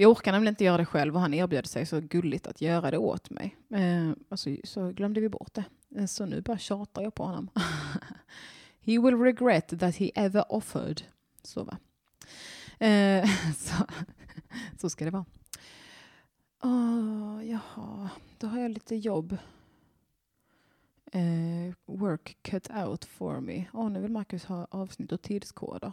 Jag 0.00 0.10
orkar 0.10 0.32
nämligen 0.32 0.52
inte 0.52 0.64
göra 0.64 0.76
det 0.76 0.84
själv 0.84 1.14
och 1.14 1.20
han 1.20 1.34
erbjöd 1.34 1.66
sig 1.66 1.86
så 1.86 2.00
gulligt 2.00 2.46
att 2.46 2.60
göra 2.60 2.90
det 2.90 2.98
åt 2.98 3.30
mig. 3.30 3.56
Eh, 3.70 4.10
och 4.28 4.38
så, 4.64 4.90
glömde 4.90 5.20
vi 5.20 5.28
bort 5.28 5.54
det. 5.54 5.64
Eh, 5.96 6.06
så 6.06 6.26
nu 6.26 6.40
bara 6.40 6.58
tjatar 6.58 7.02
jag 7.02 7.14
på 7.14 7.24
honom. 7.24 7.50
he 8.80 8.98
will 8.98 9.16
regret 9.16 9.80
that 9.80 9.96
he 9.96 10.10
ever 10.14 10.52
offered. 10.52 11.02
Så 11.42 11.64
va. 11.64 11.78
Eh, 12.86 13.28
så, 13.56 13.74
så 14.80 14.90
ska 14.90 15.04
det 15.04 15.10
vara. 15.10 15.24
Oh, 16.62 17.46
jaha, 17.48 18.08
då 18.38 18.46
har 18.46 18.60
jag 18.60 18.70
lite 18.70 18.96
jobb. 18.96 19.36
Eh, 21.12 21.74
work 21.86 22.36
cut 22.42 22.70
out 22.70 23.04
for 23.04 23.40
me. 23.40 23.64
Åh, 23.72 23.90
nu 23.90 24.00
vill 24.00 24.12
Marcus 24.12 24.44
ha 24.44 24.66
avsnitt 24.70 25.12
och 25.12 25.22
tidskoder. 25.22 25.92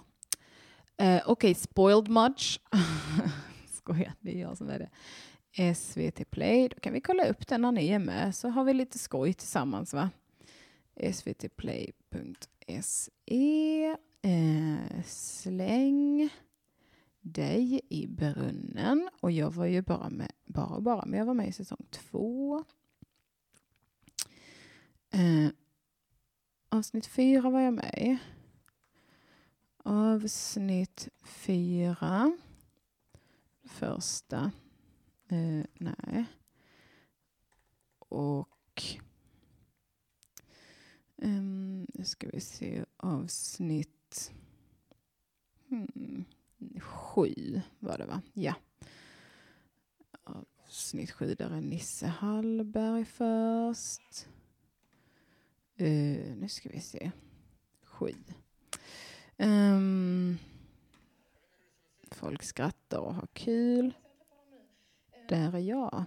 Eh, 0.97 1.21
Okej, 1.25 1.53
spoiled 1.53 2.09
much. 2.09 2.61
Skojar, 3.87 4.13
det 4.21 4.35
är 4.37 4.41
jag 4.41 4.57
som 4.57 4.69
är 4.69 4.79
det. 4.79 4.89
SVT 5.75 6.29
Play, 6.29 6.67
då 6.69 6.79
kan 6.79 6.93
vi 6.93 7.01
kolla 7.01 7.25
upp 7.25 7.47
den 7.47 7.61
när 7.61 7.71
ni 7.71 7.87
är 7.87 7.99
med 7.99 8.35
så 8.35 8.49
har 8.49 8.63
vi 8.63 8.73
lite 8.73 8.99
skoj 8.99 9.33
tillsammans 9.33 9.93
va. 9.93 10.09
svtplay.se 11.11 12.35
eh, 14.21 15.03
Släng 15.05 16.29
dig 17.21 17.81
i 17.89 18.07
brunnen 18.07 19.09
och 19.19 19.31
jag 19.31 19.51
var 19.51 19.65
ju 19.65 19.81
bara 19.81 20.09
med, 20.09 20.31
bara 20.45 20.75
och 20.75 20.83
bara, 20.83 21.05
men 21.05 21.19
jag 21.19 21.25
var 21.25 21.33
med 21.33 21.47
i 21.47 21.51
säsong 21.51 21.85
två. 21.89 22.63
Eh, 25.09 25.49
avsnitt 26.69 27.05
fyra 27.05 27.49
var 27.49 27.61
jag 27.61 27.73
med 27.73 27.93
i. 27.97 28.17
Avsnitt 29.83 31.07
fyra. 31.23 32.37
Första. 33.67 34.51
Eh, 35.27 35.65
nej. 35.73 36.25
Och... 37.99 38.83
Um, 41.15 41.87
nu 41.93 42.03
ska 42.03 42.29
vi 42.33 42.39
se 42.39 42.85
avsnitt... 42.97 44.31
Hmm, 45.69 46.25
sju 46.81 47.61
var 47.79 47.97
det 47.97 48.05
va? 48.05 48.21
Ja. 48.33 48.55
Avsnitt 50.23 51.11
sju, 51.11 51.35
där 51.35 51.49
är 51.49 51.61
Nisse 51.61 52.07
Hallberg 52.07 53.05
först. 53.05 54.27
Uh, 55.81 56.35
nu 56.35 56.45
ska 56.49 56.69
vi 56.69 56.81
se. 56.81 57.11
Sju. 57.83 58.13
Um, 59.37 60.37
folk 62.15 62.43
skrattar 62.43 62.97
och 62.97 63.15
har 63.15 63.27
kul. 63.33 63.93
Där 65.27 65.55
är 65.55 65.59
jag. 65.59 66.03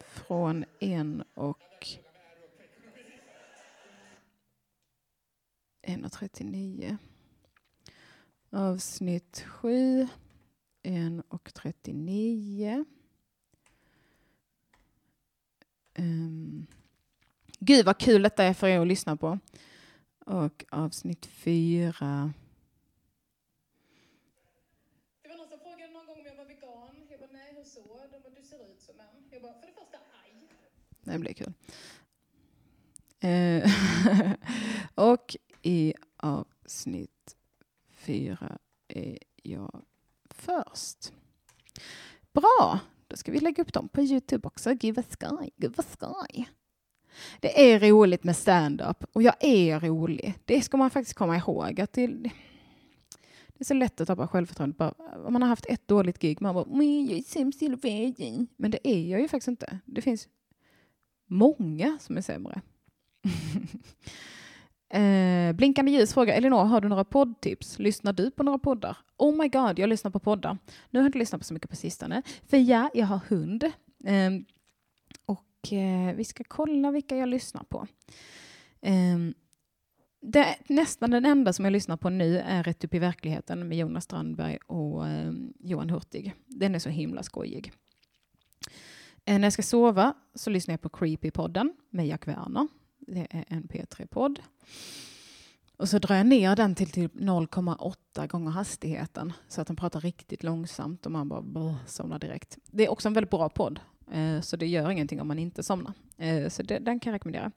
Från 0.00 0.64
en 0.80 1.24
och... 1.34 1.62
1.39. 5.82 6.96
Avsnitt 8.50 9.44
7. 9.46 10.08
1.39. 10.82 12.84
Um, 15.98 16.66
gud 17.58 17.86
vad 17.86 17.98
kul 17.98 18.22
detta 18.22 18.44
är 18.44 18.54
för 18.54 18.68
er 18.68 18.80
att 18.80 18.86
lyssna 18.86 19.16
på. 19.16 19.38
Och 20.26 20.64
avsnitt 20.70 21.26
4. 21.26 22.32
Det 25.22 25.28
var 25.28 25.36
någon 25.36 25.48
som 25.48 25.58
frågade 25.58 25.92
någon 25.92 26.06
gång 26.06 26.18
om 26.18 26.26
jag 26.26 26.36
var 26.36 26.44
vegan. 26.44 27.05
Jag 27.20 27.28
bara, 27.30 27.38
nej 27.38 27.54
hur 27.56 27.64
så? 27.64 27.80
De 28.12 28.18
bara, 28.22 28.30
du 28.36 28.42
ser 28.42 28.72
ut 28.72 28.80
som 28.80 29.00
en. 29.00 29.06
Jag 29.30 29.42
bara, 29.42 29.52
för 29.52 29.66
det 29.66 29.72
första, 29.72 29.98
aj. 30.24 30.48
Det 31.04 31.18
blir 31.18 31.32
kul. 31.32 31.52
Eh, 33.20 33.70
och 34.94 35.36
i 35.62 35.94
avsnitt 36.16 37.36
fyra 37.90 38.58
är 38.88 39.18
jag 39.42 39.84
först. 40.30 41.12
Bra, 42.32 42.80
då 43.06 43.16
ska 43.16 43.32
vi 43.32 43.40
lägga 43.40 43.62
upp 43.62 43.72
dem 43.72 43.88
på 43.88 44.02
Youtube 44.02 44.48
också. 44.48 44.72
Give 44.72 45.00
a 45.00 45.04
sky, 45.10 45.50
give 45.56 45.74
a 45.76 45.84
sky. 45.98 46.44
Det 47.40 47.72
är 47.72 47.80
roligt 47.80 48.24
med 48.24 48.36
stand-up 48.36 49.04
och 49.12 49.22
jag 49.22 49.34
är 49.40 49.80
rolig. 49.80 50.34
Det 50.44 50.62
ska 50.62 50.76
man 50.76 50.90
faktiskt 50.90 51.18
komma 51.18 51.36
ihåg. 51.36 51.80
Att 51.80 51.92
det, 51.92 52.30
det 53.58 53.62
är 53.62 53.64
så 53.64 53.74
lätt 53.74 54.00
att 54.00 54.06
tappa 54.08 54.28
självförtroendet. 54.28 54.76
Bara, 54.78 54.94
om 55.26 55.32
man 55.32 55.42
har 55.42 55.48
haft 55.48 55.66
ett 55.66 55.88
dåligt 55.88 56.18
gig, 56.18 56.40
man 56.40 56.54
bara 56.54 56.64
"Men 56.64 57.06
jag 57.06 57.18
är 57.18 57.22
sämst 57.22 57.62
i 57.62 57.68
världen. 57.68 58.46
Men 58.56 58.70
det 58.70 58.88
är 58.88 59.10
jag 59.10 59.20
ju 59.20 59.28
faktiskt 59.28 59.48
inte. 59.48 59.78
Det 59.84 60.02
finns 60.02 60.28
många 61.26 61.98
som 62.00 62.16
är 62.16 62.20
sämre. 62.20 62.60
eh, 64.88 65.52
blinkande 65.52 65.92
ljus 65.92 66.14
frågar 66.14 66.34
Elinor, 66.34 66.64
har 66.64 66.80
du 66.80 66.88
några 66.88 67.04
poddtips? 67.04 67.78
Lyssnar 67.78 68.12
du 68.12 68.30
på 68.30 68.42
några 68.42 68.58
poddar? 68.58 68.96
Oh 69.16 69.36
my 69.36 69.48
god, 69.48 69.78
jag 69.78 69.88
lyssnar 69.88 70.10
på 70.10 70.18
poddar. 70.18 70.58
Nu 70.90 70.98
har 70.98 71.04
jag 71.04 71.08
inte 71.08 71.18
lyssnat 71.18 71.40
på 71.40 71.44
så 71.44 71.54
mycket 71.54 71.70
på 71.70 71.76
sistone. 71.76 72.22
För 72.46 72.56
ja, 72.56 72.90
jag 72.94 73.06
har 73.06 73.20
hund. 73.28 73.64
Eh, 74.04 74.30
och 75.26 75.72
eh, 75.72 76.14
vi 76.16 76.24
ska 76.24 76.44
kolla 76.48 76.90
vilka 76.90 77.16
jag 77.16 77.28
lyssnar 77.28 77.62
på. 77.64 77.86
Eh, 78.80 79.18
det, 80.26 80.56
nästan 80.66 81.10
den 81.10 81.24
enda 81.24 81.52
som 81.52 81.64
jag 81.64 81.72
lyssnar 81.72 81.96
på 81.96 82.10
nu 82.10 82.38
är 82.38 82.62
Rätt 82.62 82.84
upp 82.84 82.94
i 82.94 82.98
verkligheten 82.98 83.68
med 83.68 83.78
Jonas 83.78 84.04
Strandberg 84.04 84.58
och 84.66 85.08
eh, 85.08 85.32
Johan 85.58 85.90
Hurtig. 85.90 86.34
Den 86.46 86.74
är 86.74 86.78
så 86.78 86.88
himla 86.88 87.22
skojig. 87.22 87.72
Eh, 89.24 89.38
när 89.38 89.42
jag 89.42 89.52
ska 89.52 89.62
sova 89.62 90.14
så 90.34 90.50
lyssnar 90.50 90.72
jag 90.72 90.80
på 90.80 90.88
Creepy-podden 90.88 91.72
med 91.90 92.06
Jack 92.06 92.28
Werner. 92.28 92.68
Det 92.98 93.26
är 93.30 93.44
en 93.48 93.62
P3-podd. 93.62 94.40
Och 95.76 95.88
så 95.88 95.98
drar 95.98 96.16
jag 96.16 96.26
ner 96.26 96.56
den 96.56 96.74
till 96.74 96.90
typ 96.90 97.14
0,8 97.14 98.26
gånger 98.26 98.50
hastigheten 98.50 99.32
så 99.48 99.60
att 99.60 99.66
den 99.66 99.76
pratar 99.76 100.00
riktigt 100.00 100.42
långsamt 100.42 101.06
och 101.06 101.12
man 101.12 101.28
bara 101.28 101.42
brr, 101.42 101.74
somnar 101.86 102.18
direkt. 102.18 102.58
Det 102.66 102.86
är 102.86 102.90
också 102.90 103.08
en 103.08 103.14
väldigt 103.14 103.30
bra 103.30 103.48
podd, 103.48 103.80
eh, 104.12 104.40
så 104.40 104.56
det 104.56 104.66
gör 104.66 104.90
ingenting 104.90 105.20
om 105.20 105.28
man 105.28 105.38
inte 105.38 105.62
somnar. 105.62 105.92
Eh, 106.16 106.48
så 106.48 106.62
det, 106.62 106.78
den 106.78 107.00
kan 107.00 107.10
jag 107.10 107.14
rekommendera. 107.14 107.52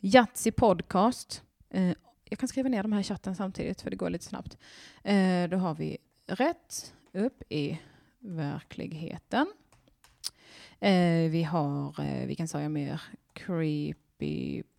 Yatzy 0.00 0.50
Podcast. 0.50 1.42
Eh, 1.72 1.94
jag 2.24 2.38
kan 2.38 2.48
skriva 2.48 2.68
ner 2.68 2.82
de 2.82 2.92
här 2.92 3.00
i 3.00 3.04
chatten 3.04 3.36
samtidigt 3.36 3.82
för 3.82 3.90
det 3.90 3.96
går 3.96 4.10
lite 4.10 4.24
snabbt. 4.24 4.58
Eh, 5.04 5.48
då 5.48 5.56
har 5.56 5.74
vi 5.74 5.98
Rätt 6.26 6.94
upp 7.12 7.42
i 7.48 7.78
verkligheten. 8.18 9.52
Eh, 10.80 11.30
vi 11.30 11.42
har, 11.42 12.00
eh, 12.00 12.26
vilken 12.26 12.48
sa 12.48 12.60
jag 12.60 12.70
mer? 12.70 13.02
Creepypodden. 13.32 14.72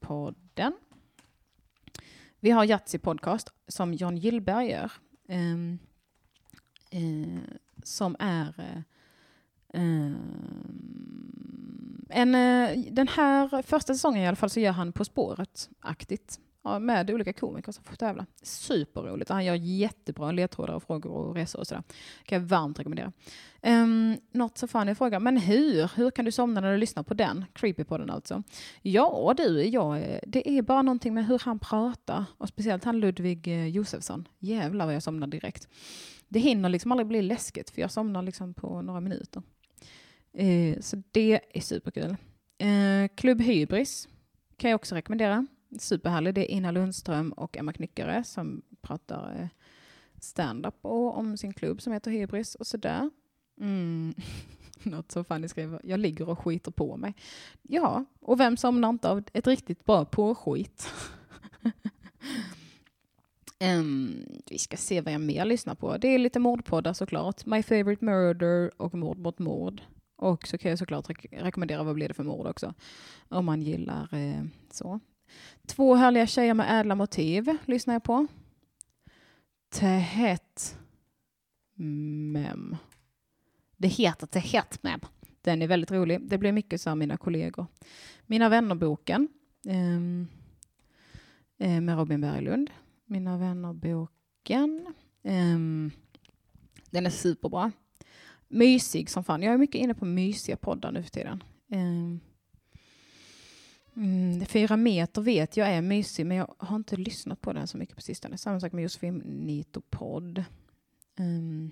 Vi 2.39 2.51
har 2.51 2.65
Yatzy 2.65 2.97
Podcast 2.97 3.53
som 3.67 3.93
John 3.93 4.17
Gillberg 4.17 4.69
gör. 4.69 4.91
Ehm, 5.27 5.79
eh, 6.89 7.39
som 7.83 8.15
är 8.19 8.59
eh, 8.59 8.81
ehm, 9.73 10.17
en, 12.09 12.35
eh, 12.35 12.79
den 12.91 13.07
här 13.07 13.61
första 13.61 13.93
säsongen 13.93 14.23
i 14.23 14.27
alla 14.27 14.35
fall 14.35 14.49
så 14.49 14.59
gör 14.59 14.71
han 14.71 14.91
På 14.93 15.05
spåret-aktigt. 15.05 16.39
Ja, 16.63 16.79
med 16.79 17.11
olika 17.11 17.33
komiker 17.33 17.71
som 17.71 17.83
får 17.83 17.95
tävla. 17.95 18.25
Superroligt. 18.41 19.29
Han 19.29 19.45
gör 19.45 19.55
jättebra 19.55 20.31
ledtrådar 20.31 20.73
och 20.73 20.83
frågor 20.83 21.11
och 21.11 21.35
resor 21.35 21.59
och 21.59 21.67
sådär. 21.67 21.83
Kan 22.25 22.41
jag 22.41 22.47
varmt 22.47 22.79
rekommendera. 22.79 23.11
Um, 23.61 24.17
något 24.31 24.57
så 24.57 24.67
fan 24.67 24.87
jag 24.87 24.97
frågar, 24.97 25.19
men 25.19 25.37
hur? 25.37 25.91
Hur 25.95 26.11
kan 26.11 26.25
du 26.25 26.31
somna 26.31 26.61
när 26.61 26.71
du 26.71 26.77
lyssnar 26.77 27.03
på 27.03 27.13
den? 27.13 27.45
Creepy-podden 27.53 28.11
alltså. 28.11 28.43
Ja 28.81 29.33
du, 29.37 29.63
jag, 29.63 30.19
det 30.27 30.49
är 30.49 30.61
bara 30.61 30.81
någonting 30.81 31.13
med 31.13 31.27
hur 31.27 31.39
han 31.39 31.59
pratar. 31.59 32.25
Och 32.37 32.47
speciellt 32.47 32.83
han 32.83 32.99
Ludvig 32.99 33.47
eh, 33.47 33.67
Josefsson. 33.67 34.27
Jävlar 34.39 34.85
vad 34.85 34.95
jag 34.95 35.03
somnar 35.03 35.27
direkt. 35.27 35.67
Det 36.27 36.39
hinner 36.39 36.69
liksom 36.69 36.91
aldrig 36.91 37.07
bli 37.07 37.21
läskigt 37.21 37.69
för 37.69 37.81
jag 37.81 37.91
somnar 37.91 38.21
liksom 38.21 38.53
på 38.53 38.81
några 38.81 38.99
minuter. 38.99 39.43
Uh, 40.41 40.79
så 40.79 41.03
det 41.11 41.41
är 41.53 41.61
superkul. 41.61 42.15
Uh, 42.63 43.07
Klubb 43.15 43.41
Hybris 43.41 44.07
kan 44.57 44.69
jag 44.69 44.75
också 44.75 44.95
rekommendera. 44.95 45.47
Superhärlig. 45.79 46.33
Det 46.33 46.51
är 46.51 46.55
Ina 46.55 46.71
Lundström 46.71 47.31
och 47.31 47.57
Emma 47.57 47.73
Knyckare 47.73 48.23
som 48.23 48.61
pratar 48.81 49.35
eh, 49.39 49.47
stand-up 50.19 50.75
och 50.81 51.17
om 51.17 51.37
sin 51.37 51.53
klubb 51.53 51.81
som 51.81 51.93
heter 51.93 52.11
Hybris 52.11 52.55
och 52.55 52.67
sådär. 52.67 53.09
Mm. 53.59 54.13
Något 54.83 55.11
så 55.11 55.23
Fanny 55.23 55.47
skriver, 55.47 55.81
jag 55.83 55.99
ligger 55.99 56.29
och 56.29 56.39
skiter 56.39 56.71
på 56.71 56.97
mig. 56.97 57.15
Ja, 57.61 58.05
och 58.19 58.39
vem 58.39 58.57
somnar 58.57 58.89
inte 58.89 59.09
av 59.09 59.23
ett 59.33 59.47
riktigt 59.47 59.85
bra 59.85 60.05
påskit? 60.05 60.89
um, 63.63 64.25
vi 64.49 64.57
ska 64.57 64.77
se 64.77 65.01
vad 65.01 65.13
jag 65.13 65.21
mer 65.21 65.45
lyssnar 65.45 65.75
på. 65.75 65.97
Det 65.97 66.07
är 66.07 66.19
lite 66.19 66.39
mordpoddar 66.39 66.93
såklart. 66.93 67.45
My 67.45 67.63
favorite 67.63 68.05
murder 68.05 68.71
och 68.81 68.93
Mord 68.93 69.17
mot 69.17 69.39
mord. 69.39 69.81
Och 70.15 70.47
så 70.47 70.57
kan 70.57 70.69
jag 70.69 70.79
såklart 70.79 71.09
re 71.09 71.15
rekommendera 71.31 71.83
Vad 71.83 71.95
blir 71.95 72.07
det 72.07 72.13
för 72.13 72.23
mord 72.23 72.47
också. 72.47 72.73
Om 73.29 73.45
man 73.45 73.61
gillar 73.61 74.13
eh, 74.13 74.43
så. 74.71 74.99
Två 75.65 75.95
härliga 75.95 76.27
tjejer 76.27 76.53
med 76.53 76.79
ädla 76.79 76.95
motiv 76.95 77.57
lyssnar 77.65 77.93
jag 77.93 78.03
på. 78.03 78.27
Tehet 79.73 80.77
Mem. 81.75 82.75
Det 83.77 83.87
heter 83.87 84.27
Tehet 84.27 84.83
Mem. 84.83 84.99
Den 85.41 85.61
är 85.61 85.67
väldigt 85.67 85.91
rolig. 85.91 86.21
Det 86.21 86.37
blir 86.37 86.51
mycket 86.51 86.81
så 86.81 86.89
av 86.89 86.97
mina 86.97 87.17
kollegor. 87.17 87.65
Mina 88.25 88.49
vänner-boken 88.49 89.27
ehm, 89.67 90.27
eh, 91.57 91.81
med 91.81 91.97
Robin 91.97 92.21
Berglund. 92.21 92.69
Mina 93.05 93.37
vänner-boken. 93.37 94.93
Ehm, 95.23 95.91
den 96.89 97.05
är 97.05 97.09
superbra. 97.09 97.71
Mysig 98.47 99.09
som 99.09 99.23
fan. 99.23 99.41
Jag 99.41 99.53
är 99.53 99.57
mycket 99.57 99.81
inne 99.81 99.93
på 99.93 100.05
mysiga 100.05 100.57
poddar 100.57 100.91
nu 100.91 101.03
för 101.03 101.09
tiden. 101.09 101.43
Eh, 101.71 102.32
Mm, 103.95 104.45
fyra 104.45 104.77
meter 104.77 105.21
vet 105.21 105.57
jag 105.57 105.67
är 105.67 105.81
mysig, 105.81 106.25
men 106.25 106.37
jag 106.37 106.55
har 106.57 106.75
inte 106.75 106.95
lyssnat 106.95 107.41
på 107.41 107.53
den 107.53 107.67
så 107.67 107.77
mycket 107.77 107.95
på 107.95 108.01
sistone. 108.01 108.37
Samma 108.37 108.59
sak 108.59 108.71
med 108.71 108.83
Josefin 108.83 109.17
Nito-podd. 109.25 110.37
Um, 110.37 111.25
ehm, 111.25 111.71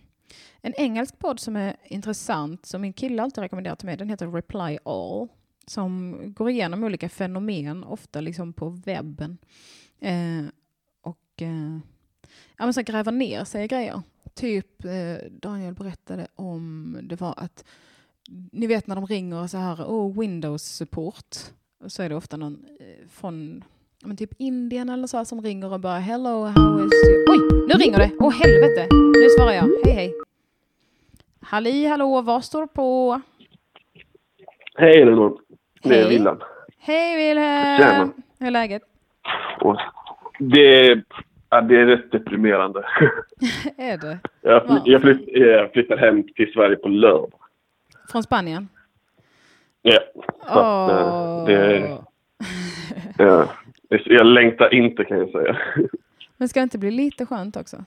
en 0.62 0.74
engelsk 0.78 1.20
podd 1.20 1.40
som 1.40 1.56
är 1.56 1.76
intressant, 1.86 2.66
som 2.66 2.82
min 2.82 2.94
kille 2.94 3.24
alltid 3.24 3.42
rekommenderar 3.42 3.76
till 3.76 3.86
mig, 3.86 3.98
den 3.98 4.10
heter 4.10 4.28
Reply 4.28 4.78
All. 4.86 5.28
Som 5.68 6.18
går 6.34 6.50
igenom 6.50 6.84
olika 6.84 7.10
fenomen, 7.10 7.84
ofta 7.84 8.22
liksom 8.22 8.54
på 8.54 8.70
webben. 8.70 9.38
Uh, 10.06 10.50
och 11.02 11.42
uh, 11.42 11.80
ja, 12.58 12.66
men 12.66 12.74
så 12.74 12.82
gräver 12.82 13.12
ner 13.12 13.44
sig 13.44 13.64
i 13.64 13.68
grejer. 13.68 14.02
Typ, 14.34 14.86
uh, 14.86 15.32
Daniel 15.32 15.74
berättade 15.74 16.28
om, 16.36 16.98
det 17.04 17.22
var 17.22 17.34
att, 17.38 17.66
ni 18.52 18.68
vet 18.68 18.88
när 18.88 18.96
de 18.96 19.06
ringer 19.06 19.48
så 19.48 19.58
här, 19.58 19.84
oh, 19.84 20.20
Windows 20.20 20.64
support. 20.64 21.38
Och 21.84 21.92
så 21.92 22.04
är 22.04 22.10
det 22.10 22.16
ofta 22.16 22.38
någon 22.38 22.66
eh, 22.80 23.08
från 23.10 23.64
men 24.06 24.18
typ 24.18 24.30
Indien 24.38 24.90
eller 24.90 25.08
så 25.08 25.26
som 25.26 25.42
ringer 25.42 25.74
och 25.74 25.80
bara 25.80 25.98
hello, 25.98 26.46
how 26.46 26.86
is 26.86 27.10
you? 27.10 27.26
Oj, 27.30 27.66
nu 27.68 27.74
ringer 27.74 27.98
det! 27.98 28.12
Åh 28.20 28.28
oh, 28.28 28.32
helvete! 28.32 28.88
Nu 28.92 29.30
svarar 29.30 29.52
jag. 29.52 29.70
Hej 29.86 29.94
hej. 29.94 30.14
Halli 31.42 31.86
hallå, 31.86 32.22
vad 32.22 32.44
står 32.44 32.68
på? 32.68 33.22
Hej 34.76 35.02
Elinor. 35.02 35.40
Det 35.84 35.90
är 35.90 36.04
Hej. 36.04 36.10
Wilhelm. 36.10 36.40
Hej 36.80 37.18
Wilhelm! 37.18 37.78
Tjena. 37.78 38.10
Hur 38.40 38.48
är 38.48 38.52
läget? 38.52 38.82
Och 39.60 39.78
Det 40.40 40.86
är, 40.86 41.04
ja, 41.50 41.62
det 41.62 41.76
är 41.76 41.86
rätt 41.86 42.12
deprimerande. 42.12 42.80
är 43.78 43.98
det? 43.98 44.20
Jag, 44.42 44.82
jag, 44.86 45.02
flytt, 45.02 45.28
jag 45.28 45.72
flyttar 45.72 45.98
hem 45.98 46.24
till 46.24 46.52
Sverige 46.54 46.76
på 46.76 46.88
lördag. 46.88 47.34
Från 48.12 48.24
Spanien? 48.24 48.68
Ja. 49.82 50.00
Så 50.54 50.60
att, 50.60 50.90
eh, 50.92 51.46
det, 51.46 51.98
ja, 53.18 53.48
jag 54.06 54.26
längtar 54.26 54.74
inte 54.74 55.04
kan 55.04 55.18
jag 55.18 55.30
säga. 55.30 55.58
Men 56.38 56.50
ska 56.50 56.60
det 56.60 56.64
inte 56.64 56.78
bli 56.78 56.92
lite 56.92 57.26
skönt 57.26 57.58
också? 57.58 57.78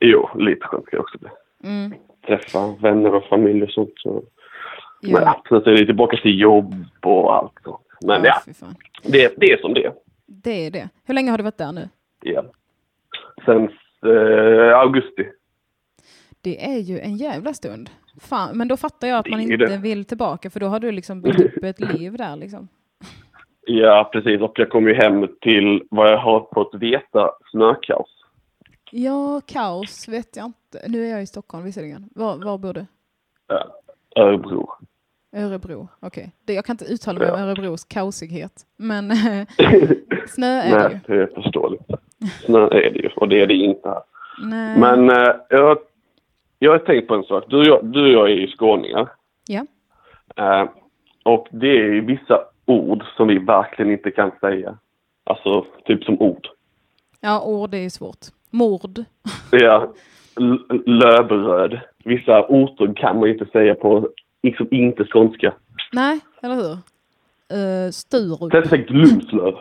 Jo, 0.00 0.28
lite 0.38 0.66
skönt 0.66 0.86
ska 0.86 0.96
det 0.96 1.00
också 1.02 1.18
bli. 1.18 1.28
Mm. 1.64 1.94
Träffa 2.26 2.74
vänner 2.80 3.14
och 3.14 3.24
familj 3.24 3.62
och 3.62 3.70
sånt. 3.70 3.92
Så. 3.96 4.12
Men 5.02 5.10
Ja. 5.10 5.20
ja, 5.20 5.42
sen 5.48 5.62
så 5.62 5.70
är 5.70 5.76
tillbaka 5.86 6.16
till 6.16 6.40
jobb 6.40 6.74
och 7.00 7.34
allt 7.36 7.52
sånt. 7.64 7.86
Men 8.04 8.24
ja, 8.24 8.42
fan. 8.60 8.74
det, 9.02 9.34
det 9.36 9.52
är 9.52 9.56
som 9.58 9.74
det 9.74 9.84
är. 9.84 9.92
Det 10.26 10.66
är 10.66 10.70
det. 10.70 10.88
Hur 11.04 11.14
länge 11.14 11.30
har 11.30 11.38
du 11.38 11.44
varit 11.44 11.58
där 11.58 11.72
nu? 11.72 11.88
Ja. 12.22 12.44
Sen 13.44 13.62
eh, 14.06 14.78
augusti. 14.78 15.28
Det 16.42 16.64
är 16.64 16.78
ju 16.78 16.98
en 17.00 17.16
jävla 17.16 17.54
stund. 17.54 17.90
Fan, 18.20 18.56
men 18.58 18.68
då 18.68 18.76
fattar 18.76 19.08
jag 19.08 19.18
att 19.18 19.28
man 19.30 19.40
inte 19.40 19.56
det. 19.56 19.76
vill 19.76 20.04
tillbaka 20.04 20.50
för 20.50 20.60
då 20.60 20.66
har 20.66 20.80
du 20.80 20.92
liksom 20.92 21.20
byggt 21.22 21.40
upp 21.40 21.64
ett 21.64 21.80
liv 21.80 22.16
där 22.16 22.36
liksom. 22.36 22.68
Ja, 23.66 24.10
precis. 24.12 24.40
Och 24.40 24.52
jag 24.58 24.70
kom 24.70 24.88
ju 24.88 24.94
hem 24.94 25.28
till 25.40 25.82
vad 25.90 26.12
jag 26.12 26.18
har 26.18 26.48
fått 26.54 26.74
veta, 26.74 27.30
snökaos. 27.50 28.08
Ja, 28.90 29.40
kaos 29.46 30.08
vet 30.08 30.36
jag 30.36 30.44
inte. 30.46 30.82
Nu 30.88 31.06
är 31.06 31.10
jag 31.10 31.22
i 31.22 31.26
Stockholm 31.26 31.64
visserligen. 31.64 32.08
Var, 32.14 32.36
var 32.36 32.58
bor 32.58 32.72
du? 32.72 32.86
Örebro. 34.16 34.68
Örebro, 35.36 35.88
okej. 36.00 36.32
Det 36.44 36.52
Jag 36.54 36.64
kan 36.64 36.74
inte 36.74 36.84
uttala 36.84 37.18
mig 37.18 37.28
Ja. 37.28 37.34
om 37.34 37.40
Örebros 37.40 37.84
kaosighet. 37.84 38.52
Men 38.76 39.10
snö 40.28 40.46
är 40.62 40.78
det 40.78 40.82
ju. 40.82 40.88
Nej, 40.88 41.00
det 41.06 41.14
är 41.22 41.26
förståeligt. 41.42 41.82
Snö 42.44 42.58
är 42.66 42.90
det 42.90 42.98
ju, 42.98 43.08
och 43.16 43.28
det 43.28 43.40
är 43.40 43.46
det 43.46 43.54
inte 43.54 43.88
här. 43.88 44.02
Nej. 44.44 44.78
Men 44.78 45.10
eh, 45.10 45.34
jag, 45.50 45.78
jag 46.62 46.72
har 46.72 46.78
tänkt 46.78 47.08
på 47.08 47.14
en 47.14 47.22
sak. 47.24 47.44
Du 47.48 47.56
och 47.56 47.64
jag, 47.66 47.84
du 47.84 48.02
och 48.02 48.08
jag 48.08 48.30
är 48.30 48.34
ju 48.36 48.46
skåningar. 48.48 49.08
Ja. 49.46 49.66
Eh, 50.36 50.68
och 51.24 51.48
det 51.50 51.66
är 51.70 51.92
ju 51.94 52.00
vissa 52.00 52.40
ord 52.66 53.04
som 53.16 53.28
vi 53.28 53.38
verkligen 53.38 53.90
inte 53.92 54.10
kan 54.10 54.30
säga. 54.40 54.78
Alltså, 55.24 55.66
typ 55.84 56.04
som 56.04 56.20
ord. 56.20 56.48
ja, 57.20 57.42
ord 57.44 57.74
är 57.74 57.88
svårt. 57.88 58.26
Mord. 58.50 59.04
Ja, 59.50 59.92
l- 60.40 60.82
löbröd. 60.86 61.80
Vissa 62.04 62.46
orter 62.48 62.92
kan 62.96 63.16
man 63.18 63.28
ju 63.28 63.32
inte 63.32 63.46
säga 63.52 63.74
på 63.74 64.08
liksom 64.42 64.68
inte 64.70 65.04
skånska. 65.04 65.54
Nej, 65.92 66.20
eller 66.42 66.54
hur? 66.54 66.72
Uh, 67.58 67.90
Sturup. 67.90 68.68
Säger 68.68 68.84
Glumslöv. 68.86 69.54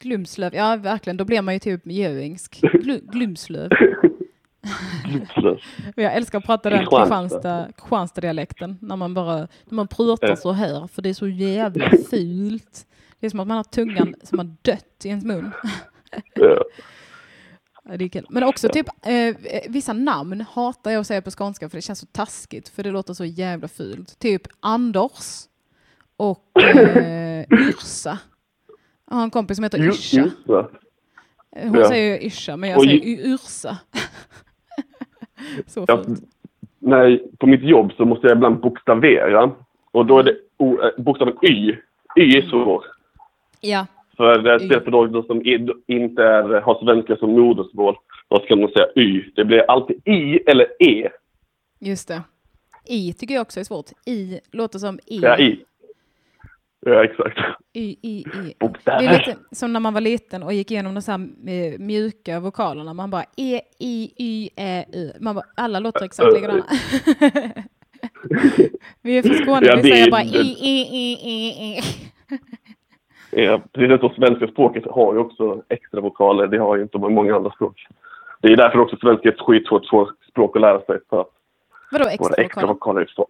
Glumslöv. 0.00 0.54
Ja, 0.54 0.76
verkligen. 0.82 1.16
Då 1.16 1.24
blir 1.24 1.42
man 1.42 1.54
ju 1.54 1.60
typ 1.60 1.80
göingsk. 1.84 2.60
Glu, 2.60 3.00
glumslöv. 3.02 3.68
Jag 5.96 6.14
älskar 6.14 6.38
att 6.38 6.44
prata 6.44 6.70
den 6.70 6.78
Kristianstad. 6.78 7.08
Kristianstad, 7.08 7.68
Kristianstad-dialekten. 7.76 8.78
När 8.80 8.96
man 8.96 9.14
bara 9.14 9.36
när 9.36 9.48
man 9.74 9.88
pratar 9.88 10.28
Ja. 10.28 10.36
så 10.36 10.52
här, 10.52 10.86
för 10.86 11.02
det 11.02 11.08
är 11.08 11.14
så 11.14 11.28
jävla 11.28 11.90
fult. 12.10 12.86
Det 13.20 13.26
är 13.26 13.30
som 13.30 13.40
att 13.40 13.46
man 13.48 13.56
har 13.56 13.64
tungan 13.64 14.14
som 14.22 14.38
har 14.38 14.54
dött 14.62 15.04
i 15.04 15.08
ens 15.08 15.24
mun. 15.24 15.50
Men 18.28 18.42
också 18.42 18.68
typ 18.68 18.86
eh, 19.06 19.36
vissa 19.68 19.92
namn 19.92 20.44
hatar 20.52 20.90
jag 20.90 21.00
att 21.00 21.06
säga 21.06 21.22
på 21.22 21.30
skånska 21.30 21.68
för 21.68 21.78
det 21.78 21.82
känns 21.82 21.98
så 21.98 22.06
taskigt 22.06 22.68
för 22.68 22.82
det 22.82 22.90
låter 22.90 23.14
så 23.14 23.24
jävla 23.24 23.68
fult. 23.68 24.18
Typ 24.18 24.42
Anders 24.60 25.42
och 26.16 26.60
eh, 26.96 27.44
Yrsa. 27.52 28.18
Jag 29.10 29.16
har 29.16 29.22
en 29.22 29.30
kompis 29.30 29.56
som 29.56 29.64
heter 29.64 29.78
Yrsa. 29.82 30.30
Hon 31.50 31.74
Ja. 31.74 31.88
säger 31.88 32.22
Yrsa 32.22 32.56
men 32.56 32.70
jag 32.70 32.80
säger 32.82 33.26
Yrsa. 33.26 33.78
så 35.66 35.84
Ja, 35.88 36.02
fult. 36.04 36.20
nej, 36.78 37.24
på 37.38 37.46
mitt 37.46 37.62
jobb 37.62 37.92
så 37.96 38.04
måste 38.04 38.26
jag 38.26 38.36
ibland 38.36 38.60
bokstavera. 38.60 39.50
Och 39.90 40.06
då 40.06 40.18
är 40.18 40.22
det 40.22 40.36
o, 40.56 40.78
eh, 40.82 41.02
bokstaven 41.02 41.34
Y. 41.42 41.76
Y 42.16 42.36
är 42.36 42.42
svår. 42.42 42.84
Ja, 43.60 43.86
För 44.16 44.38
det 44.38 44.52
är 44.54 44.58
speciellt 44.58 44.84
för 44.84 44.90
de 44.90 45.22
som 45.22 45.42
inte 45.86 46.22
är, 46.22 46.60
har 46.60 46.84
svenska 46.84 47.16
som 47.16 47.30
modersmål. 47.32 47.96
Då 48.28 48.40
ska 48.40 48.56
man 48.56 48.68
säga 48.70 48.86
Y. 48.96 49.24
Det 49.36 49.44
blir 49.44 49.70
alltid 49.70 49.96
I 50.08 50.38
eller 50.46 50.66
E. 50.78 51.08
just 51.80 52.08
det. 52.08 52.22
I 52.86 53.12
tycker 53.12 53.34
jag 53.34 53.42
också 53.42 53.60
är 53.60 53.64
svårt. 53.64 53.86
I 54.06 54.40
låter 54.52 54.78
som 54.78 54.98
I. 55.06 55.18
Ja, 55.22 55.38
I. 55.38 55.64
Ja, 56.88 57.04
exakt. 57.04 57.38
I, 57.72 57.98
I, 58.02 58.18
I. 58.18 58.54
Det 58.84 58.90
är 58.90 59.18
lite 59.18 59.36
som 59.50 59.72
när 59.72 59.80
man 59.80 59.94
var 59.94 60.00
liten 60.00 60.42
och 60.42 60.52
gick 60.52 60.70
igenom 60.70 60.94
de 60.94 61.02
så 61.02 61.12
här 61.12 61.20
eh, 61.46 61.78
mjuka 61.78 62.40
vokalerna. 62.40 62.94
Man 62.94 63.10
bara 63.10 63.24
E, 63.36 63.60
I, 63.78 64.12
Y, 64.16 64.50
Ä, 64.56 64.84
U. 64.92 65.12
Man 65.20 65.34
bara, 65.34 65.44
alla 65.56 65.80
låter 65.80 66.04
exakt 66.04 66.32
likadana. 66.34 66.64
vi 69.02 69.18
är 69.18 69.22
från 69.22 69.34
Skåne, 69.34 69.66
Ja, 69.66 69.76
vi 69.76 69.90
säger 69.90 70.10
bara 70.10 70.22
I, 70.22 70.56
I, 70.60 70.80
I, 70.80 71.12
I, 71.22 71.78
I. 71.78 71.80
Ja, 73.30 73.60
precis 73.72 74.00
som 74.00 74.10
svenska 74.10 74.46
språket 74.46 74.84
har 74.90 75.14
ju 75.14 75.18
också 75.20 75.62
extra 75.68 76.00
vokaler. 76.00 76.46
Det 76.46 76.58
har 76.58 76.76
ju 76.76 76.82
inte 76.82 76.98
många 76.98 77.36
andra 77.36 77.50
språk. 77.50 77.86
Det 78.40 78.48
är 78.48 78.56
därför 78.56 78.78
också 78.78 78.96
svenska 78.96 79.28
är 79.28 79.32
ett 79.32 79.40
skitsvårt 79.40 79.86
svårt 79.86 80.24
språk 80.30 80.56
att 80.56 80.60
lära 80.62 80.80
sig. 80.80 80.98
För 81.10 81.20
att 81.20 81.28
Vadå 81.90 82.04
extra 82.08 82.34
extra 82.44 82.66
vokaler? 82.66 83.00
vokaler. 83.00 83.26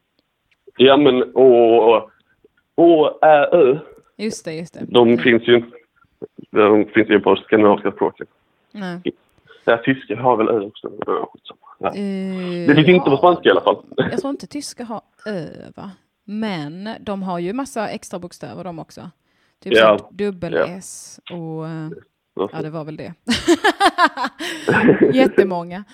Ja, 0.77 0.97
men 0.97 1.23
Å, 1.35 2.11
Å, 2.79 3.19
Ä, 3.23 3.49
Ö. 3.53 3.79
Just 4.17 4.45
det, 4.45 4.53
just 4.55 4.75
det. 4.75 4.85
De 4.89 5.19
finns 5.19 5.43
ju 5.49 5.63
de 6.51 6.85
finns 6.95 7.09
ju 7.11 7.21
på 7.21 7.37
skandinaviska 7.37 7.93
språket. 7.93 8.29
Nej. 8.73 9.01
Ja, 9.65 9.77
tyska 9.85 10.17
har 10.17 10.37
väl 10.37 10.49
Ö 10.49 10.61
också. 10.61 10.91
Ja, 11.07 11.29
ja. 11.79 11.89
Eh, 11.89 12.67
Det 12.69 12.75
finns 12.75 12.89
inte 12.89 13.11
på 13.11 13.17
spanska 13.17 13.49
i 13.49 13.53
alla 13.53 13.61
fall. 13.61 13.83
Jag 13.97 14.21
tror 14.21 14.31
inte 14.31 14.47
tyska 14.47 14.85
har 14.85 15.01
Ö, 15.27 15.47
va? 15.77 15.91
Men 16.25 16.89
de 17.01 17.23
har 17.23 17.39
ju 17.39 17.53
massa 17.53 17.89
extra 17.89 18.19
bokstäver 18.19 18.65
de 18.65 18.79
också. 18.79 19.11
Typ 19.63 19.73
Ja, 19.77 19.99
dubbel-S 20.11 21.21
och... 21.31 21.67
eh, 21.69 21.89
Ja, 22.53 22.63
det 22.63 22.71
var 22.71 22.85
väl 22.85 22.97
det. 22.97 23.13
Jättemånga. 25.15 25.85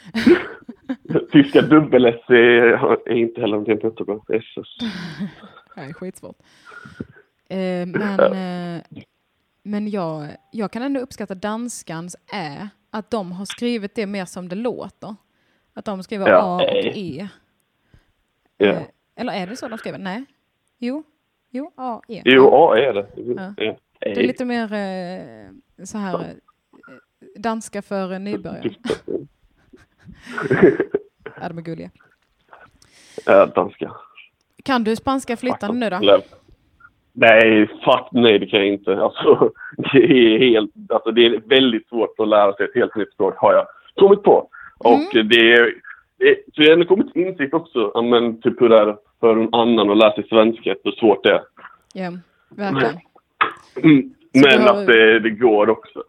Tyska 1.33 1.63
dubbel-S 1.63 2.21
är, 2.29 3.09
är 3.09 3.17
inte 3.17 3.41
heller 3.41 3.57
någonting 3.57 3.91
jättebra. 3.91 4.21
SS. 4.29 4.69
Är 5.75 5.93
skitsvårt. 5.93 6.37
Eh, 7.49 7.87
men 7.87 8.21
eh, 8.21 8.83
men 9.63 9.91
jag, 9.91 10.29
jag 10.51 10.73
kan 10.73 10.83
ändå 10.83 11.01
uppskatta 11.01 11.35
danskans 11.35 12.17
Ä. 12.33 12.69
Att 12.91 13.11
de 13.11 13.33
har 13.33 13.45
skrivit 13.45 13.95
det 13.95 14.07
mer 14.07 14.25
som 14.25 14.49
det 14.49 14.57
låter. 14.57 15.15
Att 15.75 15.85
de 15.85 16.03
skriver 16.03 16.29
Ja, 16.29 16.39
A 16.39 16.55
och. 16.55 16.63
E. 16.97 17.29
Ja. 18.57 18.67
Eh, 18.67 18.83
eller 19.17 19.33
är 19.33 19.47
det 19.47 19.57
så 19.57 19.69
de 19.69 19.79
skriver? 19.79 19.99
Nej. 19.99 20.25
Jo. 20.79 21.03
Jo, 21.51 21.73
A, 21.77 22.01
E. 22.09 22.23
Jo, 22.25 22.51
A 22.55 22.79
är 22.79 22.93
det. 22.93 23.07
Ja. 23.17 23.55
Ja. 23.57 23.77
Det 24.01 24.21
är 24.21 24.27
lite 24.27 24.45
mer 24.45 24.73
eh, 24.73 25.85
så 25.85 25.99
här 25.99 26.21
eh, 26.21 26.31
danska 27.37 27.83
för 27.83 28.19
nybörjare. 28.19 28.75
Ja, 31.41 31.49
de 31.49 31.59
är 31.59 31.63
gulliga. 31.63 31.91
Ja, 33.27 33.47
danska. 33.47 33.93
Kan 34.65 34.85
du 34.85 34.97
spanska 34.97 35.37
flytande 35.37 35.91
nu 35.91 35.91
då? 35.91 36.21
Nej, 37.17 37.67
fuck 37.67 38.09
nej, 38.13 38.39
det 38.39 38.47
kan 38.47 38.59
jag 38.61 38.69
inte. 38.69 38.97
Alltså, 39.03 39.51
det 39.93 39.99
är 39.99 40.39
helt, 40.39 40.71
alltså 40.89 41.11
det 41.11 41.27
är 41.27 41.41
väldigt 41.49 41.89
svårt 41.89 42.21
att 42.21 42.29
lära 42.29 42.53
sig 42.53 42.65
ett 42.67 42.75
helt 42.75 42.97
nytt 42.97 43.13
språk, 43.13 43.35
har 43.37 43.53
jag 43.55 43.67
kommit 43.95 44.23
på. 44.23 44.49
Och 44.79 45.15
Mm. 45.15 45.29
det 45.29 45.53
är, 45.53 45.75
det, 46.19 46.37
så 46.55 46.63
jag 46.63 46.67
har 46.67 46.73
ändå 46.73 46.87
kommit 46.87 47.13
till 47.13 47.23
insikt 47.27 47.55
också, 47.55 48.03
men 48.03 48.41
typ 48.41 48.61
hur 48.61 48.69
det 48.69 48.79
är 48.79 48.97
för 49.21 49.37
en 49.37 49.55
annan 49.55 49.91
att 49.91 49.97
lära 49.97 50.13
sig 50.13 50.29
svenska, 50.29 50.75
hur 50.85 50.93
svårt 50.93 51.25
det 51.25 51.31
är. 51.31 51.43
Ja, 51.95 52.13
verkligen. 52.49 52.99
Mm. 53.83 54.15
Så 54.35 54.41
Men 54.49 54.63
har- 54.63 54.81
att 54.81 54.87
det, 54.87 55.21
det 55.21 55.31
går 55.31 55.71
också. 55.71 56.03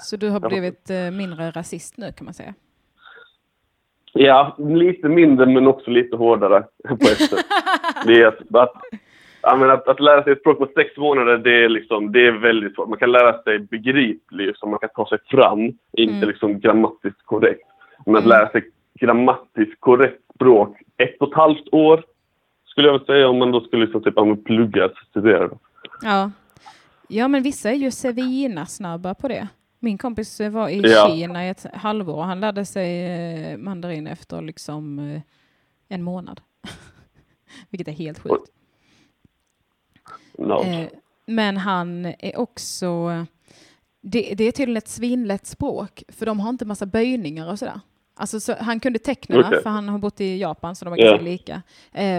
Så 0.00 0.16
du 0.16 0.28
har 0.28 0.40
blivit 0.48 0.90
eh, 0.90 1.10
mindre 1.10 1.50
rasist 1.50 1.96
nu 1.96 2.12
kan 2.12 2.24
man 2.24 2.34
säga? 2.34 2.54
Ja, 4.12 4.56
lite 4.58 5.08
mindre 5.08 5.46
men 5.46 5.66
också 5.66 5.90
lite 5.90 6.16
hårdare 6.16 6.64
på 6.88 6.94
ett 6.94 7.30
sätt. 7.30 7.46
Det 8.06 8.22
är 8.22 8.26
att, 8.26 8.54
att, 8.54 8.72
ja, 9.42 9.56
men 9.56 9.70
att, 9.70 9.88
att 9.88 10.00
lära 10.00 10.22
sig 10.24 10.32
ett 10.32 10.40
språk 10.40 10.58
på 10.58 10.68
sex 10.76 10.96
månader, 10.96 11.38
det 11.38 11.64
är, 11.64 11.68
liksom, 11.68 12.12
det 12.12 12.26
är 12.26 12.32
väldigt 12.32 12.74
svårt. 12.74 12.88
Man 12.88 12.98
kan 12.98 13.12
lära 13.12 13.42
sig 13.42 13.58
begripligt, 13.58 14.58
så 14.58 14.66
man 14.66 14.78
kan 14.78 14.88
ta 14.94 15.06
sig 15.08 15.18
fram, 15.30 15.60
inte 15.92 16.14
Mm. 16.16 16.28
liksom 16.28 16.60
grammatiskt 16.60 17.22
korrekt. 17.24 17.66
Men 18.06 18.16
att 18.16 18.24
Mm. 18.24 18.28
lära 18.38 18.48
sig 18.50 18.62
grammatiskt 19.00 19.80
korrekt 19.80 20.22
språk, 20.34 20.76
ett 20.96 21.16
och 21.20 21.28
ett 21.28 21.34
halvt 21.34 21.68
år, 21.72 22.04
skulle 22.66 22.88
jag 22.88 22.92
vilja 22.92 23.06
säga, 23.06 23.28
om 23.28 23.38
man 23.38 23.50
då 23.52 23.60
skulle 23.60 23.84
liksom, 23.84 24.02
typ, 24.02 24.44
plugga, 24.44 24.88
studera. 25.10 25.48
Ja. 26.02 26.30
Ja, 27.08 27.28
men 27.28 27.42
vissa 27.42 27.70
är 27.70 27.74
ju 27.74 27.90
svina-snabba 27.90 29.14
på 29.14 29.28
det. 29.28 29.48
Min 29.80 29.98
kompis 29.98 30.40
var 30.40 30.68
i 30.68 30.80
Ja. 30.80 31.08
Kina 31.08 31.46
i 31.46 31.48
ett 31.48 31.66
halvår 31.74 32.14
och 32.16 32.24
han 32.24 32.40
lärde 32.40 32.64
sig 32.64 33.04
eh, 33.04 33.56
mandarin 33.58 34.06
efter 34.06 34.42
liksom 34.42 34.98
eh, 34.98 35.20
en 35.88 36.02
månad. 36.02 36.40
Vilket 37.70 37.88
är 37.88 37.92
helt 37.92 38.18
sjukt. 38.18 38.50
No. 40.38 40.62
Eh, 40.64 40.88
men 41.26 41.56
han 41.56 42.06
är 42.06 42.38
också... 42.38 43.08
Det, 44.00 44.34
det 44.34 44.44
är 44.44 44.52
tydligen 44.52 44.76
ett 44.76 44.88
svinlätt 44.88 45.46
språk, 45.46 46.02
för 46.08 46.26
de 46.26 46.40
har 46.40 46.50
inte 46.50 46.64
massa 46.64 46.86
böjningar 46.86 47.50
och 47.50 47.58
sådär. 47.58 47.80
Alltså, 48.14 48.40
så 48.40 48.54
han 48.60 48.80
kunde 48.80 48.98
tecknen, 48.98 49.44
Okej. 49.44 49.62
för 49.62 49.70
han 49.70 49.88
har 49.88 49.98
bott 49.98 50.20
i 50.20 50.38
Japan, 50.38 50.76
så 50.76 50.84
de 50.84 50.90
var 50.90 50.98
Ja. 50.98 51.04
ganska 51.10 51.24
lika. 51.24 51.62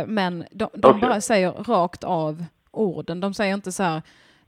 Men 0.07 0.45
de, 0.51 0.69
de 0.73 0.87
Okej. 0.89 1.01
bara 1.01 1.21
säger 1.21 1.51
rakt 1.51 2.03
av 2.03 2.45
orden. 2.71 3.19
De 3.19 3.33
säger 3.33 3.53
inte 3.53 3.71
så 3.71 3.83
här, 3.83 4.01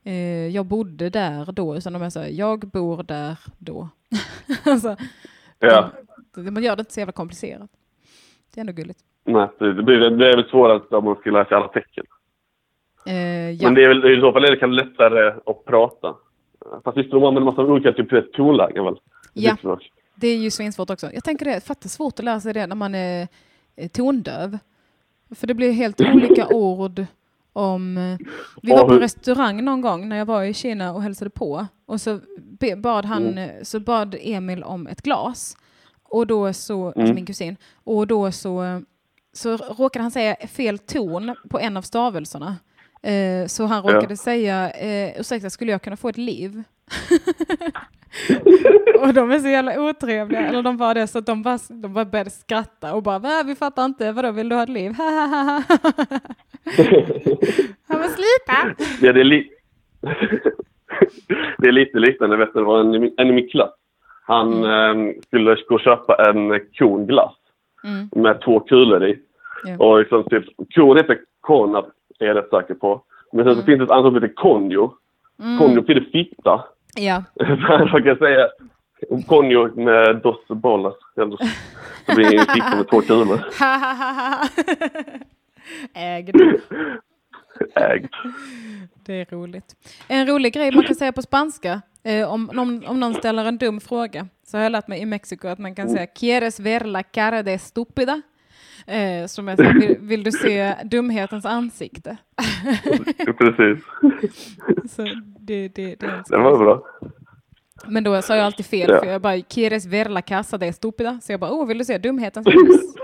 eh, 0.04 0.48
jag 0.48 0.66
bodde 0.66 1.10
där 1.10 1.52
då, 1.52 1.76
utan 1.76 1.94
de 1.94 2.02
är 2.02 2.10
så 2.10 2.20
här, 2.20 2.28
jag 2.28 2.60
bor 2.60 3.04
där 3.04 3.40
då. 3.58 3.90
alltså, 4.66 4.96
ja. 5.60 5.92
de, 6.36 6.52
man 6.52 6.64
gör 6.64 6.76
det 6.76 6.80
inte 6.80 6.94
så 6.94 7.00
jävla 7.00 7.12
komplicerat. 7.12 7.70
Det 8.54 8.60
är 8.60 8.62
ändå 8.62 8.74
gulligt. 8.74 9.00
Nej, 9.24 9.48
det, 9.60 9.84
blir, 9.84 9.98
det 9.98 10.30
är 10.30 10.36
väl 10.36 10.50
svårare 10.50 10.98
om 10.98 11.06
man 11.06 11.16
ska 11.16 11.32
lära 11.32 11.46
sig 11.46 11.58
alla 11.58 11.68
tecken. 11.68 12.06
Eh, 13.06 13.52
ja. 13.52 13.68
Men 13.68 13.74
det 13.74 13.84
är 13.84 13.88
väl 13.88 14.18
i 14.18 14.22
så 14.22 14.32
fall 14.32 14.44
är 14.46 14.52
det 14.52 14.58
kanske 14.58 14.86
lättare 14.86 15.34
att 15.46 15.66
prata. 15.66 16.16
Fast 16.84 16.98
visst, 16.98 17.12
de 17.12 17.24
använder 17.24 17.52
massa 17.52 17.62
olika 17.62 17.94
typ 17.94 18.34
tonlägen 18.34 18.86
väl? 18.86 19.00
Ja. 19.34 19.58
Det 20.16 20.28
är 20.28 20.38
ju 20.38 20.52
svinsvårt 20.52 20.90
också. 20.90 21.12
Jag 21.14 21.24
tänker 21.24 21.46
det, 21.46 21.66
fatta 21.66 21.90
svårt 21.90 22.20
att 22.20 22.26
lära 22.26 22.40
sig 22.40 22.54
det 22.54 22.68
när 22.68 22.76
man 22.76 22.96
är 22.96 23.28
eh, 23.76 23.88
tondöv. 23.88 24.58
För 25.36 25.48
det 25.48 25.54
blir 25.54 25.72
helt 25.72 26.02
olika 26.14 26.48
ord 26.48 27.06
om... 27.54 27.98
eh, 27.98 28.18
Vi 28.62 28.72
var 28.72 28.78
Ja, 28.80 28.86
på 28.88 28.94
hur- 28.94 29.00
restaurang 29.00 29.64
någon 29.64 29.82
gång 29.82 30.10
när 30.10 30.18
jag 30.18 30.26
var 30.26 30.44
i 30.44 30.54
Kina 30.54 30.94
och 30.94 31.02
hälsade 31.04 31.30
på. 31.30 31.68
Och 31.86 32.02
så 32.02 32.20
bad, 32.78 33.06
han, 33.06 33.28
Mm. 33.28 33.38
eh, 33.38 33.64
så 33.64 33.80
bad 33.80 34.16
Emil 34.22 34.64
om 34.64 34.88
ett 34.88 35.02
glas. 35.02 35.58
Och 36.04 36.28
då 36.28 36.54
så, 36.54 36.86
alltså 36.88 37.02
Mm. 37.02 37.16
min 37.16 37.26
kusin, 37.26 37.58
och 37.84 38.08
då 38.08 38.32
så, 38.32 38.64
eh, 38.64 38.80
så 39.34 39.58
råkade 39.58 40.04
han 40.04 40.12
säga 40.12 40.36
fel 40.48 40.80
ton 40.80 41.36
på 41.50 41.60
en 41.60 41.78
av 41.78 41.82
stavelserna. 41.82 42.58
Eh, 43.04 43.48
så 43.48 43.66
han 43.66 43.84
Ja. 43.86 43.94
råkade 43.96 44.18
säga, 44.18 44.72
eh, 44.72 45.20
ursäkta, 45.20 45.50
skulle 45.50 45.72
jag 45.72 45.82
kunna 45.82 45.98
få 45.98 46.10
ett 46.10 46.18
liv? 46.18 46.64
och 49.02 49.14
de 49.14 49.32
är 49.32 49.40
så 49.40 49.48
jävla 49.48 49.82
otrevliga, 49.90 50.42
eller 50.48 50.62
de 50.64 50.78
var 50.78 50.94
det, 50.94 51.08
så 51.08 51.18
att 51.20 51.26
de 51.26 51.44
bara, 51.44 51.58
de 51.70 51.94
bara 51.94 52.06
började 52.06 52.30
skratta 52.30 52.94
och 52.96 53.04
bara, 53.04 53.20
Va, 53.20 53.44
vi 53.46 53.56
fattar 53.56 53.86
inte, 53.86 54.12
vadå, 54.12 54.32
vill 54.32 54.50
du 54.50 54.56
ha 54.56 54.64
ett 54.64 54.70
liv? 54.70 54.92
Han 57.88 58.00
var 58.00 58.08
sluta! 58.08 58.76
Ja, 59.02 59.14
det 59.14 59.20
är, 59.20 59.24
li- 59.24 59.50
det 61.58 61.68
är 61.68 61.72
lite 61.72 62.00
liknande. 62.00 62.38
Vet 62.38 62.54
du, 62.54 62.60
det 62.60 62.66
var 62.66 62.80
en, 62.80 62.94
en 63.18 63.28
i 63.28 63.32
min 63.32 63.50
klass. 63.50 63.72
Han 64.28 64.64
eh, 64.64 65.14
skulle 65.28 65.56
gå 65.70 65.76
och 65.76 65.82
köpa 65.82 66.30
en 66.30 66.60
konglass 66.78 67.34
Mm. 67.84 68.10
med 68.24 68.42
två 68.42 68.60
kulor 68.60 69.04
i. 69.06 69.20
Ja. 69.64 69.78
Och 69.86 70.00
liksom, 70.00 70.24
typ, 70.24 70.44
kon 70.76 70.98
heter 70.98 71.20
Konrad, 71.42 71.86
är 72.20 72.26
jag 72.26 72.36
rätt 72.38 72.50
säker 72.50 72.74
på. 72.74 73.02
Men 73.34 73.46
sen 73.46 73.54
så 73.56 73.62
Mm. 73.62 73.66
finns 73.66 73.78
det 73.80 73.84
ett 73.84 73.92
annat 73.92 74.06
som 74.06 74.14
heter 74.16 74.36
Konjo. 74.36 74.94
Konjo 75.60 75.82
betyder 75.82 76.02
fitta. 76.12 76.64
Ja, 76.96 77.24
man 77.92 78.04
kan 78.04 78.18
säga 78.18 78.50
Konjo 79.28 79.76
med 79.76 80.16
dos 80.16 80.48
bollas. 80.48 80.96
Eller 81.18 81.38
så 81.38 81.44
det 82.06 82.16
blir 82.16 82.40
en 82.40 82.46
fitta 82.46 82.76
med 82.76 82.90
två 82.90 83.02
kulor. 83.02 83.40
ägd. 85.94 86.36
Ägd. 87.76 88.14
Det 89.06 89.14
är 89.22 89.26
roligt. 89.26 89.76
En 90.08 90.28
rolig 90.28 90.54
grej 90.54 90.72
man 90.72 90.84
kan 90.84 90.96
säga 90.96 91.12
på 91.12 91.22
spanska, 91.22 91.82
eh, 92.04 92.34
om, 92.34 92.50
om, 92.50 92.84
om 92.88 93.00
någon 93.00 93.14
ställer 93.14 93.46
en 93.46 93.58
dum 93.58 93.82
fråga, 93.82 94.28
så 94.44 94.58
har 94.58 94.64
jag 94.64 94.72
lärt 94.72 94.88
mig 94.88 95.02
i 95.02 95.06
Mexiko 95.06 95.48
att 95.48 95.60
man 95.60 95.76
kan 95.76 95.90
säga 95.90 96.08
¿Quieres 96.08 96.60
ver 96.60 96.80
la 96.80 97.04
cara 97.04 97.44
de 97.44 97.54
estúpida? 97.54 98.22
Eh, 98.88 99.26
som 99.28 99.56
så, 99.58 99.64
här, 99.64 99.80
vill, 99.80 99.98
vill 100.00 100.24
du 100.24 100.32
se 100.32 100.76
dumhetens 100.84 101.46
ansikte? 101.46 102.18
Precis. 103.38 103.84
så 104.96 105.04
det, 105.40 105.68
det, 105.68 105.96
det 106.00 106.24
Det 106.30 106.38
var 106.38 106.58
bra. 106.58 106.84
Men 107.88 108.04
då 108.04 108.22
sa 108.22 108.36
jag 108.36 108.46
alltid 108.46 108.66
fel, 108.66 108.90
Ja. 108.90 109.00
för 109.00 109.08
jag 109.08 109.22
bara 109.22 109.42
¿Quieres 109.42 109.86
ver 109.86 110.10
la 110.10 110.22
casa 110.22 110.58
de 110.58 110.66
estúpida? 110.68 111.20
Så 111.22 111.32
jag 111.34 111.40
bara, 111.40 111.52
oh, 111.52 111.68
vill 111.68 111.78
du 111.78 111.86
se 111.86 111.98
dumhetens 111.98 112.48
hus? 112.48 112.96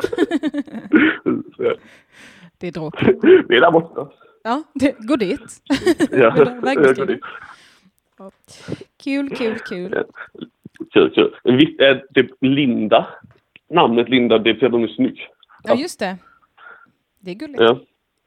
det 2.57 2.67
är 2.67 2.71
dråpligt. 2.71 3.19
Vi 3.49 3.57
är 3.57 3.61
där 3.61 3.71
borta. 3.71 4.07
Ja, 4.43 4.63
det, 4.73 4.95
gå 4.99 5.15
dit. 5.15 5.39
Ja, 6.11 6.31
Det 6.31 6.41
är 6.41 6.61
vägbeskrivning. 6.61 7.19
Ja, 8.17 8.31
Kul, 9.03 9.29
kul, 9.29 9.59
kul. 9.59 10.03
Kul, 10.93 11.09
kul. 11.15 11.35
Visst 11.43 11.79
är 11.79 12.05
typ 12.13 12.31
Linda, 12.41 13.07
namnet 13.69 14.09
Linda, 14.09 14.37
det 14.37 14.49
är 14.49 14.53
för 14.55 14.65
att 14.65 14.71
hon 14.71 14.83
är 14.83 14.87
snygg. 14.87 15.27
Ja, 15.67 15.75
just 15.75 15.99
det. 15.99 16.17
Det 17.19 17.31
är 17.31 17.35
gulligt. 17.35 17.61
Ja. 17.61 17.79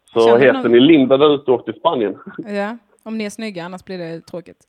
Så 0.05 0.21
Känner 0.27 0.39
heter 0.41 0.63
någon- 0.63 0.73
ni 0.73 0.81
Linda 0.81 1.17
där 1.17 1.35
ute 1.35 1.51
och 1.51 1.59
åkte 1.59 1.73
till 1.73 1.81
Spanien? 1.81 2.19
Ja, 2.47 2.77
om 3.03 3.19
ni 3.19 3.25
är 3.25 3.31
snygga, 3.31 3.65
annars 3.65 3.85
blir 3.85 3.99
det 3.99 4.21
tråkigt. 4.21 4.67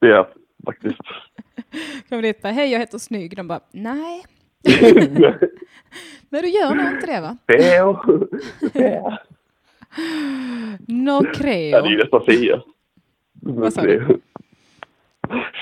Det 0.00 0.06
är 0.06 0.26
faktiskt. 0.64 1.00
Kommer 2.08 2.22
dit 2.22 2.42
bara, 2.42 2.52
hej 2.52 2.72
jag 2.72 2.78
heter 2.78 2.98
snygg. 2.98 3.36
De 3.36 3.48
bara, 3.48 3.60
nej. 3.70 4.22
Men 6.28 6.42
du 6.42 6.48
gör 6.48 6.74
nog 6.74 6.86
inte 6.86 7.06
det 7.06 7.20
va? 7.20 7.36
Feo. 7.46 7.98
Feo. 8.72 9.16
No 10.88 11.22
Ja, 11.24 11.32
creo. 11.34 11.70
det 11.82 11.86
är 11.88 11.90
ju 11.90 11.96
nästan 11.98 12.22
Fia. 12.26 12.62
Vad 13.42 13.72
sa 13.72 13.82
du? 13.82 14.20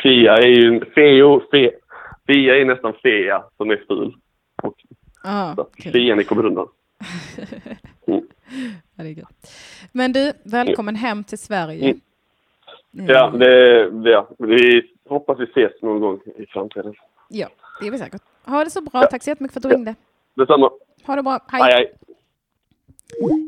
Fia 0.03 0.37
är 0.37 0.47
ju. 0.49 0.85
Feo, 0.95 1.41
fe, 1.51 1.71
Fia 2.27 2.57
är 2.57 2.65
nästan 2.65 2.95
Fea 3.03 3.45
som 3.57 3.71
är 3.71 3.85
ful. 3.89 4.17
Och 4.63 4.75
Ja, 5.23 5.55
så. 5.57 5.91
Fian 5.91 6.19
är 6.19 6.23
kommer 6.23 6.47
undan. 6.47 6.69
Ja, 8.97 9.05
det 9.05 9.11
är 9.11 9.15
kul. 9.15 9.27
Men 9.93 10.13
du, 10.13 10.33
välkommen 10.43 10.97
hem 10.97 11.25
till 11.25 11.39
Sverige. 11.39 11.85
Mm. 11.85 12.01
Mm. 12.95 13.07
Ja, 13.07 13.31
det, 13.31 13.91
det, 13.91 14.11
ja. 14.11 14.29
Vi 14.39 14.83
hoppas 15.09 15.41
vi 15.41 15.45
ses 15.45 15.83
någon 15.83 16.01
gång 16.01 16.21
i 16.37 16.47
framtiden. 16.47 16.95
Ja, 17.29 17.49
det 17.81 17.87
är 17.87 17.91
vi 17.91 17.99
säkert. 17.99 18.23
Ha 18.45 18.65
det 18.65 18.71
så 18.71 18.81
bra. 18.81 19.03
Tack 19.03 19.23
så 19.23 19.31
jättemycket 19.31 19.53
för 19.53 19.61
att 19.61 19.63
du 19.63 19.69
ringde. 19.69 19.95
Detsamma. 20.35 20.71
Ha 21.07 21.17
det 21.17 21.23
bra. 21.23 21.41
Hej, 21.49 21.63
hej. 21.63 21.95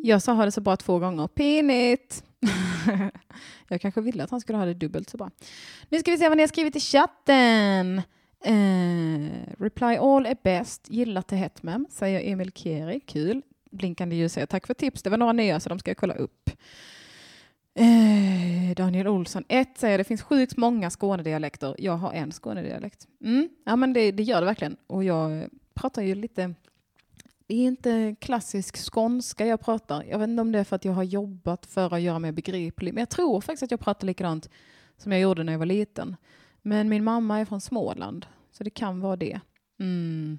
Jag 0.03 0.23
sa 0.23 0.33
ha 0.33 0.45
det 0.45 0.53
så 0.53 0.61
bra 0.61 0.77
två 0.77 0.99
gånger. 0.99 1.27
Pinigt! 1.27 2.25
jag 3.69 3.81
kanske 3.81 4.01
ville 4.01 4.25
att 4.25 4.31
han 4.31 4.41
skulle 4.41 4.59
ha 4.59 4.65
det 4.65 4.75
dubbelt 4.75 5.11
så 5.11 5.17
bra. 5.17 5.31
Nu 5.89 5.99
ska 5.99 6.11
vi 6.11 6.19
se 6.19 6.29
vad 6.29 6.37
ni 6.37 6.43
har 6.43 6.49
skrivit 6.49 6.77
i 6.77 6.81
chatten. 6.81 8.03
Eh, 8.45 9.31
reply 9.59 9.97
all 9.97 10.27
är 10.27 10.37
bäst. 10.43 10.91
Gillar 10.91 11.23
till 11.23 11.39
Hetmem, 11.39 11.87
säger 11.91 12.33
Emil 12.33 12.53
Kieri. 12.53 13.01
Kul. 13.01 13.43
Blinkande 13.71 14.17
ljus 14.17 14.33
säger 14.33 14.47
tack 14.47 14.67
för 14.67 14.75
tips. 14.75 15.03
Det 15.03 15.11
var 15.11 15.17
några 15.17 15.33
nya 15.33 15.61
så 15.61 15.69
de 15.69 15.79
ska 15.79 15.91
jag 15.91 15.97
kolla 15.97 16.15
upp. 16.15 16.51
Eh, 17.75 18.75
Daniel 18.77 19.09
Olsson 19.09 19.45
1 19.49 19.79
säger 19.79 19.99
det 19.99 20.05
finns 20.05 20.23
sjukt 20.23 20.57
många 20.57 20.91
Skånedialekter. 20.91 21.75
Jag 21.79 21.97
har 21.97 22.13
en 22.13 22.33
Skånedialekt. 22.33 23.07
Mm, 23.25 23.49
ja 23.65 23.77
men 23.77 23.93
det, 23.93 24.13
det 24.13 24.23
gör 24.23 24.41
det 24.41 24.47
verkligen. 24.47 24.77
Och 24.87 25.05
jag 25.05 25.49
pratar 25.75 26.03
ju 26.03 26.15
lite 26.15 26.55
Det 27.47 27.55
är 27.55 27.65
inte 27.67 28.17
klassisk 28.21 28.93
skånska 28.93 29.47
jag 29.47 29.61
pratar. 29.61 30.05
Jag 30.05 30.19
vet 30.19 30.29
inte 30.29 30.41
om 30.41 30.53
det 30.53 30.59
är 30.59 30.65
för 30.65 30.77
att 30.77 30.85
jag 30.85 30.93
har 30.93 31.03
jobbat 31.03 31.67
för 31.67 31.95
att 31.95 32.01
göra 32.01 32.19
mig 32.19 32.33
begriplig. 32.33 32.95
Men 32.95 33.01
jag 33.01 33.11
tror 33.11 33.41
faktiskt 33.41 33.63
att 33.63 33.71
jag 33.71 33.81
pratar 33.81 34.07
likadant 34.07 34.51
som 34.97 35.13
jag 35.13 35.21
gjorde 35.21 35.45
när 35.45 35.53
jag 35.53 35.59
var 35.59 35.67
liten. 35.67 36.17
Men 36.63 36.89
min 36.89 37.05
mamma 37.05 37.39
är 37.41 37.45
från 37.45 37.61
Småland, 37.61 38.27
så 38.51 38.65
det 38.65 38.71
kan 38.71 39.01
vara 39.01 39.17
det. 39.17 39.41
Mm. 39.79 40.39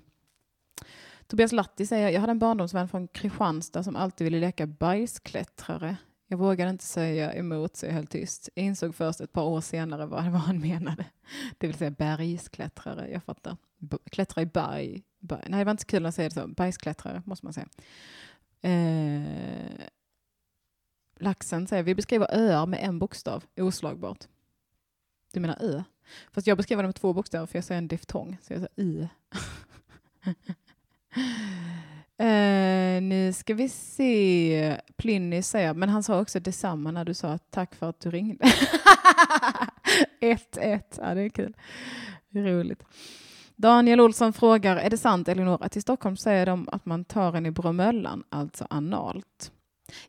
Tobias 1.28 1.51
Latti 1.51 1.86
säger, 1.86 2.09
jag 2.09 2.22
hade 2.22 2.32
en 2.32 2.39
barndomsvän 2.39 2.88
från 2.88 3.07
Kristianstad 3.07 3.84
som 3.84 3.95
alltid 3.95 4.26
ville 4.26 4.39
leka 4.39 4.67
bajsklättrare. 4.67 5.97
Jag 6.28 6.38
vågade 6.38 6.69
inte 6.72 6.84
säga 6.84 7.34
emot 7.34 7.76
så 7.76 7.86
jag 7.86 7.93
höll 7.93 8.07
tyst. 8.07 8.49
Jag 8.55 8.65
insåg 8.65 8.95
först 8.95 9.22
ett 9.22 9.32
par 9.34 9.43
år 9.43 9.61
senare 9.61 10.05
vad, 10.05 10.22
han 10.24 10.59
menade. 10.59 11.05
Det 11.57 11.67
vill 11.67 11.76
säga 11.76 11.91
bergsklättrare, 11.91 13.09
jag 13.11 13.24
fattar. 13.24 13.57
B- 13.78 13.97
klättra 14.05 14.41
i 14.41 14.45
berg. 14.45 15.03
berg. 15.19 15.45
Nej, 15.47 15.59
det 15.59 15.65
var 15.65 15.72
inte 15.72 15.82
så 15.84 15.88
kul 15.88 16.05
att 16.05 16.15
säga 16.15 16.30
det 16.30 16.36
så. 16.36 16.47
Bergsklättrare 16.47 17.22
måste 17.26 17.45
man 17.45 17.53
säga. 17.53 17.67
Eh, 18.61 19.86
laxen 21.19 21.67
säger, 21.67 21.84
vi 21.84 21.95
beskriver 21.95 22.28
öar 22.32 22.65
med 22.65 22.80
en 22.84 22.99
bokstav, 22.99 23.43
oslagbart. 23.57 24.28
Du 25.34 25.39
menar 25.39 25.57
ö? 25.61 25.84
Fast 26.32 26.47
jag 26.47 26.57
beskriver 26.57 26.84
det 26.84 26.88
med 26.88 26.95
två 26.95 27.14
bokstäver 27.14 27.45
för 27.45 27.57
jag 27.57 27.64
säger 27.64 27.78
en 27.78 27.88
diftong, 27.88 28.38
så 28.41 28.53
jag 28.53 28.59
säger 28.59 28.89
i. 28.89 29.09
Eh, 32.22 33.01
nu 33.01 33.34
ska 33.34 33.53
vi 33.53 33.70
se. 33.70 34.78
Plinny 34.97 35.41
säger, 35.41 35.74
men 35.74 35.89
han 35.89 36.03
sa 36.03 36.22
också 36.22 36.39
detsamma 36.39 36.91
när 36.91 37.05
du 37.05 37.14
sa 37.14 37.38
tack 37.38 37.76
för 37.76 37.89
att 37.89 37.99
du 37.99 38.12
ringde. 38.12 38.45
1-1, 40.22 40.82
ja 40.97 41.14
det 41.14 41.22
är 41.22 41.30
kul. 41.30 41.53
Roligt. 42.34 42.84
Daniel 43.55 43.99
Olsson 43.99 44.34
frågar, 44.34 44.78
är 44.78 44.89
det 44.89 44.97
sant 44.97 45.28
Elinor 45.28 45.64
att 45.64 45.78
i 45.78 45.82
Stockholm 45.82 46.18
säger 46.18 46.45
de 46.45 46.70
att 46.72 46.86
man 46.86 47.05
tar 47.05 47.34
en 47.34 47.45
i 47.45 47.51
Bromöllan, 47.51 48.24
alltså 48.30 48.68
analt? 48.70 49.51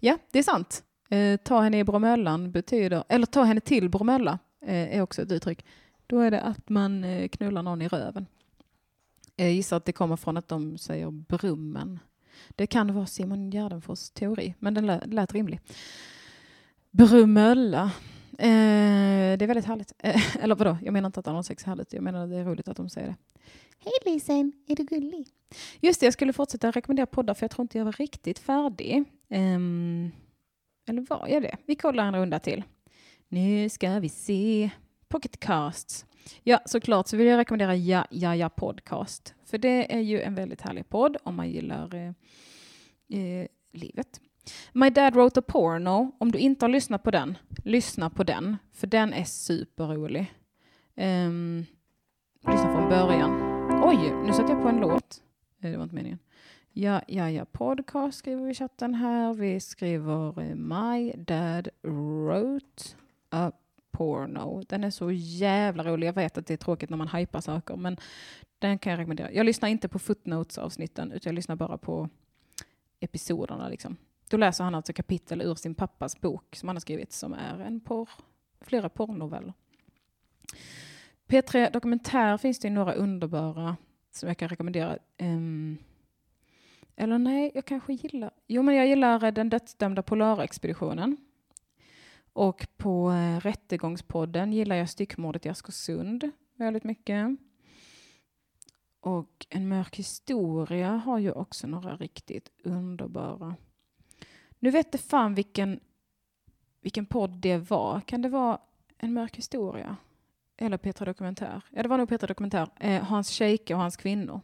Ja, 0.00 0.18
det 0.30 0.38
är 0.38 0.42
sant. 0.42 0.82
Eh, 1.10 1.36
ta 1.36 1.60
henne 1.60 1.78
i 1.78 1.84
Bromöllan 1.84 2.52
betyder, 2.52 3.04
eller 3.08 3.26
ta 3.26 3.42
henne 3.42 3.60
till 3.60 3.88
Bromölla 3.88 4.38
eh, 4.66 4.96
är 4.96 5.02
också 5.02 5.22
ett 5.22 5.32
uttryck. 5.32 5.64
Då 6.12 6.20
är 6.20 6.30
det 6.30 6.40
att 6.40 6.68
man 6.68 7.04
eh, 7.04 7.28
knullar 7.28 7.62
någon 7.62 7.82
i 7.82 7.88
röven. 7.88 8.26
Jag 9.36 9.52
gissar 9.52 9.76
att 9.76 9.84
det 9.84 9.92
kommer 9.92 10.16
från 10.16 10.36
att 10.36 10.48
de 10.48 10.78
säger 10.78 11.10
brummen. 11.10 11.98
Det 12.48 12.66
kan 12.66 12.94
vara 12.94 13.06
Simon 13.06 13.50
Gärdenfors 13.50 14.10
teori, 14.10 14.54
men 14.58 14.74
den 14.74 14.86
lät, 14.86 15.06
lät 15.06 15.32
rimlig. 15.32 15.60
Brumölla. 16.90 17.82
Eh, 18.38 19.38
det 19.38 19.42
är 19.42 19.46
väldigt 19.46 19.64
härligt. 19.64 19.92
Eh, 19.98 20.36
eller 20.44 20.54
vadå, 20.54 20.78
jag 20.82 20.92
menar 20.92 21.06
inte 21.06 21.20
att 21.20 21.28
analsex 21.28 21.62
är 21.64 21.66
härligt. 21.66 21.92
Jag 21.92 22.02
menar 22.02 22.24
att 22.24 22.30
det 22.30 22.36
är 22.36 22.44
roligt 22.44 22.68
att 22.68 22.76
de 22.76 22.88
säger 22.88 23.08
det. 23.08 23.16
Hej 23.78 24.12
Lisen, 24.12 24.52
är 24.66 24.76
du 24.76 24.84
gullig? 24.84 25.28
Just 25.80 26.00
det, 26.00 26.06
jag 26.06 26.12
skulle 26.12 26.32
fortsätta 26.32 26.70
rekommendera 26.70 27.06
poddar 27.06 27.34
för 27.34 27.44
jag 27.44 27.50
tror 27.50 27.62
inte 27.62 27.78
jag 27.78 27.84
var 27.84 27.92
riktigt 27.92 28.38
färdig. 28.38 29.04
Ehm, 29.28 30.10
eller 30.88 31.06
var 31.08 31.28
jag 31.28 31.42
det? 31.42 31.56
Vi 31.66 31.74
kollar 31.74 32.04
en 32.04 32.16
runda 32.16 32.38
till. 32.38 32.62
Nu 33.28 33.68
ska 33.68 33.98
vi 34.00 34.08
se. 34.08 34.70
Pocketcasts. 35.12 36.06
Ja, 36.42 36.60
såklart 36.64 37.08
så 37.08 37.16
vill 37.16 37.26
jag 37.26 37.38
rekommendera 37.38 37.76
Ja, 37.76 38.06
ja, 38.10 38.36
ja 38.36 38.48
podcast. 38.48 39.34
För 39.44 39.58
det 39.58 39.94
är 39.94 40.00
ju 40.00 40.20
en 40.20 40.34
väldigt 40.34 40.60
härlig 40.60 40.88
podd 40.88 41.16
om 41.22 41.34
man 41.34 41.50
gillar 41.50 41.94
eh, 41.94 42.08
eh, 43.20 43.46
livet. 43.72 44.20
My 44.72 44.90
Dad 44.90 45.14
Wrote 45.14 45.40
a 45.40 45.42
Porno. 45.48 46.12
Om 46.18 46.32
du 46.32 46.38
inte 46.38 46.64
har 46.64 46.70
lyssnat 46.70 47.02
på 47.02 47.10
den, 47.10 47.38
lyssna 47.64 48.10
på 48.10 48.24
den. 48.24 48.56
För 48.72 48.86
den 48.86 49.12
är 49.12 49.24
superrolig. 49.24 50.34
Um, 50.96 51.66
lyssna 52.46 52.72
från 52.72 52.88
början. 52.88 53.30
Oj, 53.84 54.14
nu 54.26 54.32
satte 54.32 54.52
jag 54.52 54.62
på 54.62 54.68
en 54.68 54.80
låt. 54.80 55.22
Eh, 55.60 55.70
det 55.70 55.76
var 55.76 55.84
inte 55.84 55.94
meningen. 55.94 56.18
Ja, 56.72 57.02
ja, 57.08 57.30
ja, 57.30 57.44
podcast 57.44 58.18
skriver 58.18 58.44
vi 58.44 58.50
i 58.50 58.54
chatten 58.54 58.94
här. 58.94 59.34
Vi 59.34 59.60
skriver 59.60 60.40
eh, 60.40 60.54
My 60.54 61.12
Dad 61.12 61.68
Wrote 61.82 62.82
a 63.30 63.52
Porno. 63.92 64.62
Den 64.68 64.84
är 64.84 64.90
så 64.90 65.10
jävla 65.12 65.84
rolig. 65.84 66.06
Jag 66.06 66.12
vet 66.12 66.38
att 66.38 66.46
det 66.46 66.54
är 66.54 66.56
tråkigt 66.56 66.90
när 66.90 66.96
man 66.96 67.08
hypar 67.08 67.40
saker, 67.40 67.76
men 67.76 67.96
den 68.58 68.78
kan 68.78 68.90
jag 68.90 68.98
rekommendera. 68.98 69.32
Jag 69.32 69.46
lyssnar 69.46 69.68
inte 69.68 69.88
på 69.88 69.98
footnotes-avsnitten, 69.98 71.12
utan 71.12 71.30
jag 71.30 71.34
lyssnar 71.34 71.56
bara 71.56 71.78
på 71.78 72.08
episoderna. 73.00 73.68
Liksom. 73.68 73.96
Då 74.28 74.36
läser 74.36 74.64
han 74.64 74.74
alltså 74.74 74.92
kapitel 74.92 75.42
ur 75.42 75.54
sin 75.54 75.74
pappas 75.74 76.20
bok 76.20 76.56
som 76.56 76.68
han 76.68 76.76
har 76.76 76.80
skrivit, 76.80 77.12
som 77.12 77.32
är 77.32 77.60
en 77.60 77.80
porr, 77.80 78.08
flera 78.60 78.88
porrnoveller. 78.88 79.52
P3 81.26 81.72
Dokumentär 81.72 82.36
finns 82.36 82.58
det 82.58 82.68
ju 82.68 82.74
några 82.74 82.92
underbara 82.94 83.76
som 84.10 84.28
jag 84.28 84.38
kan 84.38 84.48
rekommendera. 84.48 84.98
Um, 85.18 85.78
eller 86.96 87.18
nej, 87.18 87.50
jag 87.54 87.64
kanske 87.64 87.92
gillar... 87.92 88.30
Jo, 88.46 88.62
men 88.62 88.74
jag 88.74 88.86
gillar 88.86 89.24
eh, 89.24 89.32
den 89.32 89.48
dödsdömda 89.48 90.02
Polarexpeditionen. 90.02 91.16
Och 92.32 92.66
på 92.76 93.10
eh, 93.10 93.40
Rättegångspodden 93.40 94.52
gillar 94.52 94.76
jag 94.76 94.90
styckmordet 94.90 95.46
i 95.46 95.48
Askersund 95.48 96.30
väldigt 96.56 96.84
mycket. 96.84 97.36
Och 99.00 99.46
En 99.48 99.68
mörk 99.68 99.96
historia 99.96 100.90
har 100.90 101.18
ju 101.18 101.32
också 101.32 101.66
några 101.66 101.96
riktigt 101.96 102.50
underbara. 102.64 103.56
Nu 104.58 104.70
vet 104.70 104.92
det 104.92 104.98
fan 104.98 105.34
vilken, 105.34 105.80
vilken 106.80 107.06
podd 107.06 107.30
det 107.30 107.58
var. 107.58 108.00
Kan 108.00 108.22
det 108.22 108.28
vara 108.28 108.58
En 108.98 109.12
mörk 109.12 109.36
historia? 109.36 109.96
Eller 110.56 110.76
Petra 110.76 111.04
Dokumentär? 111.04 111.64
Ja, 111.70 111.82
det 111.82 111.88
var 111.88 111.98
nog 111.98 112.08
Petra 112.08 112.26
Dokumentär. 112.26 112.68
Eh, 112.80 113.02
Hans 113.02 113.30
shejker 113.30 113.74
och 113.74 113.80
hans 113.80 113.96
kvinnor. 113.96 114.40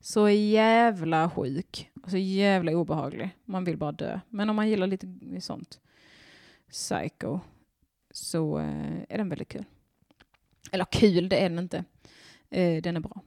Så 0.00 0.28
jävla 0.28 1.30
sjuk. 1.30 1.90
Och 2.02 2.10
så 2.10 2.16
jävla 2.16 2.72
obehaglig. 2.72 3.30
Man 3.44 3.64
vill 3.64 3.76
bara 3.76 3.92
dö. 3.92 4.20
Men 4.28 4.50
om 4.50 4.56
man 4.56 4.68
gillar 4.68 4.86
lite 4.86 5.06
sånt 5.40 5.80
psycho 6.70 7.40
så 8.10 8.58
eh, 8.58 9.02
är 9.08 9.18
den 9.18 9.28
väldigt 9.28 9.48
kul. 9.48 9.64
Eller 10.72 10.84
kul, 10.84 11.28
det 11.28 11.38
är 11.38 11.48
den 11.48 11.58
inte. 11.58 11.84
Eh, 12.50 12.82
den 12.82 12.96
är 12.96 13.00
bra. 13.00 13.22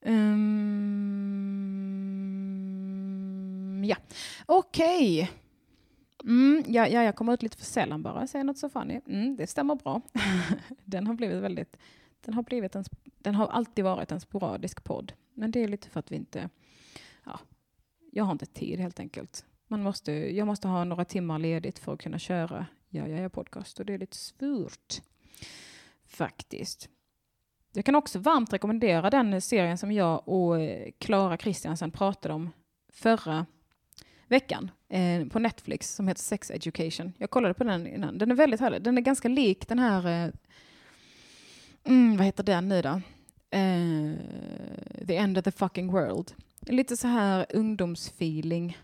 Um, 0.00 1.04
ja, 3.84 3.96
okej. 4.46 5.30
Mm, 6.24 6.64
ja, 6.66 6.88
ja, 6.88 7.02
jag 7.02 7.16
kommer 7.16 7.34
ut 7.34 7.42
lite 7.42 7.56
för 7.56 7.64
sällan 7.64 8.02
bara. 8.02 8.26
Säger 8.26 8.44
något 8.44 8.58
så 8.58 8.68
funny. 8.68 9.00
Mm, 9.06 9.36
det 9.36 9.46
stämmer 9.46 9.74
bra. 9.74 10.00
den 10.84 11.06
har 11.06 11.14
blivit 11.14 11.42
väldigt... 11.42 11.76
Den 12.20 12.34
har, 12.34 12.42
blivit 12.42 12.74
en, 12.74 12.84
den 13.18 13.34
har 13.34 13.46
alltid 13.46 13.84
varit 13.84 14.12
en 14.12 14.20
sporadisk 14.20 14.84
podd. 14.84 15.12
Men 15.34 15.50
det 15.50 15.60
är 15.60 15.68
lite 15.68 15.90
för 15.90 16.00
att 16.00 16.12
vi 16.12 16.16
inte... 16.16 16.50
Ja, 17.24 17.40
jag 18.12 18.24
har 18.24 18.32
inte 18.32 18.46
tid 18.46 18.80
helt 18.80 19.00
enkelt. 19.00 19.44
Man 19.68 19.82
måste, 19.82 20.12
jag 20.12 20.46
måste 20.46 20.68
ha 20.68 20.84
några 20.84 21.04
timmar 21.04 21.38
ledigt 21.38 21.78
för 21.78 21.94
att 21.94 22.00
kunna 22.00 22.18
köra 22.18 22.66
Ja, 22.96 23.08
ja, 23.08 23.16
ja 23.16 23.28
podcast 23.28 23.80
och 23.80 23.86
det 23.86 23.94
är 23.94 23.98
lite 23.98 24.16
svårt. 24.16 24.94
Faktiskt. 26.06 26.88
Jag 27.72 27.84
kan 27.84 27.94
också 27.94 28.18
varmt 28.18 28.52
rekommendera 28.52 29.10
den 29.10 29.40
serien 29.40 29.78
som 29.78 29.92
jag 29.92 30.28
och 30.28 30.60
eh, 30.60 30.90
Klara 30.98 31.36
Kristiansen 31.36 31.90
pratade 31.90 32.34
om 32.34 32.50
förra 32.92 33.46
veckan 34.26 34.70
eh, 34.88 35.26
på 35.26 35.38
Netflix 35.38 35.94
som 35.94 36.08
heter 36.08 36.22
Sex 36.22 36.50
Education. 36.50 37.12
Jag 37.18 37.30
kollade 37.30 37.54
på 37.54 37.64
den 37.64 37.86
innan. 37.86 38.18
Den 38.18 38.30
är 38.30 38.34
väldigt 38.34 38.60
härlig. 38.60 38.82
Den 38.82 38.98
är 38.98 39.02
ganska 39.02 39.28
lik 39.28 39.68
den 39.68 39.78
här... 39.78 40.06
Eh, 40.06 40.32
mm, 41.84 42.16
vad 42.16 42.26
heter 42.26 42.44
den 42.44 42.68
nu 42.68 42.82
då? 42.82 43.00
Eh, 43.50 44.12
the 45.06 45.16
End 45.16 45.38
of 45.38 45.44
the 45.44 45.52
Fucking 45.52 45.92
World. 45.92 46.32
Lite 46.60 46.96
så 46.96 47.08
här 47.08 47.46
ungdomsfeeling. 47.50 48.76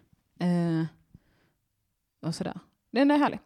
Eh, 0.43 0.85
och 2.21 2.35
sådär. 2.35 2.61
Den 2.91 3.11
är 3.11 3.19
härlig. 3.19 3.41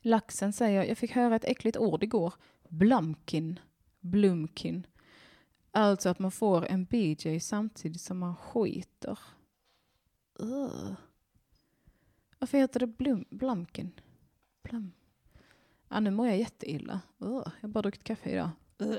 Laxen 0.00 0.52
säger, 0.52 0.84
jag 0.84 0.98
fick 0.98 1.12
höra 1.12 1.36
ett 1.36 1.44
äckligt 1.44 1.76
ord 1.76 2.02
igår. 2.02 2.34
Blumkin. 2.68 3.60
Blumkin. 4.00 4.86
Alltså 5.70 6.08
att 6.08 6.18
man 6.18 6.30
får 6.30 6.66
en 6.66 6.84
BJ 6.84 7.40
samtidigt 7.40 8.00
som 8.00 8.18
man 8.18 8.36
skiter. 8.36 9.18
Ugh. 10.38 10.92
Varför 12.38 12.58
heter 12.58 12.80
det 12.80 12.86
blum, 12.86 13.24
Blumkin? 13.30 13.90
Blum. 14.62 14.92
Ja, 15.88 16.00
nu 16.00 16.10
mår 16.10 16.26
jag 16.26 16.38
jätteilla. 16.38 17.00
Ugh. 17.18 17.48
Jag 17.60 17.68
har 17.68 17.72
bara 17.72 17.82
druckit 17.82 18.04
kaffe 18.04 18.30
idag. 18.30 18.50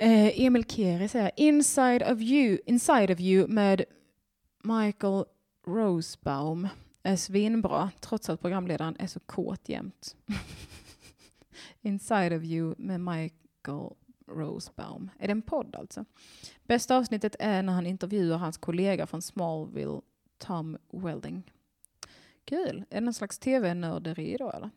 Eh, 0.00 0.40
Emil 0.40 0.64
Keri 0.64 1.08
säger 1.08 1.30
Inside 1.36 2.02
of 2.02 2.20
you, 2.20 2.58
Inside 2.66 3.10
of 3.10 3.20
you 3.20 3.48
med 3.48 3.84
Michael 4.62 5.24
Rosebaum 5.66 6.68
är 7.02 7.16
svinbra 7.16 7.90
trots 8.00 8.30
att 8.30 8.40
programledaren 8.40 8.96
är 8.98 9.06
så 9.06 9.20
kåt 9.20 9.68
jämt. 9.68 10.16
Inside 11.80 12.32
of 12.32 12.42
you 12.42 12.74
med 12.78 13.00
Michael 13.00 13.90
Rosebaum. 14.26 15.10
Är 15.18 15.26
det 15.26 15.32
en 15.32 15.42
podd 15.42 15.74
alltså? 15.74 16.04
Bästa 16.62 16.96
avsnittet 16.96 17.36
är 17.38 17.62
när 17.62 17.72
han 17.72 17.86
intervjuar 17.86 18.38
hans 18.38 18.56
kollega 18.56 19.06
från 19.06 19.22
Smallville, 19.22 20.00
Tom 20.38 20.78
Welding. 20.92 21.52
Kul. 22.44 22.84
Är 22.90 22.94
det 22.94 23.00
någon 23.00 23.14
slags 23.14 23.38
tv-nörderi 23.38 24.36
då 24.38 24.50
eller? 24.50 24.70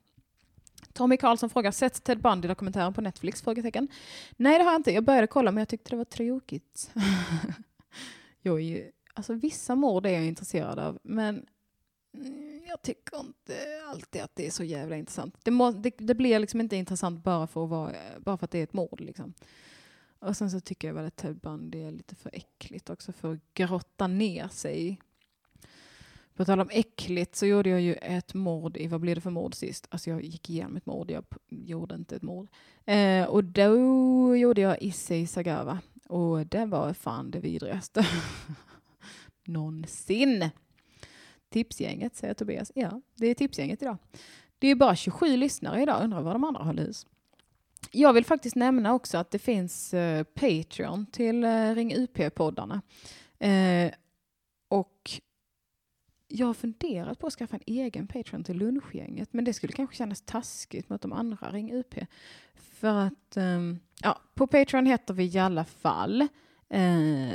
Tommy 0.94 1.18
Karlsson 1.18 1.50
frågar, 1.50 1.72
sett 1.72 2.04
Ted 2.04 2.22
Bundy-dokumentären 2.22 2.94
på 2.94 3.02
Netflix? 3.02 3.42
Frågetecken. 3.42 3.88
Nej, 4.38 4.58
det 4.58 4.64
har 4.64 4.72
jag 4.72 4.80
inte. 4.80 4.92
Jag 4.92 5.04
började 5.04 5.28
kolla, 5.28 5.52
men 5.52 5.62
jag 5.62 5.68
tyckte 5.68 5.90
det 5.90 5.98
var 5.98 6.06
tråkigt. 6.06 6.92
jag 8.42 8.56
är 8.56 8.64
ju, 8.64 8.92
alltså 9.14 9.34
vissa 9.34 9.76
mord 9.76 10.06
är 10.06 10.10
jag 10.10 10.26
intresserad 10.26 10.80
av, 10.80 11.00
men 11.04 11.46
mm, 12.14 12.62
jag 12.68 12.82
tycker 12.82 13.20
inte 13.20 13.56
alltid 13.90 14.22
att 14.22 14.36
det 14.36 14.48
är 14.48 14.52
så 14.52 14.64
jävla 14.64 14.96
intressant. 14.96 15.36
Det, 15.44 15.52
må, 15.52 15.72
det, 15.72 15.94
det 15.98 16.16
blir 16.16 16.40
liksom 16.40 16.62
inte 16.62 16.76
intressant 16.76 17.24
bara 17.24 17.48
för, 17.48 17.64
att 17.64 17.70
vara, 17.70 17.96
bara 18.20 18.38
för 18.38 18.46
att 18.46 18.52
det 18.52 18.60
är 18.60 18.64
ett 18.64 18.74
mord. 18.74 19.00
Liksom. 19.00 19.34
Och 20.20 20.38
sen 20.38 20.52
så 20.52 20.60
tycker 20.60 20.88
jag 20.88 20.96
väl 20.96 21.06
att 21.06 21.16
Ted 21.16 21.40
Bundy 21.40 21.84
är 21.84 21.92
lite 21.92 22.16
för 22.16 22.30
äckligt 22.34 22.90
också 22.90 23.12
för 23.12 23.34
att 23.34 23.54
grotta 23.54 24.08
ner 24.08 24.48
sig. 24.48 25.00
På 26.36 26.46
tal 26.46 26.60
om 26.60 26.70
äckligt 26.72 27.36
så 27.36 27.46
gjorde 27.46 27.70
jag 27.70 27.82
ju 27.82 27.94
ett 27.94 28.34
mord 28.34 28.78
i, 28.78 28.88
vad 28.88 29.02
blev 29.02 29.16
det 29.16 29.22
för 29.22 29.30
mord 29.30 29.56
sist? 29.56 29.88
Alltså 29.90 30.10
jag 30.10 30.24
gick 30.24 30.50
igenom 30.50 30.78
ett 30.78 30.86
mord, 30.86 31.12
jag 31.12 31.24
gjorde 31.50 31.96
inte 31.96 32.16
ett 32.16 32.22
mord. 32.22 32.48
Eh, 32.86 33.26
och 33.26 33.44
då 33.44 34.38
gjorde 34.38 34.62
jag 34.62 34.82
Issei 34.82 35.28
Sagawa. 35.28 35.80
Och 36.08 36.48
det 36.48 36.66
var 36.66 36.94
fan 36.94 37.32
det 37.32 37.40
vidrigaste. 37.40 38.08
Någonsin. 39.46 40.50
Tipsgänget, 41.50 42.16
säger 42.16 42.34
Tobias. 42.34 42.72
Ja, 42.76 43.02
det 43.16 43.28
är 43.28 43.34
tipsgänget 43.34 43.82
idag. 43.82 43.98
Det 44.60 44.68
är 44.68 44.76
bara 44.76 44.96
27 44.96 45.38
lyssnare 45.38 45.82
idag, 45.82 46.04
undrar 46.04 46.22
vad 46.22 46.36
de 46.36 46.44
andra 46.44 46.64
håller 46.64 46.84
hus. 46.84 47.08
Jag 47.92 48.14
vill 48.14 48.26
faktiskt 48.26 48.56
nämna 48.56 48.94
också 48.94 49.18
att 49.18 49.32
det 49.32 49.40
finns 49.40 49.94
eh, 49.94 50.24
Patreon 50.24 51.06
till 51.06 51.44
eh, 51.44 51.76
Ring 51.76 51.96
UP-poddarna. 51.96 52.82
Eh, 53.40 53.92
och 54.68 55.22
jag 56.28 56.48
har 56.48 56.54
funderat 56.54 57.20
på 57.20 57.28
att 57.28 57.34
skaffa 57.34 57.56
en 57.56 57.64
egen 57.66 58.08
Patreon 58.08 58.44
till 58.44 58.58
lunchgänget, 58.58 59.34
men 59.34 59.46
det 59.46 59.54
skulle 59.54 59.74
kanske 59.74 59.96
kännas 59.96 60.22
taskigt 60.22 60.90
mot 60.90 61.02
de 61.02 61.14
andra 61.14 61.52
Ring 61.52 61.74
UP. 61.74 61.96
För 62.56 63.00
att, 63.00 63.38
ehm, 63.38 63.80
ja, 64.02 64.22
på 64.34 64.48
Patreon 64.48 64.86
heter 64.86 65.14
vi 65.14 65.24
i 65.36 65.40
alla 65.40 65.66
fall, 65.66 66.22
eh, 66.70 67.32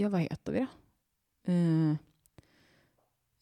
ja 0.00 0.08
vad 0.08 0.20
heter 0.20 0.52
vi 0.52 0.58
då? 0.58 0.66
Eh, 1.52 1.90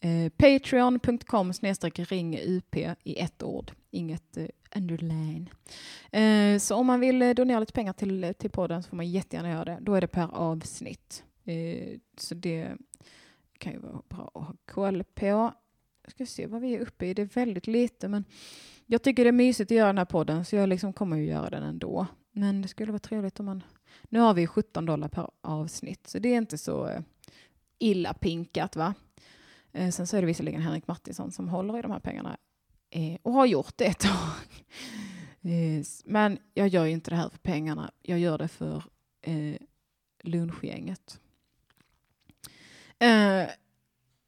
eh, 0.01 0.21
uh, 0.21 0.25
uh, 0.25 0.29
Patreon.com 0.29 1.53
snedstreck 1.53 1.99
ring 1.99 2.39
UP 2.39 2.77
i 3.03 3.19
ett 3.21 3.43
ord, 3.43 3.73
inget 3.91 4.37
eh, 4.37 4.43
uh, 4.43 4.49
underline. 4.77 5.51
Uh, 6.17 6.59
så 6.59 6.75
om 6.75 6.87
man 6.87 7.01
vill 7.01 7.35
donera 7.35 7.61
lite 7.61 7.73
pengar 7.73 7.93
till, 7.93 8.35
till 8.39 8.51
podden 8.51 8.83
så 8.83 8.89
får 8.89 8.97
man 8.97 9.11
jättegärna 9.11 9.51
göra 9.51 9.65
det. 9.65 9.79
Då 9.81 9.95
är 9.95 10.01
det 10.01 10.07
per 10.07 10.35
avsnitt. 10.35 11.25
Så 12.17 12.35
det 12.35 12.77
kan 13.59 13.73
ju 13.73 13.79
vara 13.79 14.03
bra 14.09 14.31
att 14.35 14.43
ha 14.43 14.55
koll 14.67 15.05
på. 15.05 15.53
Jag 16.03 16.11
ska 16.11 16.27
se 16.27 16.47
vad 16.47 16.61
vi 16.61 16.75
är 16.75 16.81
uppe 16.81 17.07
i. 17.07 17.15
Det 17.15 17.23
är 17.23 17.27
väldigt 17.27 17.67
lite, 17.67 18.09
men 18.09 18.25
jag 18.87 19.03
tycker 19.03 19.25
det 19.25 19.31
är 19.31 19.33
mysigt 19.33 19.71
att 19.71 19.77
göra 19.77 19.87
den 19.87 19.99
här 19.99 20.05
podden, 20.05 20.45
så 20.45 20.57
jag 20.57 20.69
liksom 20.69 20.93
kommer 20.93 21.17
ju 21.17 21.25
göra 21.25 21.51
den 21.51 21.63
ändå. 21.63 22.07
Men 22.33 22.63
det 22.63 22.69
skulle 22.69 22.93
vara 22.93 22.99
trevligt 22.99 23.41
om 23.41 23.47
man... 23.47 23.63
Nu 24.03 24.19
har 24.19 24.35
vi 24.35 24.47
17 24.47 24.87
dollar 24.87 25.09
per 25.09 25.31
avsnitt, 25.41 26.07
så 26.07 26.19
det 26.19 26.29
är 26.29 26.37
inte 26.37 26.59
så 26.59 26.87
eh, 26.87 27.01
illa 27.79 28.15
pinkat, 28.15 28.77
va? 28.77 28.95
Eh, 29.73 29.91
sen 29.91 30.07
så 30.07 30.17
är 30.17 30.21
det 30.21 30.27
visserligen 30.27 30.63
Henrik 30.63 30.87
Martinsson 30.87 31.33
som 31.33 31.49
håller 31.49 31.79
i 31.79 31.83
de 31.83 31.91
här 31.91 32.01
pengarna 32.01 32.37
eh, 32.91 33.19
och 33.23 33.33
har 33.33 33.47
gjort 33.47 33.73
det 33.77 33.85
ett 33.85 33.99
tag. 33.99 34.65
Men 36.05 36.39
jag 36.55 36.69
gör 36.69 36.85
ju 36.85 36.93
inte 36.93 37.11
det 37.11 37.17
här 37.17 37.29
för 37.29 37.39
pengarna. 37.39 37.91
Jag 38.03 38.19
gör 38.19 38.39
det 38.39 38.49
för 38.49 38.83
lunchgänget. 40.23 41.21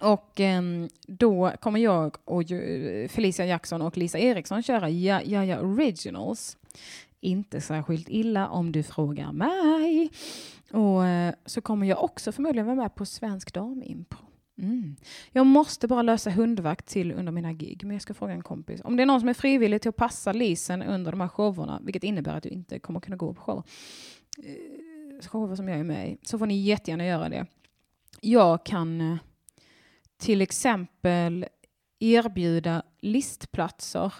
Och 0.00 0.40
um, 0.40 0.88
då 1.06 1.52
kommer 1.60 1.80
jag 1.80 2.16
och 2.24 2.42
Felicia 3.08 3.46
Jackson 3.46 3.82
och 3.82 3.96
Lisa 3.96 4.18
Eriksson 4.18 4.62
köra 4.62 4.90
Ja, 4.90 5.22
ja, 5.24 5.44
ja 5.44 5.60
Originals. 5.60 6.56
Inte 7.20 7.60
särskilt 7.60 8.08
illa 8.08 8.48
om 8.48 8.72
du 8.72 8.82
frågar 8.82 9.32
mig. 9.32 10.10
Och 10.72 11.00
uh, 11.02 11.30
så 11.46 11.60
kommer 11.60 11.86
jag 11.86 12.04
också 12.04 12.32
förmodligen 12.32 12.66
vara 12.66 12.76
med 12.76 12.94
på 12.94 13.06
Svensk 13.06 13.54
Damimpro. 13.54 14.28
Mm. 14.58 14.96
Jag 15.32 15.46
måste 15.46 15.88
bara 15.88 16.02
lösa 16.02 16.30
hundvakt 16.30 16.86
till 16.86 17.12
under 17.12 17.32
mina 17.32 17.52
gig, 17.52 17.84
men 17.84 17.92
jag 17.92 18.02
ska 18.02 18.14
fråga 18.14 18.32
en 18.32 18.42
kompis. 18.42 18.80
Om 18.84 18.96
det 18.96 19.02
är 19.02 19.06
någon 19.06 19.20
som 19.20 19.28
är 19.28 19.34
frivillig 19.34 19.82
till 19.82 19.88
att 19.88 19.96
passa 19.96 20.32
Lisen 20.32 20.82
under 20.82 21.10
de 21.10 21.20
här 21.20 21.28
showerna, 21.28 21.80
vilket 21.84 22.04
innebär 22.04 22.36
att 22.36 22.42
du 22.42 22.48
inte 22.48 22.78
kommer 22.78 23.00
kunna 23.00 23.16
gå 23.16 23.34
på 23.34 23.40
shower, 23.40 23.62
eh, 24.44 25.28
shower 25.28 25.56
som 25.56 25.68
jag 25.68 25.78
är 25.78 25.84
med 25.84 26.10
i, 26.10 26.18
så 26.22 26.38
får 26.38 26.46
ni 26.46 26.60
jättegärna 26.60 27.06
göra 27.06 27.28
det. 27.28 27.46
Jag 28.20 28.64
kan 28.64 29.00
eh, 29.00 29.16
till 30.18 30.42
exempel 30.42 31.46
erbjuda 31.98 32.82
listplatser 33.00 34.12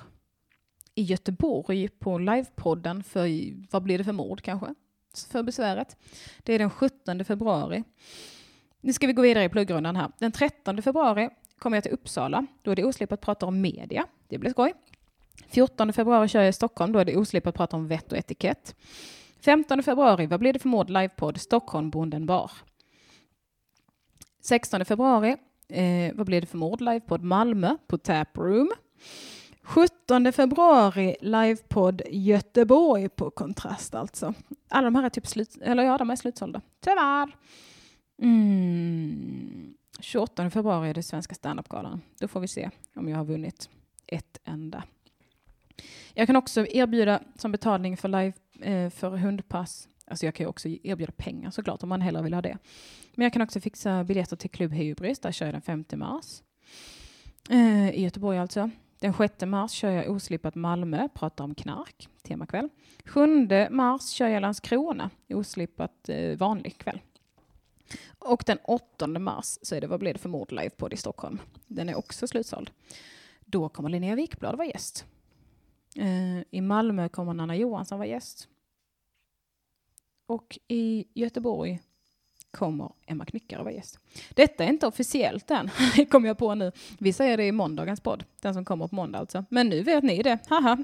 i 0.95 1.03
Göteborg 1.03 1.89
på 1.89 2.19
livepodden 2.19 3.03
för, 3.03 3.29
vad 3.73 3.83
blir 3.83 3.99
det 3.99 4.05
för 4.05 4.13
mord 4.13 4.43
kanske? 4.43 4.75
För 5.31 5.43
besväret. 5.43 5.97
Det 6.39 6.53
är 6.53 6.59
den 6.59 6.71
17 6.71 7.25
februari. 7.25 7.85
Nu 8.81 8.93
ska 8.93 9.07
vi 9.07 9.13
gå 9.13 9.23
vidare 9.23 9.45
i 9.45 9.49
pluggrundan 9.49 9.97
här. 9.97 10.13
Den 10.19 10.33
13 10.33 10.83
februari 10.83 11.31
kommer 11.59 11.77
jag 11.77 11.85
till 11.85 11.93
Uppsala. 11.93 12.47
Då 12.63 12.71
är 12.71 12.77
det 12.77 12.85
oslipat 12.85 13.19
att 13.19 13.25
prata 13.25 13.47
om 13.47 13.61
media. 13.61 14.07
Det 14.29 14.39
blir 14.39 14.51
skoj. 14.51 14.75
14 15.47 15.93
februari 15.93 16.29
kör 16.29 16.41
jag 16.41 16.49
i 16.49 16.53
Stockholm. 16.53 16.93
Då 16.93 16.99
är 16.99 17.05
det 17.05 17.17
oslipat 17.17 17.49
att 17.49 17.55
prata 17.55 17.77
om 17.77 17.89
vett 17.89 18.13
och 18.13 18.19
etikett. 18.19 18.75
15 19.41 19.83
februari, 19.83 20.27
vad 20.27 20.41
blir 20.41 20.53
det 20.53 20.59
för 20.59 20.69
mord? 20.69 20.91
Livepodd 20.91 21.41
Stockholm, 21.41 21.91
Bonden 21.91 22.27
bar. 22.27 22.51
16 24.41 24.85
februari, 24.85 25.37
eh, 25.69 26.15
vad 26.15 26.27
blev 26.27 26.41
det 26.41 26.47
för 26.47 26.59
mord? 26.59 26.81
Livepodd 26.81 27.23
Malmö 27.23 27.77
på 27.87 27.99
Taproom. 27.99 28.71
17 29.63 30.33
februari, 30.33 31.17
livepodd 31.21 32.03
Göteborg 32.11 33.09
på 33.09 33.31
Kontrast 33.31 33.95
alltså. 33.95 34.35
Alla 34.69 34.85
de 34.85 34.95
här 34.95 35.05
är 35.05 35.09
typ 35.09 35.27
slut, 35.27 35.59
eller 35.63 35.83
ja, 35.83 35.99
de 35.99 36.11
är 36.11 36.17
slutsålda. 36.17 36.61
Tyvärr. 36.81 37.37
Mm. 38.23 39.75
28 40.01 40.51
februari 40.51 40.91
är 40.91 40.95
det 40.95 41.03
Svenska 41.03 41.35
standup-galan. 41.35 42.01
Då 42.21 42.29
får 42.29 42.41
vi 42.41 42.49
se 42.49 42.71
om 42.97 43.09
jag 43.09 43.17
har 43.17 43.25
vunnit 43.25 43.71
ett 44.07 44.41
enda. 44.45 44.83
Jag 46.15 46.27
kan 46.27 46.37
också 46.37 46.67
erbjuda 46.67 47.21
som 47.37 47.53
betalning 47.53 47.97
för 47.97 48.09
live 48.09 48.33
eh, 48.61 48.91
för 48.91 49.11
hundpass. 49.11 49.89
Alltså 50.11 50.27
jag 50.27 50.35
kan 50.35 50.45
ju 50.45 50.49
också 50.49 50.69
erbjuda 50.69 51.13
pengar 51.13 51.51
såklart 51.51 51.83
om 51.83 51.89
man 51.89 52.01
hellre 52.01 52.23
vill 52.23 52.35
ha 52.35 52.43
det. 52.43 52.59
Men 53.15 53.25
jag 53.25 53.33
kan 53.33 53.43
också 53.43 53.61
fixa 53.61 54.05
biljetter 54.05 54.37
till 54.37 54.51
Klubb 54.51 54.73
Hybris. 54.73 55.19
Där 55.19 55.33
kör 55.33 55.47
jag 55.47 55.55
den 55.55 55.63
5 55.63 55.85
mars. 55.95 56.43
Eh, 57.51 57.91
I 57.91 58.03
Göteborg 58.03 58.39
alltså. 58.39 58.71
Den 59.01 59.15
6 59.15 59.45
mars 59.47 59.71
kör 59.71 59.91
jag 59.91 60.11
Oslippat 60.11 60.55
Malmö, 60.55 61.09
pratar 61.15 61.45
om 61.45 61.55
knark, 61.55 62.09
temakväll. 62.23 62.69
7 63.05 63.49
mars 63.71 64.09
kör 64.09 64.29
jag 64.29 64.41
Landskrona, 64.41 65.11
Oslippat 65.29 66.09
eh, 66.09 66.37
vanlig 66.37 66.79
kväll. 66.79 67.01
Och 68.19 68.43
den 68.47 68.59
8 68.65 69.07
mars 69.07 69.59
så 69.63 69.75
är 69.75 69.81
det 69.81 69.87
Vad 69.87 70.01
blir 70.01 70.13
det 70.13 70.19
för 70.19 70.29
mord 70.29 70.53
live 70.53 70.71
på 70.71 70.91
i 70.91 70.97
Stockholm. 70.97 71.39
Den 71.67 71.89
är 71.89 71.99
också 71.99 72.27
slutsåld. 72.27 72.71
Då 73.45 73.69
kommer 73.69 73.89
Linnea 73.89 74.15
Wikblad 74.15 74.57
vara 74.57 74.67
gäst. 74.67 75.07
Eh, 75.97 76.41
I 76.51 76.61
Malmö 76.61 77.09
kommer 77.09 77.35
Nanna 77.35 77.57
Johansson 77.57 77.99
vara 77.99 78.09
gäst. 78.09 78.49
Och 80.29 80.59
i 80.69 81.05
Göteborg 81.15 81.81
kommer 82.51 82.93
Emma 83.07 83.25
Knyckare 83.25 83.63
vara 83.63 83.75
gäst. 83.75 83.99
Detta 84.31 84.65
är 84.65 84.69
inte 84.69 84.87
officiellt 84.87 85.51
än, 85.51 85.71
kom 86.11 86.25
jag 86.25 86.39
på 86.39 86.55
nu. 86.55 86.73
Vi 86.99 87.13
säger 87.13 87.37
det 87.37 87.47
i 87.47 87.53
måndagens 87.53 88.01
podd, 88.01 88.25
den 88.41 88.55
som 88.55 88.65
kommer 88.65 88.89
på 88.89 88.95
måndag 88.95 89.19
alltså. 89.19 89.45
Men 89.51 89.69
nu 89.69 89.83
vet 89.83 90.05
ni 90.05 90.23
det, 90.23 90.39
haha. 90.49 90.79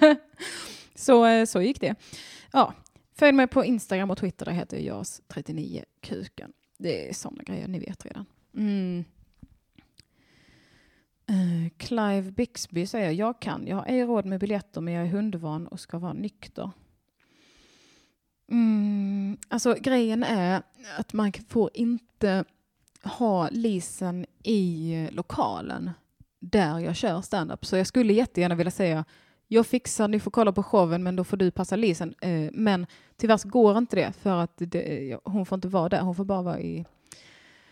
så, 0.94 1.26
eh, 1.26 1.44
så 1.44 1.62
gick 1.62 1.80
det. 1.80 1.94
Ja, 2.52 2.74
följ 3.14 3.32
mig 3.32 3.46
på 3.46 3.64
Instagram 3.64 4.10
och 4.10 4.18
Twitter, 4.18 4.44
där 4.44 4.52
heter 4.52 4.78
jag 4.78 5.02
JAS39kuken. 5.02 6.52
Det 6.78 7.08
är 7.08 7.14
sådana 7.14 7.42
grejer, 7.42 7.68
ni 7.68 7.78
vet 7.78 8.06
redan. 8.06 8.26
Mm. 8.56 9.04
Eh, 11.26 11.70
Clive 11.76 12.30
Bixby 12.30 12.86
säger, 12.86 13.10
jag 13.10 13.40
kan, 13.40 13.66
jag 13.66 13.76
har 13.76 13.86
ej 13.86 14.04
råd 14.04 14.26
med 14.26 14.40
biljetter 14.40 14.80
men 14.80 14.94
jag 14.94 15.06
är 15.06 15.10
hundvan 15.10 15.66
och 15.66 15.80
ska 15.80 15.98
vara 15.98 16.12
nykter. 16.12 16.70
Mm, 18.50 19.36
alltså 19.48 19.74
grejen 19.80 20.22
är 20.22 20.62
att 20.98 21.12
man 21.12 21.32
får 21.48 21.70
inte 21.74 22.44
ha 23.02 23.48
lisen 23.50 24.26
i 24.42 24.92
eh, 24.94 25.14
lokalen 25.14 25.90
där 26.40 26.78
jag 26.78 26.96
kör 26.96 27.20
standup. 27.20 27.66
Så 27.66 27.76
jag 27.76 27.86
skulle 27.86 28.12
jättegärna 28.12 28.54
vilja 28.54 28.70
säga 28.70 29.04
jag 29.52 29.66
fixar, 29.66 30.08
ni 30.08 30.20
får 30.20 30.30
kolla 30.30 30.52
på 30.52 30.62
showen 30.62 31.02
men 31.02 31.16
då 31.16 31.24
får 31.24 31.36
du 31.36 31.50
passa 31.50 31.76
lisen. 31.76 32.14
Eh, 32.20 32.50
men 32.52 32.86
tyvärr 33.16 33.36
så 33.36 33.48
går 33.48 33.78
inte 33.78 33.96
det 33.96 34.12
för 34.12 34.36
att 34.36 34.52
det, 34.56 35.10
eh, 35.12 35.18
hon 35.24 35.46
får 35.46 35.56
inte 35.56 35.68
vara 35.68 35.88
där, 35.88 36.00
hon 36.00 36.14
får 36.14 36.24
bara 36.24 36.42
vara 36.42 36.60
i 36.60 36.84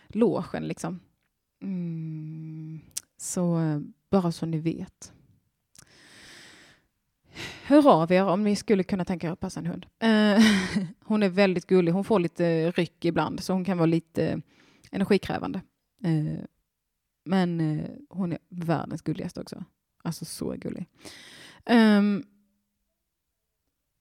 logen 0.07 0.67
liksom. 0.67 0.99
Mm, 1.61 2.79
så 3.17 3.59
bara 4.09 4.31
så 4.31 4.45
ni 4.45 4.57
vet. 4.57 5.13
Hör 7.63 8.01
av 8.01 8.11
er 8.11 8.25
om 8.25 8.43
ni 8.43 8.55
skulle 8.55 8.83
kunna 8.83 9.05
tänka 9.05 9.27
er 9.27 9.31
att 9.31 9.39
passa 9.39 9.59
en 9.59 9.65
hund. 9.65 9.85
Eh, 9.99 10.43
hon 11.03 11.23
är 11.23 11.29
väldigt 11.29 11.67
gullig. 11.67 11.91
Hon 11.91 12.03
får 12.03 12.19
lite 12.19 12.71
ryck 12.71 13.05
ibland, 13.05 13.43
så 13.43 13.53
hon 13.53 13.65
kan 13.65 13.77
vara 13.77 13.85
lite 13.85 14.41
energikrävande. 14.91 15.61
Eh, 16.03 16.43
men 17.25 17.61
eh, 17.61 17.89
hon 18.09 18.31
är 18.31 18.39
världens 18.49 19.01
gulligaste 19.01 19.41
också. 19.41 19.63
Alltså 20.03 20.25
så 20.25 20.51
gullig. 20.51 20.85
Um, 21.69 22.23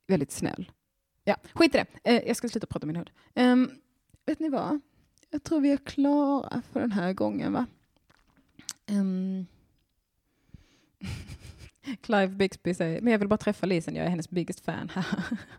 väldigt 0.07 0.32
snäll. 0.32 0.72
Ja, 1.24 1.36
skit 1.55 1.74
i 1.74 1.84
det. 2.03 2.22
Jag 2.26 2.36
ska 2.36 2.49
sluta 2.49 2.66
prata 2.66 2.84
om 2.84 2.89
min 2.89 2.97
hund. 2.97 3.11
Um, 3.34 3.70
vet 4.26 4.41
ni 4.41 4.49
vad? 4.49 4.80
Jag 5.30 5.45
tror 5.45 5.61
vi 5.61 5.70
är 5.70 5.76
klara 5.76 6.62
för 6.72 6.80
den 6.80 6.93
här 6.93 7.12
gången, 7.12 7.53
va? 7.53 7.66
Um, 8.91 9.47
Clive 12.01 12.28
Bixby 12.28 12.74
säger, 12.74 13.01
men 13.01 13.12
jag 13.12 13.18
vill 13.18 13.28
bara 13.28 13.39
träffa 13.39 13.66
Lisen, 13.66 13.97
jag 13.97 14.07
är 14.07 14.11
hennes 14.11 14.30
biggest 14.30 14.61
fan. 14.61 14.91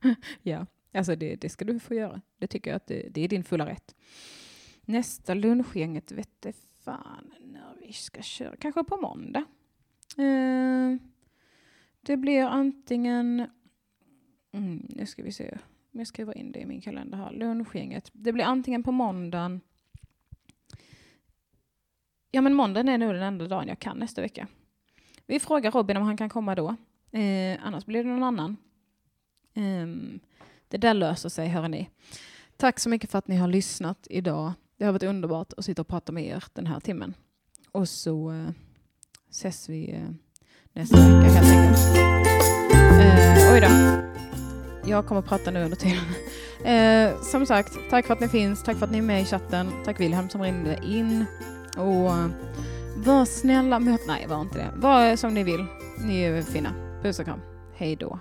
ja, 0.41 0.65
alltså 0.93 1.15
det, 1.15 1.35
det, 1.35 1.49
ska 1.49 1.65
du 1.65 1.79
få 1.79 1.93
göra. 1.93 2.21
Det 2.37 2.47
tycker 2.47 2.71
jag 2.71 2.75
att 2.75 2.87
det, 2.87 3.09
det 3.11 3.21
är 3.21 3.27
din 3.27 3.43
fulla 3.43 3.65
rätt. 3.65 3.95
Nästa 4.81 5.33
lunchgänget 5.33 6.11
vet 6.11 6.45
fan 6.83 7.33
när 7.43 7.75
vi 7.79 7.93
ska 7.93 8.21
köra. 8.21 8.55
Kanske 8.55 8.83
på 8.83 8.97
måndag. 8.97 9.45
Eh, 10.17 10.95
det 12.01 12.17
blir 12.17 12.43
antingen... 12.43 13.47
Mm, 14.51 14.85
nu 14.89 15.05
ska 15.05 15.23
vi 15.23 15.31
se 15.31 15.57
om 15.93 15.99
jag 15.99 16.07
skriver 16.07 16.37
in 16.37 16.51
det 16.51 16.59
i 16.59 16.65
min 16.65 16.81
kalender 16.81 17.17
här. 17.17 17.31
Lunchgänget. 17.31 18.09
Det 18.13 18.33
blir 18.33 18.43
antingen 18.43 18.83
på 18.83 18.91
måndagen. 18.91 19.61
Ja, 22.31 22.41
men 22.41 22.53
måndagen 22.53 22.89
är 22.89 22.97
nog 22.97 23.13
den 23.13 23.23
enda 23.23 23.47
dagen 23.47 23.67
jag 23.67 23.79
kan 23.79 23.97
nästa 23.97 24.21
vecka. 24.21 24.47
Vi 25.29 25.39
frågar 25.39 25.71
Robin 25.71 25.97
om 25.97 26.03
han 26.03 26.17
kan 26.17 26.29
komma 26.29 26.55
då. 26.55 26.75
Eh, 27.11 27.57
annars 27.63 27.85
blir 27.85 28.03
det 28.03 28.09
någon 28.09 28.23
annan. 28.23 28.57
Eh, 29.53 29.87
det 30.67 30.77
där 30.77 30.93
löser 30.93 31.29
sig, 31.29 31.47
hörni. 31.47 31.89
Tack 32.57 32.79
så 32.79 32.89
mycket 32.89 33.11
för 33.11 33.17
att 33.17 33.27
ni 33.27 33.35
har 33.35 33.47
lyssnat 33.47 34.07
idag. 34.09 34.53
Det 34.77 34.85
har 34.85 34.91
varit 34.91 35.03
underbart 35.03 35.53
att 35.57 35.65
sitta 35.65 35.81
och 35.81 35.87
prata 35.87 36.11
med 36.11 36.25
er 36.25 36.43
den 36.53 36.67
här 36.67 36.79
timmen. 36.79 37.13
Och 37.71 37.89
så 37.89 38.31
eh, 38.31 38.49
ses 39.29 39.69
vi 39.69 39.91
eh, 39.91 40.09
nästa 40.73 40.97
vecka 40.97 41.33
helt 41.33 41.51
enkelt. 41.51 41.97
Eh, 43.01 43.53
oj 43.53 43.61
då. 43.61 43.69
Jag 44.89 45.05
kommer 45.05 45.19
att 45.19 45.27
prata 45.27 45.51
nu 45.51 45.63
under 45.63 45.77
tiden. 45.77 46.05
Eh, 46.65 47.21
som 47.21 47.45
sagt, 47.45 47.73
tack 47.89 48.05
för 48.05 48.13
att 48.13 48.19
ni 48.19 48.27
finns. 48.27 48.63
Tack 48.63 48.77
för 48.77 48.85
att 48.85 48.91
ni 48.91 48.97
är 48.97 49.01
med 49.01 49.21
i 49.21 49.25
chatten. 49.25 49.71
Tack 49.85 49.99
Wilhelm 49.99 50.29
som 50.29 50.41
ringde 50.41 50.79
in. 50.85 51.25
Och 51.77 52.09
eh, 52.11 52.29
var 53.05 53.25
snälla 53.25 53.79
mot... 53.79 54.01
Nej, 54.07 54.27
var 54.27 54.41
inte 54.41 54.57
det. 54.57 54.71
Var 54.75 55.15
som 55.15 55.33
ni 55.33 55.43
vill. 55.43 55.65
Ni 56.05 56.21
är 56.21 56.41
fina. 56.41 56.73
Puss 57.03 57.19
och 57.19 57.25
kram. 57.25 57.39
Hej 57.75 57.95
då. 57.95 58.19